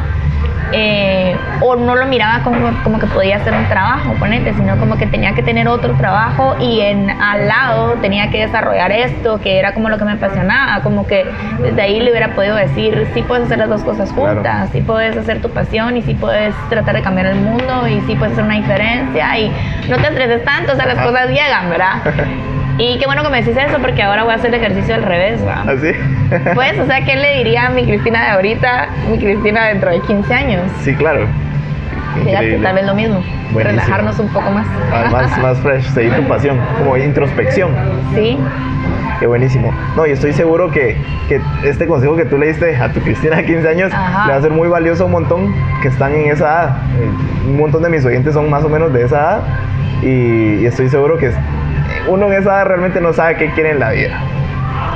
eh, 0.72 1.36
o 1.60 1.76
no 1.76 1.94
lo 1.94 2.06
miraba 2.06 2.42
como, 2.42 2.70
como, 2.82 2.98
que 2.98 3.06
podía 3.06 3.36
hacer 3.36 3.52
un 3.52 3.66
trabajo, 3.68 4.14
ponete, 4.18 4.52
sino 4.54 4.76
como 4.78 4.96
que 4.98 5.06
tenía 5.06 5.32
que 5.34 5.42
tener 5.42 5.68
otro 5.68 5.94
trabajo 5.94 6.56
y 6.60 6.80
en 6.80 7.10
al 7.10 7.46
lado 7.46 7.94
tenía 8.00 8.30
que 8.30 8.40
desarrollar 8.40 8.90
esto, 8.92 9.40
que 9.40 9.58
era 9.58 9.74
como 9.74 9.88
lo 9.88 9.98
que 9.98 10.04
me 10.04 10.12
apasionaba, 10.12 10.82
como 10.82 11.06
que 11.06 11.24
desde 11.60 11.80
ahí 11.80 12.00
le 12.00 12.10
hubiera 12.10 12.34
podido 12.34 12.56
decir, 12.56 13.08
sí 13.14 13.22
puedes 13.22 13.46
hacer 13.46 13.58
las 13.58 13.68
dos 13.68 13.82
cosas 13.82 14.10
juntas, 14.12 14.70
sí 14.72 14.80
puedes 14.80 15.16
hacer 15.16 15.40
tu 15.40 15.50
pasión 15.50 15.96
y 15.96 16.02
sí 16.02 16.14
puedes 16.14 16.54
tratar 16.68 16.96
de 16.96 17.02
cambiar 17.02 17.26
el 17.26 17.36
mundo 17.36 17.86
y 17.88 18.00
sí 18.02 18.16
puedes 18.16 18.32
hacer 18.32 18.44
una 18.44 18.56
diferencia 18.56 19.38
y 19.38 19.52
no 19.88 19.96
te 19.96 20.08
estreses 20.08 20.44
tanto, 20.44 20.72
o 20.72 20.76
sea, 20.76 20.86
las 20.86 20.98
cosas 20.98 21.28
llegan, 21.28 21.70
¿verdad? 21.70 21.92
Y 22.78 22.98
qué 22.98 23.06
bueno 23.06 23.22
que 23.22 23.30
me 23.30 23.42
decís 23.42 23.56
eso 23.56 23.78
porque 23.80 24.02
ahora 24.02 24.24
voy 24.24 24.32
a 24.32 24.36
hacer 24.36 24.54
el 24.54 24.60
ejercicio 24.60 24.94
al 24.94 25.02
revés, 25.02 25.40
¿va? 25.46 25.62
¿Así? 25.62 25.92
¿Ah, 26.30 26.50
pues, 26.54 26.78
o 26.78 26.86
sea, 26.86 27.04
¿qué 27.04 27.16
le 27.16 27.38
diría 27.38 27.66
a 27.66 27.70
mi 27.70 27.84
Cristina 27.86 28.22
de 28.22 28.30
ahorita, 28.32 28.88
mi 29.10 29.18
Cristina 29.18 29.66
dentro 29.68 29.90
de 29.90 30.00
15 30.00 30.34
años? 30.34 30.62
Sí, 30.82 30.94
claro. 30.94 31.26
Fíjate, 32.22 32.58
tal 32.58 32.74
vez 32.74 32.86
lo 32.86 32.94
mismo. 32.94 33.22
Relajarnos 33.54 34.18
un 34.18 34.28
poco 34.28 34.50
más. 34.50 34.66
Ah, 34.92 35.08
más, 35.10 35.38
más 35.42 35.58
fresh, 35.58 35.84
seguir 35.84 36.14
tu 36.14 36.22
pasión, 36.24 36.58
como 36.78 36.96
introspección. 36.98 37.70
Sí. 38.14 38.38
Qué 39.20 39.26
buenísimo. 39.26 39.72
No, 39.96 40.06
y 40.06 40.10
estoy 40.10 40.34
seguro 40.34 40.70
que, 40.70 40.98
que, 41.28 41.40
este 41.64 41.86
consejo 41.86 42.16
que 42.16 42.26
tú 42.26 42.36
le 42.36 42.48
diste 42.48 42.76
a 42.76 42.92
tu 42.92 43.00
Cristina 43.00 43.36
de 43.36 43.46
15 43.46 43.68
años 43.68 43.90
le 43.90 44.32
va 44.32 44.36
a 44.36 44.42
ser 44.42 44.50
muy 44.50 44.68
valioso 44.68 45.04
a 45.04 45.06
un 45.06 45.12
montón 45.12 45.54
que 45.80 45.88
están 45.88 46.14
en 46.14 46.30
esa 46.30 46.44
edad. 46.44 46.76
Eh, 47.00 47.48
un 47.48 47.56
montón 47.56 47.82
de 47.82 47.88
mis 47.88 48.04
oyentes 48.04 48.34
son 48.34 48.50
más 48.50 48.64
o 48.64 48.68
menos 48.68 48.92
de 48.92 49.04
esa 49.04 49.16
edad 49.16 49.42
y, 50.02 50.62
y 50.62 50.66
estoy 50.66 50.90
seguro 50.90 51.16
que 51.16 51.32
uno 52.08 52.26
en 52.26 52.34
esa 52.34 52.50
edad 52.50 52.66
realmente 52.66 53.00
no 53.00 53.12
sabe 53.12 53.36
qué 53.36 53.50
quiere 53.50 53.70
en 53.70 53.80
la 53.80 53.90
vida. 53.90 54.18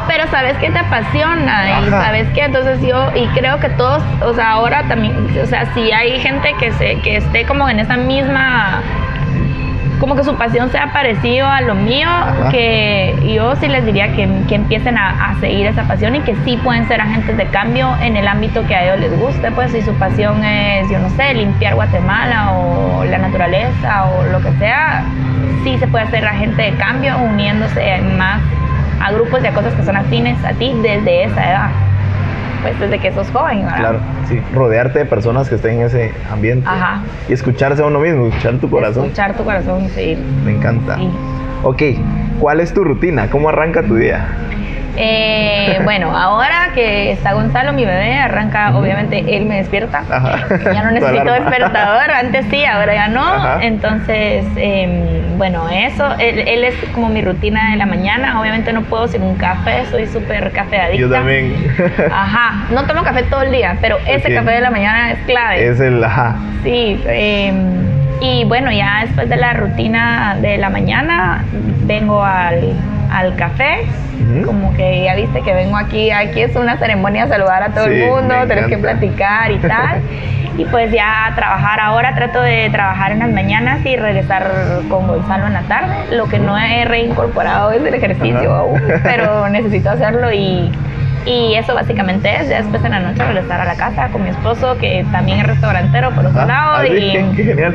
Pero 0.06 0.26
sabes 0.28 0.56
que 0.58 0.70
te 0.70 0.78
apasiona 0.78 1.80
y 1.80 1.90
sabes 1.90 2.28
que 2.30 2.44
entonces 2.44 2.80
yo 2.82 3.11
y 3.14 3.26
creo 3.28 3.61
que 3.61 3.68
todos 3.70 4.02
o 4.22 4.34
sea 4.34 4.52
ahora 4.52 4.82
también 4.88 5.14
o 5.40 5.46
sea 5.46 5.72
si 5.72 5.92
hay 5.92 6.18
gente 6.18 6.52
que 6.58 6.72
se 6.72 7.00
que 7.00 7.16
esté 7.16 7.46
como 7.46 7.68
en 7.68 7.78
esa 7.78 7.96
misma 7.96 8.82
como 10.01 10.16
que 10.16 10.24
su 10.24 10.34
pasión 10.34 10.70
sea 10.70 10.92
parecido 10.92 11.46
a 11.46 11.61
lo 11.61 11.74
mío, 11.74 12.09
que 12.51 13.14
yo 13.34 13.55
sí 13.57 13.68
les 13.68 13.84
diría 13.84 14.16
que, 14.16 14.28
que 14.48 14.55
empiecen 14.55 14.96
a, 14.96 15.30
a, 15.30 15.40
seguir 15.40 15.66
esa 15.66 15.84
pasión 15.84 16.16
y 16.16 16.20
que 16.20 16.34
sí 16.44 16.57
pueden 16.57 16.88
ser 16.88 17.03
agentes 17.03 17.36
de 17.36 17.44
cambio 17.46 17.94
en 18.01 18.16
el 18.16 18.26
ámbito 18.26 18.66
que 18.66 18.74
a 18.74 18.84
ellos 18.84 19.01
les 19.01 19.20
guste, 19.20 19.51
pues 19.53 19.70
si 19.72 19.82
su 19.82 19.92
pasión 19.94 20.42
es, 20.42 20.90
yo 20.90 20.98
no 20.98 21.11
sé, 21.11 21.34
limpiar 21.34 21.74
Guatemala 21.74 22.53
o 22.55 23.05
la 23.05 23.18
naturaleza 23.18 24.07
o 24.07 24.24
lo 24.24 24.40
que 24.40 24.53
sea, 24.53 25.05
sí 25.62 25.78
se 25.78 25.86
puede 25.86 26.05
hacer 26.05 26.26
agente 26.26 26.62
de 26.62 26.74
cambio 26.76 27.18
uniéndose 27.18 28.01
más 28.16 28.40
a 29.01 29.12
grupos 29.12 29.44
y 29.44 29.46
a 29.46 29.53
cosas 29.53 29.74
que 29.74 29.84
son 29.84 29.96
afines 29.96 30.42
a 30.44 30.53
ti 30.55 30.72
desde 30.82 31.24
esa 31.24 31.51
edad 31.51 31.89
pues 32.62 32.78
desde 32.78 32.98
que 32.98 33.12
sos 33.12 33.30
joven, 33.30 33.62
¿verdad? 33.62 33.78
Claro, 33.78 33.98
sí, 34.28 34.40
rodearte 34.54 35.00
de 35.00 35.04
personas 35.06 35.48
que 35.48 35.56
estén 35.56 35.80
en 35.80 35.86
ese 35.86 36.12
ambiente. 36.30 36.68
Ajá. 36.68 37.02
Y 37.28 37.32
escucharse 37.32 37.82
a 37.82 37.86
uno 37.86 38.00
mismo, 38.00 38.26
escuchar 38.26 38.54
tu 38.58 38.70
corazón. 38.70 39.04
Escuchar 39.04 39.36
tu 39.36 39.44
corazón, 39.44 39.88
sí. 39.94 40.16
Me 40.44 40.52
encanta. 40.52 40.96
Sí. 40.96 41.11
Ok, 41.62 41.82
¿cuál 42.38 42.61
es 42.61 42.72
tu 42.72 42.84
rutina? 42.84 43.28
¿Cómo 43.30 43.48
arranca 43.48 43.82
tu 43.82 43.96
día? 43.96 44.26
Eh, 44.97 45.80
bueno, 45.84 46.16
ahora 46.16 46.70
que 46.74 47.12
está 47.12 47.32
Gonzalo, 47.32 47.72
mi 47.72 47.84
bebé, 47.84 48.14
arranca, 48.14 48.76
obviamente 48.76 49.36
él 49.36 49.47
me 49.47 49.57
despierta. 49.57 50.03
Ya 50.72 50.82
no 50.82 50.91
necesito 50.91 51.32
despertador, 51.32 52.11
antes 52.11 52.47
sí, 52.51 52.64
ahora 52.64 52.95
ya 52.95 53.09
no. 53.09 53.61
Entonces, 53.61 54.45
em, 54.57 55.38
bueno, 55.38 55.68
eso, 55.68 56.14
él, 56.18 56.64
es 56.64 56.74
como 56.93 57.09
mi 57.09 57.22
rutina 57.22 57.70
de 57.70 57.76
la 57.76 57.86
mañana. 57.86 58.41
Obviamente 58.41 58.72
no 58.72 58.82
puedo 58.82 59.09
sin 59.09 59.22
un 59.22 59.36
café, 59.36 59.84
soy 59.91 60.07
súper 60.07 60.53
café 60.53 60.97
Yo 60.97 61.11
también. 61.11 61.55
Ajá, 62.12 62.66
no 62.70 62.84
tomo 62.84 63.03
café 63.03 63.22
todo 63.24 63.43
el 63.43 63.53
día, 63.53 63.76
pero 63.80 63.99
ese 64.07 64.34
café 64.34 64.51
de 64.51 64.61
la 64.61 64.70
mañana 64.70 65.12
es 65.12 65.18
clave. 65.26 65.68
Es 65.68 65.80
el, 65.80 66.03
ajá. 66.03 66.36
Sí, 66.62 67.01
em, 67.07 67.91
y 68.20 68.45
bueno, 68.45 68.70
ya 68.70 69.01
después 69.03 69.28
de 69.28 69.36
la 69.36 69.55
rutina 69.55 70.36
de 70.41 70.59
la 70.59 70.68
mañana, 70.68 71.43
vengo 71.86 72.22
al, 72.22 72.74
al 73.12 73.36
café 73.36 73.86
como 74.44 74.74
que 74.74 75.04
ya 75.04 75.14
viste 75.14 75.40
que 75.42 75.54
vengo 75.54 75.76
aquí, 75.76 76.11
aquí 76.11 76.42
es 76.42 76.54
una 76.54 76.76
ceremonia 76.78 77.26
saludar 77.26 77.62
a 77.62 77.68
todo 77.70 77.86
el 77.86 78.06
mundo, 78.06 78.34
tenés 78.46 78.66
que 78.66 78.78
platicar 78.78 79.50
y 79.50 79.58
tal. 79.58 80.02
y 80.58 80.64
pues 80.66 80.92
ya 80.92 81.26
a 81.26 81.34
trabajar 81.34 81.80
ahora, 81.80 82.14
trato 82.14 82.42
de 82.42 82.68
trabajar 82.70 83.12
en 83.12 83.20
las 83.20 83.30
mañanas 83.30 83.84
y 83.84 83.96
regresar 83.96 84.50
con 84.88 85.06
Gonzalo 85.06 85.46
en 85.46 85.54
la 85.54 85.62
tarde. 85.62 86.14
Lo 86.14 86.26
que 86.26 86.38
no 86.38 86.58
he 86.58 86.84
reincorporado 86.84 87.72
es 87.72 87.82
el 87.82 87.94
ejercicio 87.94 88.54
aún, 88.54 88.82
pero 89.02 89.48
necesito 89.48 89.90
hacerlo 89.90 90.32
y, 90.32 90.70
y 91.24 91.54
eso 91.54 91.74
básicamente 91.74 92.34
es. 92.36 92.48
después 92.48 92.84
en 92.84 92.90
la 92.90 93.00
noche 93.00 93.24
regresar 93.24 93.61
a 93.61 93.64
la 93.64 93.74
casa 93.76 94.08
con 94.08 94.22
mi 94.22 94.30
esposo, 94.30 94.76
que 94.78 95.04
también 95.12 95.40
es 95.40 95.46
restaurantero 95.46 96.11
por 96.11 96.26
otro 96.26 96.46
lado. 96.46 96.78
Ah, 96.78 96.86
y, 96.86 97.12
qué, 97.36 97.44
genial. 97.44 97.74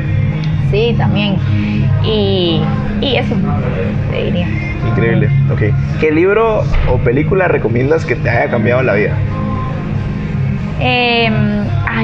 Sí, 0.70 0.94
también. 0.96 1.36
Y, 2.04 2.60
y 3.00 3.16
eso, 3.16 3.34
te 4.10 4.24
diría. 4.24 4.48
Increíble, 4.88 5.28
ok. 5.50 5.62
¿Qué 6.00 6.12
libro 6.12 6.64
o 6.90 6.98
película 6.98 7.48
recomiendas 7.48 8.04
que 8.04 8.16
te 8.16 8.30
haya 8.30 8.50
cambiado 8.50 8.82
la 8.82 8.94
vida? 8.94 9.14
Eh, 10.80 11.30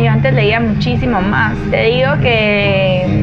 yo 0.03 0.11
antes 0.11 0.35
leía 0.35 0.61
muchísimo 0.61 1.21
más. 1.21 1.57
Te 1.71 1.85
digo 1.85 2.11
que 2.23 3.22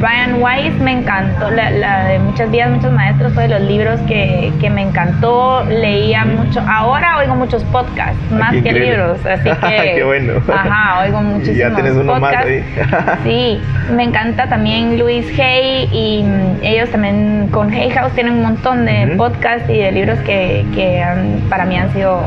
Brian 0.00 0.42
Weiss 0.42 0.74
me 0.80 0.92
encantó, 0.92 1.50
la, 1.50 2.04
de 2.04 2.18
Muchas 2.18 2.50
Vidas, 2.50 2.70
Muchos 2.70 2.92
Maestros 2.92 3.32
fue 3.32 3.44
de 3.44 3.58
los 3.58 3.68
libros 3.68 4.00
que, 4.02 4.52
que 4.60 4.70
me 4.70 4.82
encantó, 4.82 5.64
leía 5.64 6.24
mucho, 6.24 6.60
ahora 6.60 7.18
oigo 7.18 7.34
muchos 7.34 7.62
podcasts, 7.64 8.18
más 8.30 8.52
que 8.52 8.72
libros, 8.72 9.18
así 9.24 9.48
que... 9.68 9.92
Qué 9.96 10.04
bueno. 10.04 10.34
Ajá, 10.52 11.02
oigo 11.02 11.22
muchísimos 11.22 11.58
ya 11.58 11.74
tienes 11.74 11.94
uno 11.94 12.18
Más 12.18 12.34
ahí. 12.34 12.64
sí, 13.24 13.60
me 13.94 14.04
encanta 14.04 14.48
también 14.48 14.98
Luis 14.98 15.26
Hay 15.38 15.88
y 15.92 16.22
mm, 16.22 16.64
ellos 16.64 16.90
también 16.90 17.48
con 17.50 17.72
Hay 17.72 17.90
House 17.90 18.12
tienen 18.12 18.34
un 18.34 18.42
montón 18.42 18.84
de 18.86 19.14
podcasts 19.16 19.68
y 19.68 19.78
de 19.78 19.92
libros 19.92 20.18
que, 20.20 20.64
que 20.74 21.04
para 21.48 21.64
mí 21.64 21.76
han 21.76 21.92
sido 21.92 22.22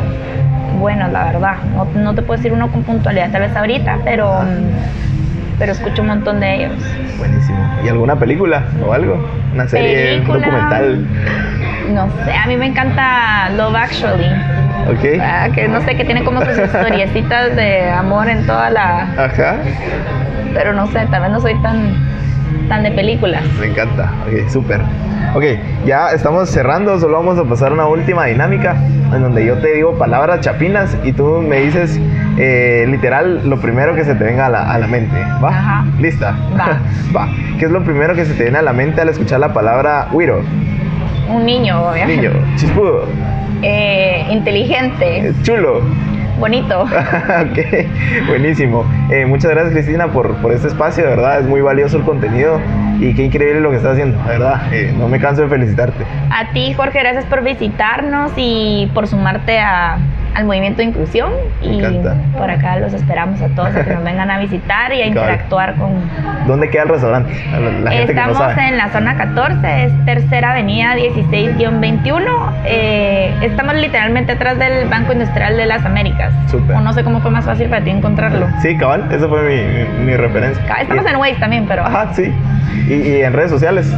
buenos, 0.79 1.11
la 1.11 1.25
verdad. 1.25 1.55
No, 1.73 1.85
no, 1.95 2.13
te 2.13 2.21
puedo 2.21 2.37
decir 2.37 2.53
uno 2.53 2.71
con 2.71 2.83
puntualidad 2.83 3.31
tal 3.31 3.41
vez 3.41 3.55
ahorita, 3.55 3.99
pero... 4.03 4.41
pero 5.59 5.71
escucho 5.71 6.01
un 6.01 6.09
montón 6.09 6.39
de 6.39 6.55
ellos. 6.55 6.73
Buenísimo. 7.17 7.57
¿Y 7.83 7.89
alguna 7.89 8.15
película 8.17 8.63
o 8.85 8.93
algo? 8.93 9.19
¿Una 9.53 9.67
serie, 9.67 10.19
un 10.19 10.27
documental? 10.27 11.05
No 11.93 12.09
sé, 12.25 12.33
a 12.33 12.45
mí 12.47 12.57
me 12.57 12.67
encanta 12.67 13.49
Love 13.55 13.75
Actually. 13.75 14.31
Ok. 14.89 15.19
Ah, 15.21 15.49
que 15.53 15.67
no 15.67 15.81
sé, 15.81 15.95
que 15.95 16.05
tiene 16.05 16.23
como 16.23 16.41
sus 16.45 16.57
historiecitas 16.57 17.55
de 17.55 17.89
amor 17.89 18.29
en 18.29 18.45
toda 18.45 18.69
la... 18.69 19.03
Ajá. 19.17 19.57
Pero 20.53 20.73
no 20.73 20.87
sé, 20.87 21.05
tal 21.11 21.21
vez 21.23 21.31
no 21.31 21.39
soy 21.39 21.55
tan, 21.61 21.95
tan 22.67 22.83
de 22.83 22.91
películas. 22.91 23.43
Me 23.59 23.67
encanta. 23.67 24.11
Ok, 24.27 24.49
súper. 24.49 24.81
Ok, 25.33 25.43
ya 25.85 26.11
estamos 26.11 26.49
cerrando, 26.49 26.99
solo 26.99 27.17
vamos 27.17 27.37
a 27.37 27.43
pasar 27.43 27.73
una 27.73 27.87
última 27.87 28.25
dinámica 28.25 28.75
en 29.13 29.21
donde 29.21 29.45
yo 29.45 29.57
te 29.59 29.73
digo 29.73 29.97
palabras 29.97 30.41
chapinas 30.41 30.97
y 31.03 31.13
tú 31.13 31.43
me 31.47 31.59
dices 31.59 31.99
eh, 32.37 32.85
literal 32.87 33.47
lo 33.47 33.59
primero 33.59 33.93
que 33.95 34.03
se 34.03 34.15
te 34.15 34.23
venga 34.23 34.47
a 34.47 34.49
la, 34.49 34.71
a 34.71 34.77
la 34.77 34.87
mente. 34.87 35.15
¿Va? 35.43 35.49
Ajá. 35.49 35.85
¿Lista? 35.99 36.35
Va. 36.59 36.79
Va. 37.15 37.29
¿Qué 37.59 37.65
es 37.65 37.71
lo 37.71 37.83
primero 37.83 38.15
que 38.15 38.25
se 38.25 38.33
te 38.33 38.43
viene 38.43 38.57
a 38.59 38.61
la 38.61 38.73
mente 38.73 39.01
al 39.01 39.09
escuchar 39.09 39.39
la 39.39 39.53
palabra 39.53 40.07
Wiro? 40.11 40.41
Un 41.29 41.45
niño, 41.45 41.89
obviamente. 41.89 42.29
Niño. 42.29 42.55
Chispudo. 42.55 43.05
Eh, 43.61 44.25
inteligente. 44.29 45.33
Chulo 45.43 45.81
bonito. 46.39 46.81
ok, 46.83 48.27
buenísimo. 48.27 48.85
Eh, 49.09 49.25
muchas 49.25 49.51
gracias 49.51 49.73
Cristina 49.73 50.07
por, 50.07 50.35
por 50.37 50.51
este 50.51 50.67
espacio, 50.67 51.03
de 51.03 51.09
verdad, 51.09 51.39
es 51.39 51.47
muy 51.47 51.61
valioso 51.61 51.97
el 51.97 52.03
contenido 52.03 52.59
y 52.99 53.13
qué 53.13 53.23
increíble 53.23 53.61
lo 53.61 53.69
que 53.69 53.77
estás 53.77 53.93
haciendo, 53.93 54.17
de 54.23 54.29
verdad, 54.29 54.73
eh, 54.73 54.93
no 54.97 55.07
me 55.07 55.19
canso 55.19 55.43
de 55.43 55.49
felicitarte. 55.49 56.03
A 56.31 56.51
ti 56.51 56.73
Jorge, 56.73 56.99
gracias 56.99 57.25
por 57.25 57.43
visitarnos 57.43 58.31
y 58.35 58.89
por 58.93 59.07
sumarte 59.07 59.59
a, 59.59 59.97
al 60.37 60.45
movimiento 60.45 60.77
de 60.77 60.89
inclusión 60.89 61.31
y 61.63 61.81
por 62.37 62.51
acá 62.51 62.77
los 62.77 62.93
esperamos 62.93 63.41
a 63.41 63.47
todos 63.49 63.75
a 63.75 63.83
que 63.83 63.91
nos 63.91 64.03
vengan 64.03 64.29
a 64.29 64.37
visitar 64.37 64.93
y 64.93 65.01
a 65.01 65.05
interactuar 65.07 65.73
con... 65.77 65.89
¿Dónde 66.45 66.69
queda 66.69 66.83
el 66.83 66.89
restaurante? 66.89 67.33
Estamos 68.03 68.37
en 68.55 68.77
la 68.77 68.89
zona 68.89 69.17
14, 69.17 69.85
es 69.85 70.05
tercera 70.05 70.51
avenida 70.51 70.95
16-21, 70.95 72.51
eh, 72.65 73.33
estamos 73.41 73.73
literalmente 73.77 74.33
atrás 74.33 74.59
del 74.59 74.87
Banco 74.87 75.13
Industrial 75.13 75.57
de 75.57 75.65
las 75.65 75.83
Américas. 75.83 76.31
O 76.53 76.81
no 76.81 76.93
sé 76.93 77.03
cómo 77.03 77.19
fue 77.19 77.31
más 77.31 77.45
fácil 77.45 77.67
para 77.67 77.83
ti 77.83 77.89
encontrarlo. 77.89 78.47
Sí, 78.61 78.77
cabal, 78.77 79.11
esa 79.11 79.27
fue 79.27 79.41
mi, 79.41 80.05
mi, 80.05 80.15
referencia. 80.15 80.63
Estamos 80.79 81.05
en 81.07 81.15
Waze 81.15 81.39
también, 81.39 81.65
pero... 81.67 81.83
Ajá, 81.83 82.13
sí. 82.13 82.31
¿Y, 82.87 82.93
¿Y, 82.93 83.21
en 83.23 83.33
redes 83.33 83.49
sociales? 83.49 83.91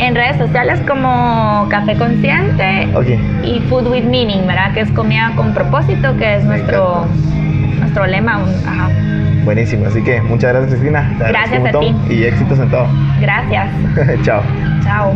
En 0.00 0.14
redes 0.14 0.38
sociales 0.38 0.80
como 0.88 1.66
Café 1.68 1.94
Consciente 1.94 2.88
y 3.44 3.60
Food 3.68 3.88
with 3.88 4.04
Meaning, 4.04 4.46
¿verdad? 4.46 4.72
Que 4.72 4.80
es 4.80 4.90
comida 4.92 5.30
con 5.36 5.52
propósito, 5.52 6.16
que 6.16 6.36
es 6.36 6.44
nuestro, 6.44 7.04
nuestro 7.78 8.06
lema. 8.06 8.42
Ajá. 8.66 8.88
Buenísimo, 9.44 9.86
así 9.86 10.02
que 10.02 10.22
muchas 10.22 10.52
gracias 10.52 10.70
Cristina. 10.70 11.14
Gracias 11.18 11.74
a 11.74 11.78
ti. 11.78 11.94
Y 12.08 12.24
éxitos 12.24 12.58
en 12.58 12.70
todo. 12.70 12.86
Gracias. 13.20 13.68
Chao. 14.22 14.42
Chao. 14.82 15.12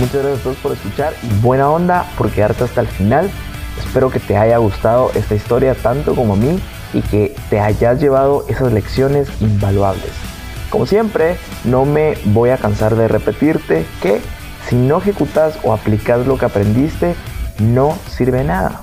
Muchas 0.00 0.14
gracias 0.14 0.40
a 0.40 0.42
todos 0.42 0.56
por 0.56 0.72
escuchar 0.72 1.12
y 1.22 1.40
buena 1.40 1.70
onda 1.70 2.06
por 2.18 2.30
quedarte 2.32 2.64
hasta 2.64 2.80
el 2.80 2.88
final. 2.88 3.30
Espero 3.78 4.10
que 4.10 4.18
te 4.18 4.36
haya 4.36 4.56
gustado 4.56 5.12
esta 5.14 5.36
historia 5.36 5.76
tanto 5.76 6.16
como 6.16 6.34
a 6.34 6.36
mí 6.36 6.58
y 6.92 7.02
que 7.02 7.36
te 7.50 7.60
hayas 7.60 8.00
llevado 8.00 8.44
esas 8.48 8.72
lecciones 8.72 9.28
invaluables. 9.40 10.35
Como 10.70 10.86
siempre, 10.86 11.36
no 11.64 11.84
me 11.84 12.14
voy 12.26 12.50
a 12.50 12.56
cansar 12.56 12.96
de 12.96 13.08
repetirte 13.08 13.86
que 14.02 14.20
si 14.68 14.74
no 14.74 14.98
ejecutas 14.98 15.58
o 15.62 15.72
aplicas 15.72 16.26
lo 16.26 16.38
que 16.38 16.46
aprendiste, 16.46 17.14
no 17.60 17.96
sirve 18.08 18.42
nada. 18.42 18.80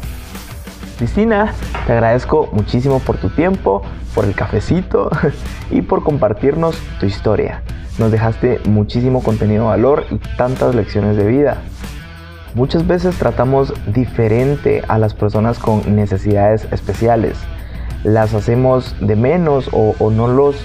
Cristina, 0.98 1.54
te 1.86 1.92
agradezco 1.92 2.50
muchísimo 2.54 3.00
por 3.00 3.18
tu 3.18 3.30
tiempo, 3.30 3.82
por 4.16 4.24
el 4.24 4.34
cafecito 4.34 5.10
y 5.72 5.82
por 5.82 6.04
compartirnos 6.04 6.78
tu 7.00 7.06
historia. 7.06 7.64
Nos 7.98 8.12
dejaste 8.12 8.62
muchísimo 8.66 9.22
contenido 9.22 9.64
de 9.64 9.70
valor 9.70 10.06
y 10.10 10.18
tantas 10.38 10.74
lecciones 10.74 11.18
de 11.18 11.28
vida. 11.28 11.58
Muchas 12.56 12.88
veces 12.88 13.18
tratamos 13.18 13.74
diferente 13.88 14.84
a 14.88 14.98
las 14.98 15.14
personas 15.14 15.60
con 15.60 15.96
necesidades 15.96 16.68
especiales. 16.72 17.38
Las 18.04 18.34
hacemos 18.34 18.96
de 19.00 19.16
menos 19.16 19.70
o, 19.74 19.96
o 20.00 20.12
no 20.12 20.28
los 20.28 20.56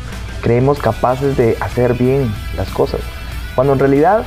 creemos 0.42 0.78
capaces 0.78 1.36
de 1.36 1.56
hacer 1.60 1.94
bien 1.94 2.32
las 2.56 2.68
cosas, 2.70 3.00
cuando 3.54 3.72
en 3.72 3.78
realidad 3.78 4.24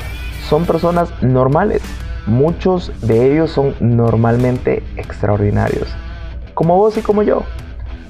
son 0.49 0.66
personas 0.66 1.09
normales. 1.22 1.82
Muchos 2.26 2.91
de 3.01 3.32
ellos 3.32 3.51
son 3.51 3.76
normalmente 3.80 4.84
extraordinarios, 4.95 5.88
como 6.53 6.78
vos 6.78 6.97
y 6.97 7.01
como 7.01 7.24
yo. 7.24 7.43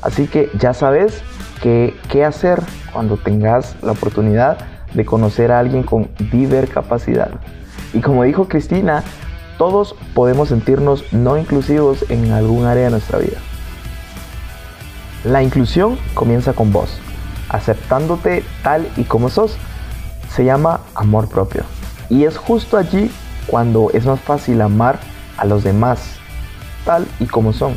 Así 0.02 0.28
que 0.28 0.50
ya 0.58 0.74
sabes 0.74 1.22
qué 1.62 2.26
hacer 2.26 2.62
cuando 2.92 3.18
tengas 3.18 3.76
la 3.82 3.92
oportunidad 3.92 4.58
de 4.94 5.06
conocer 5.06 5.52
a 5.52 5.60
alguien 5.60 5.84
con 5.84 6.10
capacidad 6.74 7.32
Y 7.94 8.02
como 8.02 8.24
dijo 8.24 8.48
Cristina, 8.48 9.04
todos 9.58 9.96
podemos 10.14 10.50
sentirnos 10.50 11.04
no 11.14 11.38
inclusivos 11.38 12.06
en 12.10 12.32
algún 12.32 12.66
área 12.66 12.86
de 12.86 12.92
nuestra 12.92 13.20
vida. 13.20 13.38
La 15.24 15.44
inclusión 15.44 15.98
comienza 16.16 16.54
con 16.54 16.74
vos, 16.74 17.00
aceptándote 17.52 18.44
tal 18.64 18.88
y 18.98 19.04
como 19.04 19.30
sos. 19.30 19.58
Se 20.30 20.46
llama 20.46 20.80
amor 20.96 21.28
propio. 21.28 21.64
Y 22.10 22.24
es 22.24 22.38
justo 22.38 22.78
allí 22.78 23.12
cuando 23.48 23.90
es 23.94 24.06
más 24.06 24.20
fácil 24.20 24.62
amar 24.62 25.00
a 25.38 25.46
los 25.46 25.64
demás, 25.64 26.18
tal 26.86 27.06
y 27.20 27.26
como 27.26 27.54
son. 27.54 27.74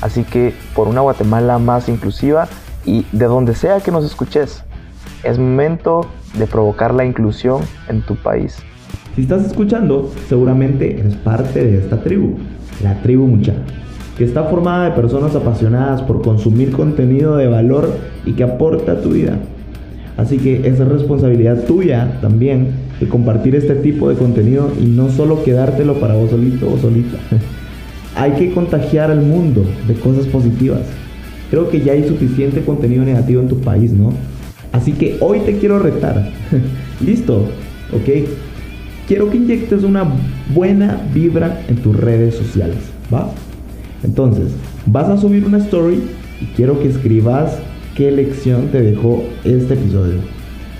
Así 0.00 0.24
que 0.24 0.54
por 0.74 0.88
una 0.88 1.00
Guatemala 1.00 1.58
más 1.58 1.88
inclusiva 1.88 2.48
y 2.84 3.04
de 3.12 3.24
donde 3.26 3.54
sea 3.54 3.80
que 3.80 3.90
nos 3.90 4.04
escuches, 4.04 4.62
es 5.24 5.38
momento 5.38 6.06
de 6.34 6.46
provocar 6.46 6.94
la 6.94 7.04
inclusión 7.04 7.62
en 7.88 8.02
tu 8.02 8.16
país. 8.16 8.58
Si 9.14 9.22
estás 9.22 9.44
escuchando, 9.44 10.12
seguramente 10.28 11.00
eres 11.00 11.16
parte 11.16 11.64
de 11.64 11.78
esta 11.78 12.02
tribu, 12.02 12.36
la 12.82 13.00
tribu 13.02 13.26
Mucha, 13.26 13.54
que 14.16 14.24
está 14.24 14.44
formada 14.44 14.86
de 14.86 14.96
personas 14.96 15.34
apasionadas 15.34 16.02
por 16.02 16.22
consumir 16.22 16.72
contenido 16.72 17.36
de 17.36 17.48
valor 17.48 17.92
y 18.24 18.32
que 18.32 18.44
aporta 18.44 18.92
a 18.92 19.00
tu 19.00 19.10
vida. 19.10 19.38
Así 20.16 20.38
que 20.38 20.66
es 20.66 20.78
responsabilidad 20.78 21.64
tuya 21.64 22.18
también 22.22 22.68
de 22.98 23.06
compartir 23.06 23.54
este 23.54 23.74
tipo 23.74 24.08
de 24.08 24.16
contenido 24.16 24.72
y 24.80 24.86
no 24.86 25.10
solo 25.10 25.44
quedártelo 25.44 26.00
para 26.00 26.14
vos 26.14 26.30
solito 26.30 26.72
o 26.72 26.78
solita. 26.78 27.18
hay 28.16 28.32
que 28.32 28.52
contagiar 28.52 29.10
al 29.10 29.20
mundo 29.20 29.64
de 29.86 29.94
cosas 29.94 30.26
positivas. 30.26 30.80
Creo 31.50 31.68
que 31.68 31.82
ya 31.82 31.92
hay 31.92 32.08
suficiente 32.08 32.62
contenido 32.62 33.04
negativo 33.04 33.42
en 33.42 33.48
tu 33.48 33.60
país, 33.60 33.92
¿no? 33.92 34.12
Así 34.72 34.92
que 34.92 35.18
hoy 35.20 35.40
te 35.40 35.58
quiero 35.58 35.78
retar. 35.78 36.30
Listo, 37.04 37.40
¿ok? 37.92 38.26
Quiero 39.06 39.30
que 39.30 39.36
inyectes 39.36 39.84
una 39.84 40.04
buena 40.52 41.00
vibra 41.12 41.62
en 41.68 41.76
tus 41.76 41.94
redes 41.94 42.34
sociales, 42.34 42.78
¿va? 43.12 43.30
Entonces, 44.02 44.52
vas 44.86 45.08
a 45.08 45.16
subir 45.16 45.44
una 45.44 45.58
story 45.58 46.02
y 46.40 46.44
quiero 46.56 46.80
que 46.80 46.88
escribas 46.88 47.58
qué 47.94 48.10
lección 48.10 48.68
te 48.72 48.82
dejó 48.82 49.24
este 49.44 49.74
episodio. 49.74 50.20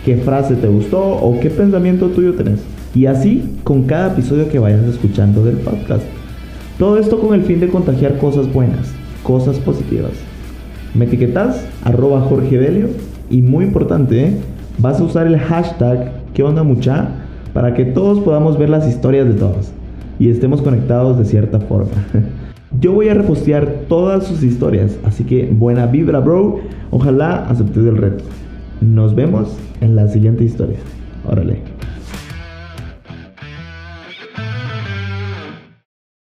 ¿Qué 0.04 0.16
frase 0.16 0.54
te 0.54 0.68
gustó 0.68 1.00
o 1.00 1.40
qué 1.40 1.50
pensamiento 1.50 2.08
tuyo 2.08 2.34
tenés? 2.34 2.60
Y 2.94 3.06
así 3.06 3.44
con 3.64 3.84
cada 3.84 4.12
episodio 4.12 4.48
que 4.48 4.58
vayas 4.58 4.84
escuchando 4.84 5.44
del 5.44 5.56
podcast. 5.56 6.04
Todo 6.78 6.98
esto 6.98 7.18
con 7.18 7.34
el 7.34 7.42
fin 7.42 7.60
de 7.60 7.68
contagiar 7.68 8.18
cosas 8.18 8.52
buenas, 8.52 8.92
cosas 9.22 9.58
positivas. 9.58 10.12
Me 10.94 11.06
etiquetas 11.06 11.66
arroba 11.84 12.28
y 13.28 13.42
muy 13.42 13.64
importante, 13.64 14.26
¿eh? 14.26 14.36
vas 14.78 15.00
a 15.00 15.04
usar 15.04 15.26
el 15.26 15.38
hashtag 15.38 16.12
¿Qué 16.36 16.42
onda 16.42 16.62
mucha? 16.62 17.08
para 17.54 17.72
que 17.72 17.86
todos 17.86 18.20
podamos 18.20 18.58
ver 18.58 18.68
las 18.68 18.86
historias 18.86 19.26
de 19.26 19.32
todos 19.32 19.72
y 20.18 20.28
estemos 20.28 20.60
conectados 20.60 21.18
de 21.18 21.24
cierta 21.24 21.58
forma. 21.58 21.92
Yo 22.80 22.92
voy 22.92 23.08
a 23.08 23.14
repostear 23.14 23.84
todas 23.88 24.24
sus 24.24 24.42
historias, 24.42 24.98
así 25.04 25.24
que 25.24 25.48
buena 25.50 25.86
vibra, 25.86 26.20
bro. 26.20 26.60
Ojalá 26.90 27.46
aceptes 27.48 27.84
el 27.84 27.96
reto. 27.96 28.24
Nos 28.80 29.14
vemos 29.14 29.56
en 29.80 29.96
la 29.96 30.08
siguiente 30.08 30.44
historia. 30.44 30.78
Órale. 31.26 31.75